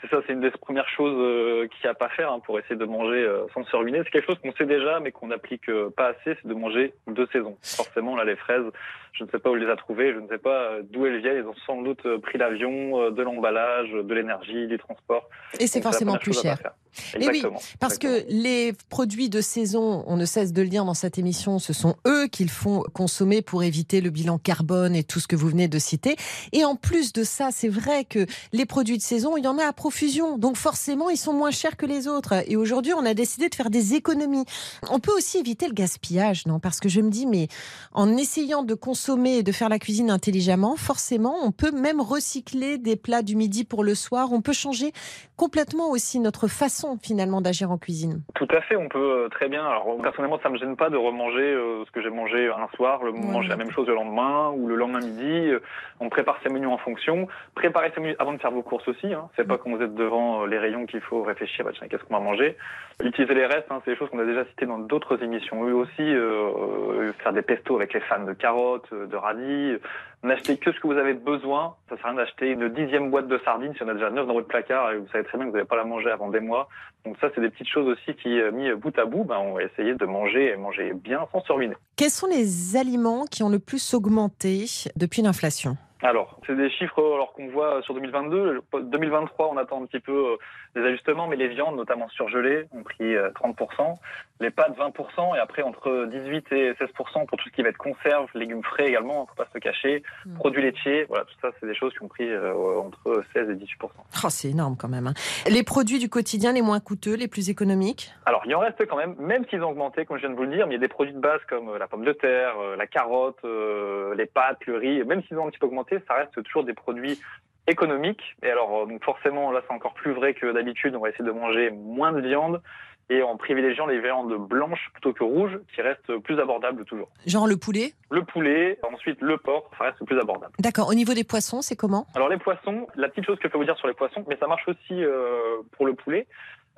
C'est 0.00 0.08
ça, 0.08 0.16
c'est 0.26 0.32
une 0.32 0.40
des 0.40 0.50
premières 0.50 0.88
choses 0.88 1.16
euh, 1.18 1.68
qu'il 1.68 1.84
n'y 1.84 1.90
a 1.90 1.94
pas 1.94 2.06
à 2.06 2.08
faire 2.10 2.32
hein, 2.32 2.40
pour 2.40 2.58
essayer 2.58 2.76
de 2.76 2.84
manger 2.84 3.22
euh, 3.22 3.46
sans 3.52 3.64
se 3.64 3.76
ruiner. 3.76 4.00
C'est 4.04 4.10
quelque 4.10 4.26
chose 4.26 4.38
qu'on 4.42 4.52
sait 4.52 4.64
déjà, 4.64 4.98
mais 5.00 5.12
qu'on 5.12 5.26
n'applique 5.26 5.68
euh, 5.68 5.90
pas 5.94 6.08
assez, 6.08 6.38
c'est 6.40 6.46
de 6.46 6.54
manger 6.54 6.94
deux 7.06 7.26
saisons. 7.32 7.58
Forcément, 7.62 8.16
là, 8.16 8.24
les 8.24 8.36
fraises, 8.36 8.64
je 9.12 9.24
ne 9.24 9.28
sais 9.28 9.38
pas 9.38 9.50
où 9.50 9.56
les 9.56 9.68
a 9.68 9.76
trouvées, 9.76 10.14
je 10.14 10.20
ne 10.20 10.28
sais 10.28 10.38
pas 10.38 10.78
d'où 10.84 11.04
elles 11.04 11.20
viennent. 11.20 11.36
Ils 11.38 11.46
ont 11.46 11.54
sans 11.66 11.82
doute 11.82 12.06
pris 12.22 12.38
l'avion, 12.38 13.10
de 13.10 13.22
l'emballage, 13.22 13.90
de 13.90 14.14
l'énergie, 14.14 14.66
du 14.66 14.78
transport. 14.78 15.28
Et 15.58 15.66
c'est 15.66 15.82
forcément 15.82 16.16
plus 16.16 16.40
cher. 16.40 16.58
Faire. 16.92 17.20
Eh 17.20 17.28
oui, 17.28 17.36
Exactement. 17.36 17.60
Parce 17.78 17.98
que 17.98 18.24
les 18.28 18.72
produits 18.88 19.28
de 19.28 19.40
saison, 19.40 20.04
on 20.06 20.16
ne 20.16 20.24
cesse 20.24 20.52
de 20.52 20.62
le 20.62 20.68
dire 20.68 20.84
dans 20.84 20.94
cette 20.94 21.18
émission, 21.18 21.58
ce 21.58 21.72
sont 21.72 21.96
eux 22.06 22.26
qu'ils 22.28 22.50
font 22.50 22.82
consommer 22.92 23.42
pour 23.42 23.62
éviter 23.62 24.00
le 24.00 24.10
bilan 24.10 24.38
carbone 24.38 24.94
et 24.94 25.04
tout 25.04 25.20
ce 25.20 25.26
que 25.26 25.36
vous 25.36 25.48
venez 25.48 25.68
de 25.68 25.78
citer. 25.78 26.16
Et 26.52 26.64
en 26.64 26.76
plus 26.76 27.12
de 27.12 27.24
ça, 27.24 27.50
c'est 27.52 27.68
vrai 27.68 28.04
que 28.04 28.26
les 28.52 28.66
produits 28.66 28.98
de 28.98 29.02
saison, 29.02 29.36
il 29.36 29.44
y 29.44 29.48
en 29.48 29.58
a 29.58 29.64
à 29.64 29.72
profusion. 29.72 30.38
Donc 30.38 30.56
forcément, 30.56 31.10
ils 31.10 31.16
sont 31.16 31.32
moins 31.32 31.50
chers 31.50 31.76
que 31.76 31.86
les 31.86 32.08
autres. 32.08 32.34
Et 32.46 32.56
aujourd'hui, 32.56 32.92
on 32.92 33.04
a 33.04 33.14
décidé 33.14 33.48
de 33.48 33.54
faire 33.54 33.70
des 33.70 33.94
économies. 33.94 34.44
On 34.90 35.00
peut 35.00 35.12
aussi 35.16 35.38
éviter 35.38 35.66
le 35.66 35.74
gaspillage, 35.74 36.46
non? 36.46 36.60
Parce 36.60 36.80
que 36.80 36.88
je 36.88 37.00
me 37.00 37.10
dis, 37.10 37.26
mais 37.26 37.48
en 37.92 38.16
essayant 38.16 38.62
de 38.62 38.74
consommer 38.74 39.38
et 39.38 39.42
de 39.42 39.52
faire 39.52 39.68
la 39.68 39.78
cuisine 39.78 40.10
intelligemment, 40.10 40.76
forcément, 40.76 41.36
on 41.42 41.52
peut 41.52 41.70
même 41.70 42.00
recycler 42.00 42.78
des 42.78 42.96
plats 42.96 43.22
du 43.22 43.36
midi 43.36 43.64
pour 43.64 43.84
le 43.84 43.94
soir. 43.94 44.32
On 44.32 44.40
peut 44.40 44.52
changer 44.52 44.92
complètement 45.40 45.88
aussi 45.88 46.20
notre 46.20 46.48
façon 46.48 46.98
finalement 47.02 47.40
d'agir 47.40 47.70
en 47.70 47.78
cuisine. 47.78 48.20
Tout 48.34 48.46
à 48.50 48.60
fait, 48.60 48.76
on 48.76 48.90
peut 48.90 49.24
euh, 49.24 49.28
très 49.30 49.48
bien. 49.48 49.64
Alors 49.64 49.96
personnellement, 50.02 50.38
ça 50.42 50.50
me 50.50 50.58
gêne 50.58 50.76
pas 50.76 50.90
de 50.90 50.98
remanger 50.98 51.54
euh, 51.54 51.82
ce 51.86 51.90
que 51.92 52.02
j'ai 52.02 52.10
mangé 52.10 52.50
un 52.50 52.68
soir, 52.76 53.02
le, 53.02 53.12
manger 53.12 53.48
la 53.48 53.56
même 53.56 53.70
chose 53.70 53.88
le 53.88 53.94
lendemain 53.94 54.50
ou 54.50 54.68
le 54.68 54.76
lendemain 54.76 55.00
midi. 55.00 55.48
Euh, 55.48 55.60
On 55.98 56.10
prépare 56.10 56.38
ses 56.42 56.50
menus 56.50 56.68
en 56.68 56.76
fonction. 56.76 57.26
Préparez 57.54 57.90
ses 57.94 58.02
menus 58.02 58.16
avant 58.18 58.34
de 58.34 58.38
faire 58.38 58.50
vos 58.50 58.60
courses 58.60 58.86
aussi. 58.86 59.14
Hein. 59.14 59.30
C'est 59.34 59.48
pas 59.48 59.56
quand 59.56 59.70
vous 59.70 59.82
êtes 59.82 59.94
devant 59.94 60.44
les 60.44 60.58
rayons 60.58 60.84
qu'il 60.84 61.00
faut 61.00 61.22
réfléchir. 61.22 61.64
Bah, 61.64 61.70
tiens, 61.74 61.88
qu'est-ce 61.88 62.04
qu'on 62.04 62.18
va 62.18 62.20
manger? 62.20 62.58
Utiliser 63.02 63.32
les 63.32 63.46
restes, 63.46 63.70
hein, 63.70 63.80
c'est 63.86 63.92
des 63.92 63.96
choses 63.96 64.10
qu'on 64.10 64.18
a 64.18 64.26
déjà 64.26 64.44
citées 64.44 64.66
dans 64.66 64.78
d'autres 64.78 65.22
émissions. 65.22 65.66
Eux 65.66 65.72
aussi, 65.72 66.02
euh, 66.02 67.14
faire 67.14 67.32
des 67.32 67.40
pestos 67.40 67.76
avec 67.76 67.94
les 67.94 68.00
fans 68.00 68.24
de 68.24 68.34
carottes, 68.34 68.92
de 68.92 69.16
radis. 69.16 69.78
N'achetez 70.22 70.58
que 70.58 70.70
ce 70.70 70.78
que 70.80 70.86
vous 70.86 70.98
avez 70.98 71.14
besoin. 71.14 71.76
Ça 71.88 71.96
sert 71.96 72.06
à 72.06 72.08
rien 72.10 72.18
d'acheter 72.18 72.50
une 72.50 72.68
dixième 72.68 73.10
boîte 73.10 73.28
de 73.28 73.40
sardines 73.44 73.72
si 73.74 73.82
on 73.82 73.88
a 73.88 73.94
déjà 73.94 74.10
neuf 74.10 74.26
dans 74.26 74.34
votre 74.34 74.48
placard 74.48 74.92
et 74.92 74.98
vous 74.98 75.08
savez 75.08 75.24
très 75.24 75.38
bien 75.38 75.46
que 75.46 75.50
vous 75.50 75.56
n'allez 75.56 75.68
pas 75.68 75.76
la 75.76 75.84
manger 75.84 76.10
avant 76.10 76.28
des 76.28 76.40
mois. 76.40 76.68
Donc 77.06 77.16
ça, 77.20 77.28
c'est 77.34 77.40
des 77.40 77.48
petites 77.48 77.68
choses 77.68 77.88
aussi 77.88 78.14
qui, 78.16 78.38
euh, 78.38 78.52
mis 78.52 78.70
bout 78.74 78.96
à 78.98 79.06
bout, 79.06 79.24
ben, 79.24 79.38
on 79.38 79.54
va 79.54 79.62
essayer 79.62 79.94
de 79.94 80.04
manger 80.04 80.52
et 80.52 80.56
manger 80.56 80.92
bien 80.92 81.26
sans 81.32 81.42
se 81.42 81.52
ruiner. 81.52 81.74
Quels 81.96 82.10
sont 82.10 82.26
les 82.26 82.76
aliments 82.76 83.24
qui 83.24 83.42
ont 83.42 83.48
le 83.48 83.58
plus 83.58 83.94
augmenté 83.94 84.66
depuis 84.96 85.22
l'inflation? 85.22 85.78
Alors, 86.02 86.38
c'est 86.46 86.56
des 86.56 86.70
chiffres 86.70 86.98
alors 87.14 87.32
qu'on 87.32 87.48
voit 87.48 87.82
sur 87.82 87.94
2022. 87.94 88.62
2023, 88.82 89.50
on 89.52 89.56
attend 89.58 89.82
un 89.82 89.86
petit 89.86 90.00
peu 90.00 90.12
euh, 90.12 90.36
des 90.74 90.86
ajustements, 90.86 91.26
mais 91.28 91.36
les 91.36 91.48
viandes, 91.48 91.76
notamment 91.76 92.08
surgelées, 92.08 92.66
ont 92.72 92.82
pris 92.82 93.14
euh, 93.14 93.30
30%, 93.32 93.96
les 94.40 94.50
pâtes 94.50 94.76
20%, 94.78 95.36
et 95.36 95.38
après 95.38 95.62
entre 95.62 96.06
18 96.10 96.52
et 96.52 96.72
16% 96.72 97.26
pour 97.26 97.36
tout 97.38 97.48
ce 97.48 97.54
qui 97.54 97.62
va 97.62 97.68
être 97.68 97.76
conserve, 97.76 98.28
légumes 98.34 98.62
frais 98.62 98.86
également, 98.88 99.26
faut 99.26 99.34
pas 99.34 99.48
se 99.52 99.58
cacher, 99.58 100.02
Mm. 100.24 100.34
produits 100.34 100.62
laitiers, 100.62 101.04
voilà, 101.08 101.24
tout 101.24 101.34
ça, 101.42 101.48
c'est 101.60 101.66
des 101.66 101.74
choses 101.74 101.92
qui 101.92 102.02
ont 102.02 102.08
pris 102.08 102.28
euh, 102.30 102.54
entre 102.78 103.22
16 103.34 103.50
et 103.50 103.54
18%. 103.54 103.66
oh, 103.82 104.28
C'est 104.30 104.48
énorme 104.48 104.76
quand 104.78 104.88
même. 104.88 105.06
hein. 105.06 105.14
Les 105.48 105.62
produits 105.62 105.98
du 105.98 106.08
quotidien 106.08 106.52
les 106.52 106.62
moins 106.62 106.80
coûteux, 106.80 107.14
les 107.14 107.28
plus 107.28 107.50
économiques? 107.50 108.12
Alors, 108.26 108.42
il 108.46 108.54
en 108.54 108.60
reste 108.60 108.86
quand 108.86 108.96
même, 108.96 109.14
même 109.18 109.44
s'ils 109.50 109.62
ont 109.62 109.70
augmenté, 109.70 110.04
comme 110.06 110.16
je 110.16 110.22
viens 110.22 110.30
de 110.30 110.36
vous 110.36 110.44
le 110.44 110.54
dire, 110.54 110.66
mais 110.66 110.74
il 110.74 110.76
y 110.76 110.78
a 110.78 110.86
des 110.86 110.88
produits 110.88 111.14
de 111.14 111.18
base 111.20 111.40
comme 111.48 111.68
euh, 111.70 111.78
la 111.78 111.88
pomme 111.88 112.04
de 112.04 112.12
terre, 112.12 112.54
euh, 112.60 112.76
la 112.76 112.86
carotte, 112.86 113.38
euh, 113.44 114.14
les 114.14 114.26
pâtes, 114.26 114.64
le 114.66 114.76
riz, 114.76 115.04
même 115.04 115.22
s'ils 115.24 115.38
ont 115.38 115.46
un 115.46 115.50
petit 115.50 115.58
peu 115.58 115.66
augmenté, 115.66 115.89
ça 116.06 116.14
reste 116.14 116.42
toujours 116.42 116.64
des 116.64 116.74
produits 116.74 117.20
économiques. 117.66 118.36
Et 118.42 118.50
alors, 118.50 118.82
euh, 118.82 118.86
donc 118.86 119.04
forcément, 119.04 119.50
là, 119.50 119.60
c'est 119.66 119.74
encore 119.74 119.94
plus 119.94 120.12
vrai 120.12 120.34
que 120.34 120.52
d'habitude, 120.52 120.94
on 120.94 121.00
va 121.00 121.10
essayer 121.10 121.24
de 121.24 121.30
manger 121.30 121.70
moins 121.70 122.12
de 122.12 122.20
viande 122.20 122.62
et 123.10 123.22
en 123.22 123.36
privilégiant 123.36 123.86
les 123.86 124.00
viandes 124.00 124.34
blanches 124.48 124.88
plutôt 124.92 125.12
que 125.12 125.24
rouges, 125.24 125.58
qui 125.74 125.82
restent 125.82 126.16
plus 126.18 126.38
abordables 126.38 126.84
toujours. 126.84 127.08
Genre 127.26 127.48
le 127.48 127.56
poulet 127.56 127.92
Le 128.10 128.24
poulet, 128.24 128.78
ensuite 128.92 129.20
le 129.20 129.36
porc, 129.36 129.68
ça 129.76 129.84
reste 129.84 130.04
plus 130.04 130.18
abordable. 130.18 130.54
D'accord. 130.60 130.88
Au 130.88 130.94
niveau 130.94 131.12
des 131.12 131.24
poissons, 131.24 131.60
c'est 131.60 131.74
comment? 131.74 132.06
Alors 132.14 132.28
les 132.28 132.38
poissons, 132.38 132.86
la 132.94 133.08
petite 133.08 133.26
chose 133.26 133.36
que 133.38 133.48
je 133.48 133.52
peux 133.52 133.58
vous 133.58 133.64
dire 133.64 133.76
sur 133.76 133.88
les 133.88 133.94
poissons, 133.94 134.24
mais 134.28 134.36
ça 134.36 134.46
marche 134.46 134.66
aussi 134.68 135.02
euh, 135.02 135.60
pour 135.72 135.86
le 135.86 135.94
poulet, 135.94 136.28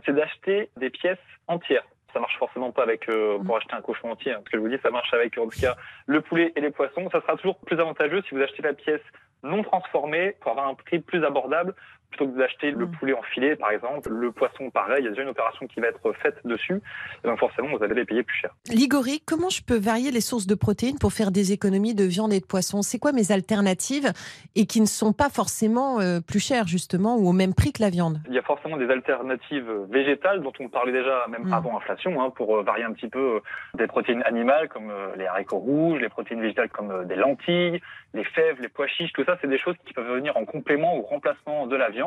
c'est 0.07 0.15
d'acheter 0.15 0.71
des 0.79 0.89
pièces 0.89 1.19
entières. 1.49 1.85
Ça 2.13 2.21
marche 2.21 2.37
forcément 2.39 2.73
pas 2.73 2.83
avec 2.83 3.09
euh, 3.09 3.39
pour 3.39 3.57
acheter 3.57 3.75
un 3.75 3.81
cochon 3.81 4.11
entier. 4.11 4.33
hein. 4.33 4.41
Ce 4.45 4.51
que 4.51 4.57
je 4.59 4.63
vous 4.63 4.69
dis, 4.69 4.79
ça 4.83 4.91
marche 4.91 5.13
avec 5.15 5.37
en 5.39 5.45
tout 5.49 5.61
cas 5.61 5.77
le 6.07 6.21
poulet 6.21 6.53
et 6.57 6.61
les 6.61 6.71
poissons. 6.71 7.09
Ça 7.11 7.21
sera 7.23 7.37
toujours 7.37 7.59
plus 7.61 7.79
avantageux 7.81 8.23
si 8.29 8.35
vous 8.35 8.43
achetez 8.43 8.63
la 8.63 8.75
pièce 8.75 9.01
non 9.43 9.63
transformée 9.63 10.37
pour 10.41 10.51
avoir 10.53 10.69
un 10.69 10.75
prix 10.75 11.01
plus 11.01 11.25
abordable 11.25 11.75
plutôt 12.13 12.29
que 12.31 12.39
d'acheter 12.39 12.71
le 12.71 12.87
poulet 12.87 13.15
en 13.15 13.23
filet 13.23 13.57
par 13.57 13.71
exemple. 13.71 14.09
Le 14.11 14.31
poisson 14.33 14.71
pareil, 14.71 15.01
il 15.01 15.05
y 15.05 15.07
a 15.09 15.11
déjà 15.11 15.23
une 15.23 15.29
opération 15.29 15.67
qui 15.67 15.81
va 15.81 15.89
être 15.89 16.13
faite 16.23 16.37
dessus. 16.45 16.81
Et 17.25 17.29
donc 17.29 17.39
forcément, 17.39 17.77
vous 17.77 17.83
allez 17.83 17.95
les 17.95 18.05
payer 18.05 18.23
plus 18.23 18.37
cher. 18.37 18.51
Ligori, 18.69 19.21
comment 19.27 19.51
je 19.51 19.63
peux 19.63 19.79
varier 19.79 20.11
les 20.11 20.21
sources 20.21 20.47
de 20.47 20.55
protéines 20.55 20.99
pour 20.99 21.13
faire 21.13 21.31
des 21.31 21.53
économies 21.53 21.95
de 21.95 22.05
viande 22.05 22.33
et 22.33 22.41
de 22.41 22.47
poisson? 22.47 22.83
C'est 22.83 22.99
quoi 22.99 23.13
mes 23.13 23.33
alternatives 23.33 24.13
et 24.57 24.67
qui 24.67 24.81
ne 24.81 24.87
sont 24.87 25.13
pas 25.13 25.29
forcément 25.29 26.01
euh, 26.01 26.21
plus 26.21 26.41
chères 26.41 26.67
justement 26.67 27.17
ou 27.17 27.29
au 27.29 27.33
même 27.33 27.55
prix 27.55 27.73
que 27.73 27.83
la 27.83 27.91
viande? 27.91 28.19
Il 28.29 28.35
y 28.35 28.39
a 28.39 28.43
forcément 28.43 28.77
des 28.77 28.89
alternatives 28.91 29.71
végétales 29.91 30.43
dont 30.43 30.53
on 30.61 30.69
parlait 30.69 30.93
déjà 30.93 31.27
même 31.29 31.43
Mm. 31.43 31.53
avant 31.55 31.77
inflation, 31.77 32.23
hein, 32.23 32.31
pour 32.31 32.57
euh, 32.57 32.63
varier 32.63 32.85
un 32.85 32.93
petit 32.93 33.09
peu 33.09 33.37
euh, 33.37 33.41
des 33.75 33.87
protéines 33.87 34.23
animales 34.25 34.69
comme 34.69 34.91
euh, 34.91 35.09
les 35.17 35.27
haricots 35.27 35.59
rouges, 35.59 36.01
les 36.01 36.09
protéines 36.09 36.41
végétales 36.41 36.69
comme 36.69 36.91
euh, 36.91 37.05
des 37.05 37.17
lentilles, 37.17 37.81
les 38.15 38.25
fèves, 38.25 38.61
les 38.61 38.69
pois 38.69 38.87
chiches, 38.87 39.13
tout 39.13 39.25
ça, 39.25 39.37
c'est 39.41 39.49
des 39.49 39.59
choses 39.59 39.75
qui 39.85 39.93
peuvent 39.93 40.13
venir 40.15 40.37
en 40.37 40.45
complément 40.45 40.97
ou 40.99 41.03
remplacement 41.03 41.67
de 41.67 41.77
la 41.77 41.89
viande 41.91 42.02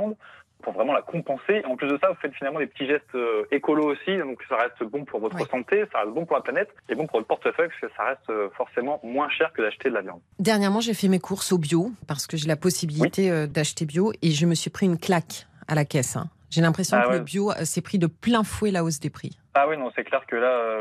pour 0.64 0.74
vraiment 0.74 0.94
la 0.94 1.02
compenser. 1.04 1.64
En 1.66 1.76
plus 1.76 1.88
de 1.88 1.98
ça, 2.02 2.10
vous 2.10 2.16
faites 2.22 2.34
finalement 2.34 2.60
des 2.60 2.66
petits 2.68 2.88
gestes 2.88 3.14
euh, 3.14 3.44
écolos 3.52 3.92
aussi, 3.92 4.18
donc 4.18 4.42
ça 4.50 4.56
reste 4.56 4.82
bon 4.90 5.06
pour 5.06 5.20
votre 5.20 5.36
Oui. 5.36 5.44
santé, 5.52 5.84
ça 5.92 6.00
reste 6.00 6.12
bon 6.14 6.26
pour 6.26 6.36
la 6.38 6.42
planète 6.42 6.70
et 6.90 6.96
bon 6.96 7.06
pour 7.06 7.18
votre 7.20 7.28
portefeuille 7.28 7.68
parce 7.70 7.82
que 7.82 7.98
ça 7.98 8.04
reste 8.06 8.30
euh, 8.30 8.50
forcément 8.58 9.00
moins 9.04 9.30
cher 9.30 9.52
que 9.54 9.62
d'acheter 9.62 9.90
de 9.90 9.94
la 9.96 10.02
viande. 10.02 10.22
Dernièrement, 10.40 10.80
j'ai 10.80 10.94
fait 10.96 11.08
mes 11.10 11.20
courses 11.20 11.52
au 11.52 11.58
bio 11.60 11.92
parce 12.08 12.26
que 12.26 12.36
j'ai 12.38 12.48
la 12.48 12.56
possibilité 12.56 13.30
euh, 13.30 13.46
d'acheter 13.48 13.86
bio 13.86 14.12
et 14.24 14.32
je 14.32 14.46
me 14.48 14.56
suis 14.56 14.72
pris 14.72 14.86
une 14.88 14.98
claque 14.98 15.46
à 15.68 15.76
la 15.76 15.86
caisse. 15.86 16.16
hein. 16.16 16.26
J'ai 16.50 16.62
l'impression 16.62 16.98
Ah 17.00 17.04
que 17.04 17.10
ouais. 17.10 17.18
le 17.20 17.24
bio 17.24 17.52
euh, 17.52 17.66
s'est 17.66 17.82
pris 17.82 18.00
de 18.00 18.08
plein 18.08 18.44
fouet 18.44 18.72
la 18.72 18.84
hausse 18.84 19.00
des 19.00 19.10
prix. 19.10 19.38
Ah 19.56 19.68
oui, 19.68 19.78
non, 19.78 19.92
c'est 19.96 20.04
clair 20.04 20.26
que 20.26 20.36
là, 20.36 20.80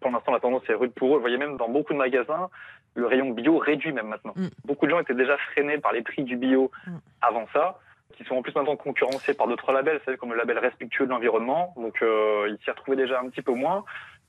pour 0.00 0.10
l'instant, 0.10 0.32
la 0.32 0.40
tendance 0.40 0.62
est 0.68 0.74
rude 0.74 0.92
pour 0.92 1.12
eux. 1.12 1.14
Vous 1.16 1.20
voyez 1.20 1.38
même 1.38 1.56
dans 1.56 1.68
beaucoup 1.68 1.92
de 1.92 1.98
magasins, 1.98 2.48
le 2.94 3.06
rayon 3.06 3.30
bio 3.30 3.58
réduit 3.58 3.92
même 3.92 4.08
maintenant. 4.08 4.32
Mm. 4.36 4.48
Beaucoup 4.64 4.86
de 4.86 4.90
gens 4.90 5.00
étaient 5.00 5.14
déjà 5.14 5.36
freinés 5.52 5.78
par 5.78 5.92
les 5.92 6.02
prix 6.02 6.24
du 6.24 6.36
bio 6.36 6.70
Mm. 6.86 6.90
avant 7.22 7.46
ça, 7.52 7.78
qui 8.16 8.24
sont 8.24 8.36
en 8.36 8.42
plus 8.42 8.54
maintenant 8.54 8.76
concurrencés 8.76 9.34
par 9.34 9.48
d'autres 9.48 9.72
labels, 9.72 10.00
c'est 10.04 10.16
comme 10.16 10.32
le 10.32 10.38
label 10.38 10.58
respectueux 10.58 11.06
de 11.06 11.10
l'environnement. 11.10 11.74
Donc 11.76 12.02
euh, 12.02 12.48
ils 12.48 12.62
s'y 12.64 12.70
retrouvaient 12.70 12.96
déjà 12.96 13.20
un 13.20 13.28
petit 13.28 13.42
peu 13.42 13.52
moins. 13.52 13.84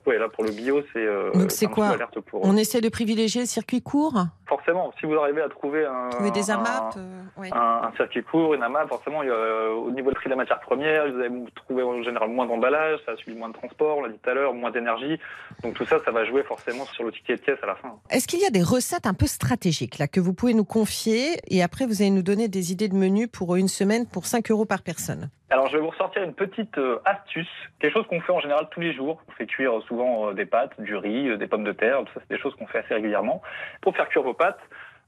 Ouais, 0.05 0.17
là 0.17 0.27
pour 0.27 0.43
le 0.43 0.51
bio, 0.51 0.81
c'est 0.91 0.99
euh, 1.05 1.31
Donc, 1.33 1.51
c'est 1.51 1.67
quoi 1.67 1.95
pour 2.25 2.39
eux. 2.39 2.43
On 2.45 2.57
essaie 2.57 2.81
de 2.81 2.89
privilégier 2.89 3.41
le 3.41 3.47
circuit 3.47 3.81
court, 3.81 4.15
Forcément, 4.47 4.93
si 4.99 5.05
vous 5.07 5.15
arrivez 5.15 5.41
à 5.41 5.49
trouver 5.49 5.85
un, 5.85 6.09
trouver 6.09 6.29
des 6.31 6.51
un- 6.51 6.55
AMAP. 6.59 6.97
euh, 6.97 7.21
ouais. 7.37 7.49
un, 7.53 7.81
un 7.87 7.91
circuit 7.95 8.21
court, 8.23 8.53
une 8.53 8.61
AMAP, 8.61 8.87
forcément, 8.89 9.21
a, 9.21 9.25
euh, 9.25 9.69
au 9.71 9.89
niveau 9.91 10.09
du 10.09 10.15
prix 10.15 10.25
de 10.25 10.31
la 10.31 10.35
matière 10.35 10.59
première, 10.59 11.09
vous 11.11 11.19
allez 11.19 11.29
trouver 11.55 11.81
en 11.83 12.03
général 12.03 12.29
moins 12.29 12.45
d'emballage, 12.45 12.99
ça 13.05 13.15
suit 13.15 13.33
moins 13.33 13.47
de 13.49 13.53
transport, 13.53 13.97
on 13.97 14.03
l'a 14.03 14.09
dit 14.09 14.19
tout 14.21 14.29
à 14.29 14.33
l'heure, 14.33 14.53
moins 14.53 14.69
d'énergie. 14.71 15.17
Donc 15.63 15.73
tout 15.75 15.85
ça, 15.85 15.97
ça 16.05 16.11
va 16.11 16.25
jouer 16.25 16.43
forcément 16.43 16.85
sur 16.93 17.03
le 17.05 17.11
ticket 17.11 17.37
de 17.37 17.41
caisse 17.41 17.59
à 17.63 17.65
la 17.67 17.75
fin. 17.75 17.95
Est-ce 18.11 18.27
qu'il 18.27 18.41
y 18.41 18.45
a 18.45 18.49
des 18.51 18.61
recettes 18.61 19.07
un 19.07 19.13
peu 19.13 19.25
stratégiques 19.25 19.97
là 19.97 20.07
que 20.07 20.19
vous 20.19 20.33
pouvez 20.33 20.53
nous 20.53 20.65
confier 20.65 21.39
et 21.47 21.63
après 21.63 21.85
vous 21.85 22.01
allez 22.01 22.11
nous 22.11 22.21
donner 22.23 22.47
des 22.49 22.71
idées 22.71 22.89
de 22.89 22.95
menus 22.95 23.29
pour 23.31 23.55
une 23.55 23.69
semaine 23.69 24.05
pour 24.05 24.25
5 24.27 24.51
euros 24.51 24.65
par 24.65 24.81
personne? 24.83 25.29
Alors 25.53 25.67
je 25.67 25.77
vais 25.77 25.83
vous 25.83 25.91
ressortir 25.91 26.23
une 26.23 26.33
petite 26.33 26.79
euh, 26.79 26.97
astuce, 27.05 27.47
quelque 27.77 27.93
chose 27.93 28.07
qu'on 28.07 28.19
fait 28.21 28.31
en 28.31 28.39
général 28.39 28.67
tous 28.71 28.79
les 28.79 28.91
jours. 28.91 29.21
On 29.27 29.31
fait 29.33 29.45
cuire 29.45 29.77
euh, 29.77 29.81
souvent 29.81 30.29
euh, 30.29 30.33
des 30.33 30.47
pâtes, 30.47 30.73
du 30.81 30.95
riz, 30.95 31.37
des 31.37 31.45
pommes 31.45 31.63
de 31.63 31.71
terre, 31.71 31.99
tout 31.99 32.11
ça 32.15 32.21
c'est 32.21 32.35
des 32.35 32.41
choses 32.41 32.55
qu'on 32.55 32.65
fait 32.65 32.79
assez 32.79 32.95
régulièrement. 32.95 33.39
Pour 33.79 33.95
faire 33.95 34.09
cuire 34.09 34.23
vos 34.23 34.33
pâtes, 34.33 34.57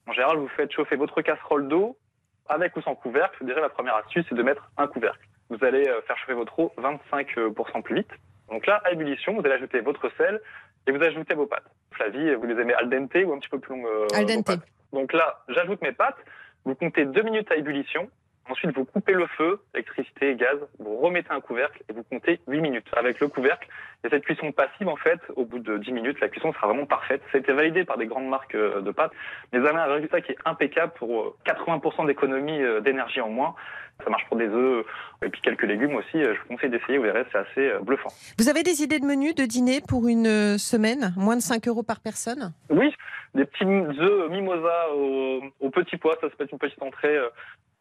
en 0.05 0.13
général 0.13 0.38
vous 0.38 0.47
faites 0.49 0.71
chauffer 0.71 0.97
votre 0.97 1.19
casserole 1.23 1.67
d'eau 1.67 1.97
avec 2.47 2.75
ou 2.77 2.81
sans 2.84 2.93
couvercle. 2.93 3.43
Déjà 3.43 3.60
la 3.60 3.69
première 3.69 3.95
astuce 3.95 4.23
c'est 4.29 4.36
de 4.36 4.43
mettre 4.43 4.69
un 4.77 4.86
couvercle. 4.86 5.27
Vous 5.49 5.65
allez 5.65 5.84
faire 6.05 6.17
chauffer 6.19 6.36
votre 6.36 6.60
eau 6.60 6.71
25% 6.77 7.81
plus 7.81 7.95
vite. 7.95 8.12
Donc 8.51 8.67
là, 8.67 8.84
à 8.86 8.91
ébullition, 8.91 9.34
vous 9.34 9.39
allez 9.39 9.55
ajouter 9.55 9.79
votre 9.79 10.12
sel 10.15 10.39
et 10.86 10.91
vous 10.91 11.01
ajoutez 11.01 11.34
vos 11.34 11.47
pâtes. 11.47 11.65
Flavie, 11.89 12.36
vous 12.36 12.45
les 12.45 12.62
aimez 12.62 12.75
al 12.75 12.88
dente 12.88 13.15
ou 13.15 13.34
un 13.34 13.39
petit 13.39 13.49
peu 13.49 13.58
plus 13.58 13.75
longues 13.75 13.88
Al 14.13 14.27
dente. 14.27 14.60
Donc 14.93 15.12
là, 15.12 15.39
j'ajoute 15.49 15.81
mes 15.81 15.91
pâtes. 15.91 16.17
Vous 16.65 16.75
comptez 16.75 17.05
deux 17.05 17.23
minutes 17.23 17.51
à 17.51 17.55
ébullition. 17.55 18.12
Ensuite, 18.47 18.75
vous 18.75 18.86
coupez 18.86 19.13
le 19.13 19.25
feu, 19.38 19.60
électricité 19.73 20.29
et 20.29 20.36
gaz, 20.36 20.58
vous 20.77 20.97
remettez 20.97 21.31
un 21.31 21.41
couvercle 21.41 21.81
et 21.89 21.93
vous 21.93 22.03
comptez 22.03 22.39
8 22.47 22.62
minutes 22.62 22.86
avec 22.95 23.19
le 23.19 23.27
couvercle. 23.27 23.67
Et 24.03 24.10
cette 24.10 24.23
cuisson 24.23 24.51
passive, 24.51 24.88
en 24.88 24.95
fait, 24.97 25.19
au 25.36 25.45
bout 25.45 25.58
de 25.58 25.77
10 25.79 25.91
minutes, 25.91 26.19
la 26.19 26.29
cuisson 26.29 26.53
sera 26.53 26.67
vraiment 26.67 26.86
parfaite. 26.86 27.21
Ça 27.31 27.38
a 27.38 27.41
été 27.41 27.51
validé 27.53 27.86
par 27.86 27.97
des 27.97 28.05
grandes 28.05 28.27
marques 28.29 28.53
euh, 28.53 28.81
de 28.81 28.91
pâtes, 28.91 29.12
mais 29.51 29.58
vous 29.60 29.65
avez 29.65 29.77
un 29.79 29.86
résultat 29.86 30.21
qui 30.21 30.34
est 30.34 30.38
impeccable 30.45 30.93
pour 30.97 31.21
euh, 31.21 31.36
80% 31.47 32.05
d'économie 32.05 32.62
euh, 32.62 32.81
d'énergie 32.81 33.19
en 33.21 33.29
moins. 33.29 33.55
Ça 34.03 34.10
marche 34.10 34.25
pour 34.27 34.38
des 34.38 34.47
œufs 34.49 34.86
et 35.23 35.29
puis 35.29 35.41
quelques 35.41 35.63
légumes 35.63 35.95
aussi. 35.95 36.17
Euh, 36.17 36.36
Je 36.36 36.41
vous 36.41 36.47
conseille 36.49 36.69
d'essayer, 36.69 36.97
vous 36.99 37.05
verrez, 37.05 37.23
c'est 37.31 37.38
assez 37.39 37.69
euh, 37.71 37.79
bluffant. 37.79 38.10
Vous 38.38 38.49
avez 38.49 38.62
des 38.62 38.84
idées 38.84 38.99
de 38.99 39.05
menus 39.05 39.34
de 39.34 39.45
dîner 39.45 39.79
pour 39.88 40.08
une 40.08 40.27
euh, 40.27 40.58
semaine? 40.60 41.13
Moins 41.17 41.38
de 41.38 41.41
5 41.41 41.67
euros 41.67 41.81
par 41.84 41.99
personne? 42.01 42.53
Oui, 42.69 42.93
des 43.34 43.45
petits 43.45 43.65
œufs 43.65 44.29
mimosa 44.29 44.89
au, 44.93 45.41
au 45.62 45.69
petit 45.71 45.97
pois, 45.97 46.13
ça, 46.21 46.29
ça 46.29 46.36
peut 46.38 46.43
être 46.43 46.51
une 46.51 46.60
petite 46.60 46.81
entrée 46.84 47.17
euh, 47.17 47.29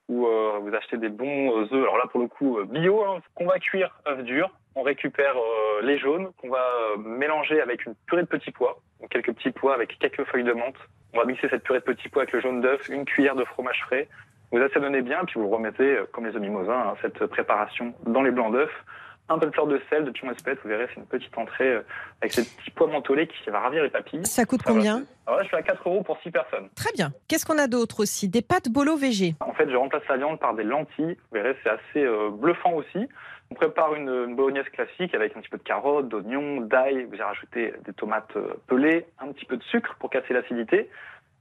où 0.09 0.27
euh, 0.27 0.59
vous 0.61 0.75
achetez 0.75 0.97
des 0.97 1.09
bons 1.09 1.57
euh, 1.57 1.63
œufs. 1.73 1.83
Alors 1.83 1.99
là, 1.99 2.05
pour 2.11 2.21
le 2.21 2.29
coup, 2.29 2.59
euh, 2.59 2.65
bio, 2.65 3.05
hein, 3.05 3.21
qu'on 3.35 3.47
va 3.47 3.59
cuire 3.59 3.99
œufs 4.07 4.23
durs. 4.25 4.51
On 4.77 4.83
récupère 4.83 5.37
les 5.83 5.99
jaunes 5.99 6.33
qu'on 6.39 6.49
va 6.49 6.67
mélanger 6.99 7.61
avec 7.61 7.87
une 7.87 7.95
purée 8.07 8.23
de 8.23 8.27
petits 8.27 8.51
pois, 8.51 8.81
donc 9.01 9.09
quelques 9.09 9.33
petits 9.33 9.53
pois 9.53 9.73
avec 9.73 9.97
quelques 10.01 10.25
feuilles 10.25 10.43
de 10.43 10.53
menthe. 10.53 10.75
On 11.13 11.19
va 11.19 11.27
mixer 11.27 11.49
cette 11.49 11.63
purée 11.63 11.79
de 11.79 11.85
petits 11.85 12.09
pois 12.09 12.23
avec 12.23 12.35
le 12.35 12.41
jaune 12.41 12.61
d'œuf, 12.61 12.89
une 12.89 13.05
cuillère 13.05 13.37
de 13.37 13.45
fromage 13.45 13.81
frais. 13.87 14.09
Vous 14.51 14.59
assaisonnez 14.59 15.03
bien, 15.03 15.25
puis 15.27 15.39
vous 15.39 15.49
remettez, 15.49 15.97
comme 16.11 16.27
les 16.27 16.35
œufs 16.35 16.43
mimosa, 16.43 16.73
hein, 16.73 16.95
cette 17.03 17.25
préparation 17.27 17.95
dans 18.05 18.23
les 18.23 18.33
blancs 18.33 18.53
d'œufs. 18.53 18.85
Un 19.29 19.39
peu 19.39 19.47
de 19.47 19.53
fleur 19.53 19.67
de 19.67 19.81
sel, 19.89 20.05
de 20.05 20.11
pion 20.11 20.31
espèce, 20.31 20.59
vous 20.63 20.69
verrez, 20.69 20.87
c'est 20.93 21.01
une 21.01 21.07
petite 21.07 21.37
entrée 21.39 21.73
euh, 21.73 21.83
avec 22.21 22.33
ces 22.33 22.45
petits 22.45 22.71
pois 22.71 22.89
mentholés 22.89 23.27
qui 23.27 23.49
va 23.49 23.61
ravir 23.61 23.83
les 23.83 23.89
papilles. 23.89 24.25
Ça 24.27 24.45
coûte 24.45 24.61
Ça 24.63 24.71
va. 24.71 24.77
combien 24.77 25.03
Alors 25.27 25.39
là, 25.39 25.43
je 25.45 25.49
suis 25.49 25.57
à 25.57 25.63
4 25.63 25.89
euros 25.89 26.03
pour 26.03 26.19
6 26.21 26.31
personnes. 26.31 26.69
Très 26.77 26.93
bien. 26.93 27.11
Qu'est-ce 27.27 27.47
qu'on 27.47 27.59
a 27.59 27.67
d'autre 27.67 28.01
aussi? 28.01 28.29
Des 28.29 28.43
pâtes 28.43 28.69
bolo 28.69 28.97
végé. 28.97 29.35
En 29.41 29.55
fait, 29.55 29.71
je 29.71 29.77
remplace 29.77 30.03
la 30.11 30.19
viande 30.19 30.39
par 30.39 30.55
des 30.55 30.63
lentilles. 30.65 31.17
Vous 31.31 31.35
verrez, 31.39 31.57
c'est 31.63 31.71
assez 31.71 32.05
euh, 32.05 32.29
bluffant 32.31 32.75
aussi. 32.75 33.09
On 33.51 33.55
prépare 33.55 33.95
une, 33.95 34.09
une 34.09 34.37
bolognaise 34.37 34.69
classique 34.73 35.15
avec 35.15 35.35
un 35.37 35.41
petit 35.41 35.49
peu 35.51 35.59
de 35.59 35.63
carottes, 35.63 36.09
d'oignons, 36.09 36.61
d'ail. 36.61 37.05
Vous 37.05 37.17
y 37.17 37.23
rajoutez 37.23 37.73
des 37.87 37.93
tomates 37.95 38.37
euh, 38.37 38.55
pelées, 38.67 39.07
un 39.21 39.33
petit 39.33 39.47
peu 39.47 39.57
de 39.57 39.63
sucre 39.65 39.95
pour 40.01 40.11
casser 40.11 40.35
l'acidité, 40.35 40.91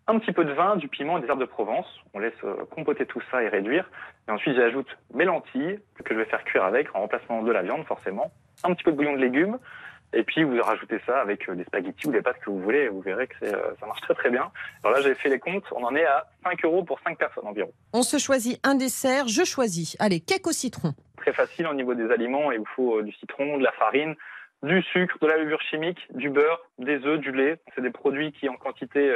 un 0.08 0.20
petit 0.20 0.34
peu 0.34 0.44
de 0.44 0.52
vin, 0.52 0.76
du 0.76 0.88
piment 0.88 1.18
et 1.18 1.22
des 1.22 1.28
herbes 1.28 1.40
de 1.40 1.46
Provence. 1.46 1.88
On 2.14 2.20
laisse 2.20 2.34
euh, 2.44 2.66
compoter 2.72 3.06
tout 3.06 3.22
ça 3.32 3.42
et 3.42 3.48
réduire. 3.48 3.90
Et 4.28 4.32
ensuite, 4.32 4.56
j'ajoute 4.56 4.88
mes 5.14 5.26
lentilles 5.26 5.80
que 6.04 6.14
je 6.14 6.20
vais 6.20 6.26
faire 6.26 6.44
cuire 6.44 6.66
avec 6.66 6.94
en 6.96 7.00
remplacement 7.00 7.42
de 7.42 7.52
la 7.52 7.62
viande, 7.62 7.86
forcément. 7.86 8.32
Un 8.64 8.74
petit 8.74 8.84
peu 8.84 8.92
de 8.92 8.98
bouillon 8.98 9.14
de 9.14 9.22
légumes. 9.22 9.58
Et 10.16 10.24
puis, 10.24 10.44
vous 10.44 10.62
rajoutez 10.62 11.00
ça 11.06 11.22
avec 11.22 11.50
euh, 11.50 11.56
des 11.56 11.64
spaghettis 11.64 12.08
ou 12.08 12.12
des 12.12 12.22
pâtes 12.22 12.40
que 12.40 12.50
vous 12.50 12.60
voulez. 12.60 12.80
et 12.80 12.88
Vous 12.90 13.02
verrez 13.02 13.28
que 13.28 13.46
euh, 13.46 13.74
ça 13.80 13.86
marche 13.86 14.02
très 14.02 14.14
très 14.14 14.30
bien. 14.30 14.52
Alors 14.84 14.98
là, 14.98 15.02
j'ai 15.02 15.16
fait 15.16 15.30
les 15.30 15.40
comptes. 15.40 15.66
On 15.72 15.84
en 15.84 15.96
est 15.96 16.06
à 16.06 16.28
5 16.44 16.64
euros 16.66 16.84
pour 16.84 17.00
5 17.00 17.18
personnes 17.18 17.48
environ. 17.48 17.72
On 17.94 18.04
se 18.04 18.18
choisit 18.18 18.60
un 18.64 18.76
dessert, 18.76 19.28
je 19.28 19.44
choisis. 19.44 19.96
Allez, 20.00 20.20
cake 20.20 20.46
au 20.46 20.52
citron. 20.52 20.94
très 21.18 21.34
facile 21.34 21.66
au 21.68 21.74
niveau 21.74 21.96
des 21.96 22.12
aliments. 22.12 22.52
Il 22.52 22.60
vous 22.60 22.68
faut 22.76 23.02
du 23.02 23.14
citron, 23.14 23.58
de 23.58 23.64
la 23.64 23.72
farine, 23.72 24.16
du 24.62 24.82
sucre, 24.84 25.18
de 25.20 25.28
la 25.28 25.38
levure 25.38 25.62
chimique, 25.62 26.00
du 26.14 26.30
beurre, 26.30 26.60
des 26.78 27.04
œufs, 27.06 27.20
du 27.20 27.32
lait. 27.32 27.60
C'est 27.74 27.82
des 27.82 27.90
produits 27.90 28.34
qui, 28.34 28.50
en 28.50 28.56
quantité 28.56 29.16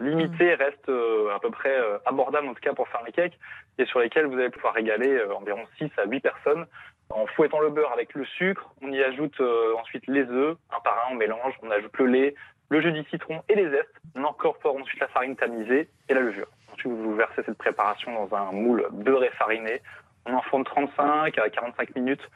limitée, 0.00 0.54
restent 0.54 0.88
euh, 0.88 1.34
à 1.34 1.38
peu 1.38 1.50
près 1.50 1.76
euh, 1.76 1.98
abordables, 2.06 2.48
en 2.48 2.54
tout 2.54 2.60
cas 2.60 2.72
pour 2.72 2.88
faire 2.88 3.02
les 3.04 3.12
cakes, 3.12 3.38
et 3.78 3.84
sur 3.86 4.00
lesquels 4.00 4.26
vous 4.26 4.38
allez 4.38 4.50
pouvoir 4.50 4.74
régaler 4.74 5.10
euh, 5.10 5.34
environ 5.34 5.62
6 5.78 5.90
à 5.98 6.06
8 6.06 6.20
personnes. 6.20 6.66
En 7.10 7.26
fouettant 7.26 7.60
le 7.60 7.68
beurre 7.68 7.92
avec 7.92 8.14
le 8.14 8.24
sucre, 8.24 8.70
on 8.80 8.90
y 8.90 9.02
ajoute 9.02 9.38
ensuite 9.78 10.06
les 10.06 10.22
œufs, 10.22 10.56
un 10.74 10.80
par 10.80 10.94
un, 10.94 11.12
on 11.12 11.16
mélange, 11.16 11.52
on 11.62 11.70
ajoute 11.70 11.94
le 11.98 12.06
lait, 12.06 12.34
le 12.70 12.80
jus 12.80 12.92
du 12.92 13.04
citron 13.10 13.42
et 13.50 13.54
les 13.54 13.68
zestes. 13.68 14.00
On 14.14 14.24
incorpore 14.24 14.76
ensuite 14.76 14.98
la 14.98 15.08
farine 15.08 15.36
tamisée 15.36 15.90
et 16.08 16.14
la 16.14 16.20
levure. 16.20 16.48
Ensuite, 16.72 16.90
vous 16.90 17.14
versez 17.14 17.42
cette 17.44 17.58
préparation 17.58 18.14
dans 18.14 18.34
un 18.34 18.50
moule 18.52 18.86
beurré 18.92 19.28
fariné. 19.36 19.82
On 20.24 20.32
enfourne 20.32 20.64
35 20.64 21.36
à 21.36 21.50
45 21.50 21.94
minutes. 21.96 22.26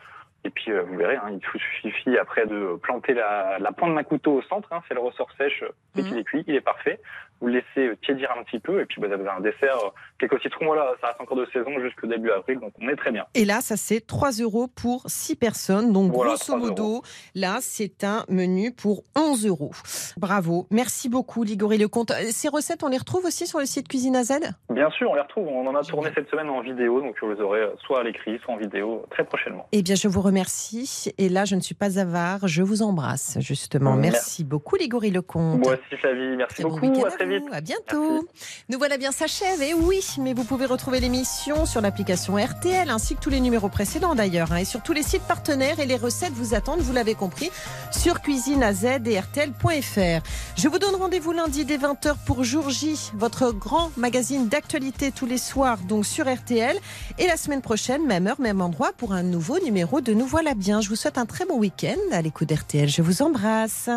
Et 0.44 0.50
puis, 0.50 0.70
euh, 0.70 0.82
vous 0.82 0.96
verrez, 0.96 1.16
hein, 1.16 1.30
il 1.30 1.40
vous 1.52 1.58
suffit 1.80 2.16
après 2.18 2.46
de 2.46 2.78
planter 2.80 3.14
la, 3.14 3.58
la 3.58 3.72
pointe 3.72 3.94
d'un 3.94 4.04
couteau 4.04 4.34
au 4.34 4.42
centre. 4.42 4.72
Hein, 4.72 4.80
c'est 4.86 4.94
le 4.94 5.00
ressort 5.00 5.30
sèche 5.36 5.64
dès 5.94 6.02
qu'il 6.02 6.16
est 6.18 6.24
cuit, 6.24 6.44
il 6.46 6.54
est 6.54 6.60
parfait. 6.60 7.00
Vous 7.40 7.48
laissez 7.48 7.96
tiédir 8.04 8.30
un 8.38 8.42
petit 8.44 8.58
peu. 8.58 8.80
Et 8.80 8.86
puis, 8.86 9.00
bah, 9.00 9.08
vous 9.08 9.14
avez 9.14 9.28
un 9.28 9.40
dessert, 9.40 9.76
euh, 9.84 9.90
quelques 10.18 10.40
citrons, 10.42 10.66
voilà, 10.66 10.92
ça 11.00 11.08
reste 11.08 11.20
encore 11.20 11.36
de 11.36 11.46
saison 11.52 11.70
jusqu'au 11.80 12.06
début 12.06 12.30
avril. 12.30 12.58
Donc, 12.60 12.72
on 12.80 12.88
est 12.88 12.96
très 12.96 13.12
bien. 13.12 13.24
Et 13.34 13.44
là, 13.44 13.60
ça 13.60 13.76
c'est 13.76 14.06
3 14.06 14.30
euros 14.40 14.66
pour 14.68 15.02
6 15.06 15.36
personnes. 15.36 15.92
Donc, 15.92 16.12
Voilà, 16.12 16.32
grosso 16.32 16.56
3 16.56 16.58
modo, 16.58 17.02
là, 17.34 17.58
c'est 17.60 18.04
un 18.04 18.24
menu 18.28 18.72
pour 18.72 19.04
11 19.16 19.46
euros. 19.46 19.72
Bravo. 20.16 20.66
Merci 20.70 21.08
beaucoup, 21.08 21.42
Ligory 21.42 21.78
Lecomte. 21.78 22.10
Euh, 22.10 22.30
Ces 22.30 22.48
recettes, 22.48 22.82
on 22.82 22.88
les 22.88 22.98
retrouve 22.98 23.24
aussi 23.24 23.46
sur 23.46 23.58
le 23.58 23.66
site 23.66 23.88
Cuisine 23.88 24.16
à 24.16 24.24
Z? 24.24 24.32
Bien 24.70 24.90
sûr, 24.90 25.10
on 25.10 25.14
les 25.14 25.20
retrouve. 25.20 25.46
On 25.48 25.66
en 25.66 25.74
a 25.74 25.82
tourné 25.82 26.10
cette 26.14 26.30
semaine 26.30 26.48
en 26.48 26.60
vidéo. 26.60 27.00
Donc, 27.00 27.16
vous 27.20 27.30
les 27.32 27.40
aurez 27.40 27.60
euh, 27.60 27.70
soit 27.84 28.00
à 28.00 28.02
l'écrit, 28.02 28.38
soit 28.44 28.54
en 28.54 28.56
vidéo 28.56 29.04
très 29.10 29.24
prochainement. 29.24 29.66
Eh 29.72 29.82
bien, 29.82 29.94
je 29.94 30.08
vous 30.08 30.20
remercie. 30.22 31.12
Et 31.18 31.28
là, 31.28 31.44
je 31.44 31.54
ne 31.54 31.60
suis 31.60 31.74
pas 31.74 31.98
avare. 31.98 32.46
Je 32.48 32.62
vous 32.62 32.82
embrasse, 32.82 33.38
justement. 33.40 33.94
Merci, 33.96 34.12
Merci. 34.12 34.44
beaucoup, 34.44 34.76
Ligory 34.76 35.10
Lecomte. 35.10 35.58
Moi 35.58 35.72
aussi, 35.74 36.00
Flavie. 36.00 36.36
Merci 36.36 36.62
Très 36.62 36.64
beaucoup. 36.64 36.86
Très 37.26 37.36
à 37.36 37.38
vite. 37.38 37.48
vous. 37.48 37.54
À 37.54 37.60
bientôt. 37.60 38.28
Nous 38.68 38.78
voilà 38.78 38.96
bien 38.96 39.12
s'achève. 39.12 39.62
Et 39.62 39.74
oui, 39.74 40.04
mais 40.18 40.34
vous 40.34 40.44
pouvez 40.44 40.66
retrouver 40.66 41.00
l'émission 41.00 41.66
sur 41.66 41.80
l'application 41.80 42.36
RTL 42.36 42.88
ainsi 42.90 43.14
que 43.14 43.20
tous 43.20 43.30
les 43.30 43.40
numéros 43.40 43.68
précédents 43.68 44.14
d'ailleurs 44.14 44.52
hein, 44.52 44.56
et 44.56 44.64
sur 44.64 44.82
tous 44.82 44.92
les 44.92 45.02
sites 45.02 45.22
partenaires 45.22 45.80
et 45.80 45.86
les 45.86 45.96
recettes 45.96 46.32
vous 46.32 46.54
attendent, 46.54 46.80
vous 46.80 46.92
l'avez 46.92 47.14
compris, 47.14 47.50
sur 47.90 48.20
cuisine 48.20 48.62
à 48.62 48.72
Z 48.72 49.06
et 49.06 49.18
RTL.fr. 49.18 50.22
Je 50.56 50.68
vous 50.68 50.78
donne 50.78 50.94
rendez-vous 50.94 51.32
lundi 51.32 51.64
dès 51.64 51.78
20h 51.78 52.16
pour 52.26 52.44
Jour 52.44 52.70
J, 52.70 53.10
votre 53.14 53.52
grand 53.52 53.90
magazine 53.96 54.48
d'actualité 54.48 55.12
tous 55.12 55.26
les 55.26 55.38
soirs 55.38 55.78
donc 55.78 56.06
sur 56.06 56.32
RTL 56.32 56.76
et 57.18 57.26
la 57.26 57.36
semaine 57.36 57.62
prochaine, 57.62 58.06
même 58.06 58.26
heure, 58.26 58.40
même 58.40 58.60
endroit 58.60 58.92
pour 58.92 59.12
un 59.12 59.22
nouveau 59.22 59.58
numéro 59.60 60.00
de 60.00 60.12
Nous 60.14 60.26
voilà 60.26 60.54
bien. 60.54 60.80
Je 60.80 60.88
vous 60.88 60.96
souhaite 60.96 61.18
un 61.18 61.26
très 61.26 61.44
bon 61.44 61.58
week-end 61.58 61.96
à 62.12 62.22
l'écoute 62.22 62.48
d'RTL. 62.48 62.88
Je 62.88 63.02
vous 63.02 63.22
embrasse. 63.22 63.88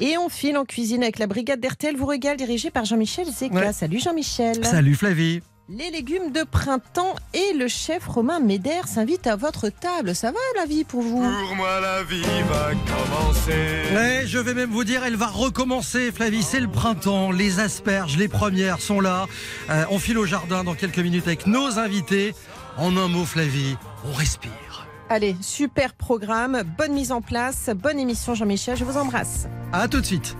Et 0.00 0.18
on 0.18 0.28
file 0.28 0.56
en 0.56 0.64
cuisine 0.64 1.02
avec 1.02 1.18
la 1.18 1.26
brigade 1.26 1.60
d'RTL 1.60 1.96
vous 1.96 2.06
régale 2.06 2.36
dirigée 2.36 2.70
par 2.72 2.84
Jean-Michel 2.84 3.26
Zeka. 3.30 3.54
Ouais. 3.54 3.72
Salut 3.72 4.00
Jean-Michel. 4.00 4.64
Salut 4.64 4.94
Flavie. 4.94 5.42
Les 5.68 5.90
légumes 5.90 6.32
de 6.32 6.42
printemps 6.42 7.14
et 7.32 7.56
le 7.56 7.68
chef 7.68 8.06
Romain 8.06 8.40
Méder 8.40 8.80
s'invite 8.84 9.26
à 9.26 9.36
votre 9.36 9.68
table. 9.68 10.14
Ça 10.14 10.32
va 10.32 10.38
la 10.56 10.66
vie 10.66 10.84
pour 10.84 11.02
vous 11.02 11.22
Pour 11.22 11.56
moi 11.56 11.80
la 11.80 12.02
vie 12.02 12.20
va 12.50 12.72
commencer. 12.74 13.94
Ouais, 13.94 14.24
je 14.26 14.38
vais 14.38 14.54
même 14.54 14.70
vous 14.70 14.84
dire, 14.84 15.04
elle 15.04 15.16
va 15.16 15.28
recommencer 15.28 16.10
Flavie, 16.10 16.42
c'est 16.42 16.60
le 16.60 16.68
printemps, 16.68 17.30
les 17.30 17.60
asperges, 17.60 18.18
les 18.18 18.28
premières 18.28 18.80
sont 18.80 19.00
là. 19.00 19.26
Euh, 19.70 19.84
on 19.90 19.98
file 19.98 20.18
au 20.18 20.26
jardin 20.26 20.64
dans 20.64 20.74
quelques 20.74 20.98
minutes 20.98 21.26
avec 21.26 21.46
nos 21.46 21.78
invités. 21.78 22.34
En 22.76 22.96
un 22.96 23.08
mot 23.08 23.24
Flavie, 23.24 23.76
on 24.04 24.12
respire. 24.12 24.86
Allez, 25.08 25.36
super 25.40 25.94
programme, 25.94 26.62
bonne 26.76 26.92
mise 26.92 27.12
en 27.12 27.20
place, 27.20 27.70
bonne 27.74 27.98
émission 27.98 28.34
Jean-Michel, 28.34 28.76
je 28.76 28.84
vous 28.84 28.96
embrasse. 28.96 29.46
À 29.72 29.86
tout 29.86 30.00
de 30.00 30.06
suite. 30.06 30.36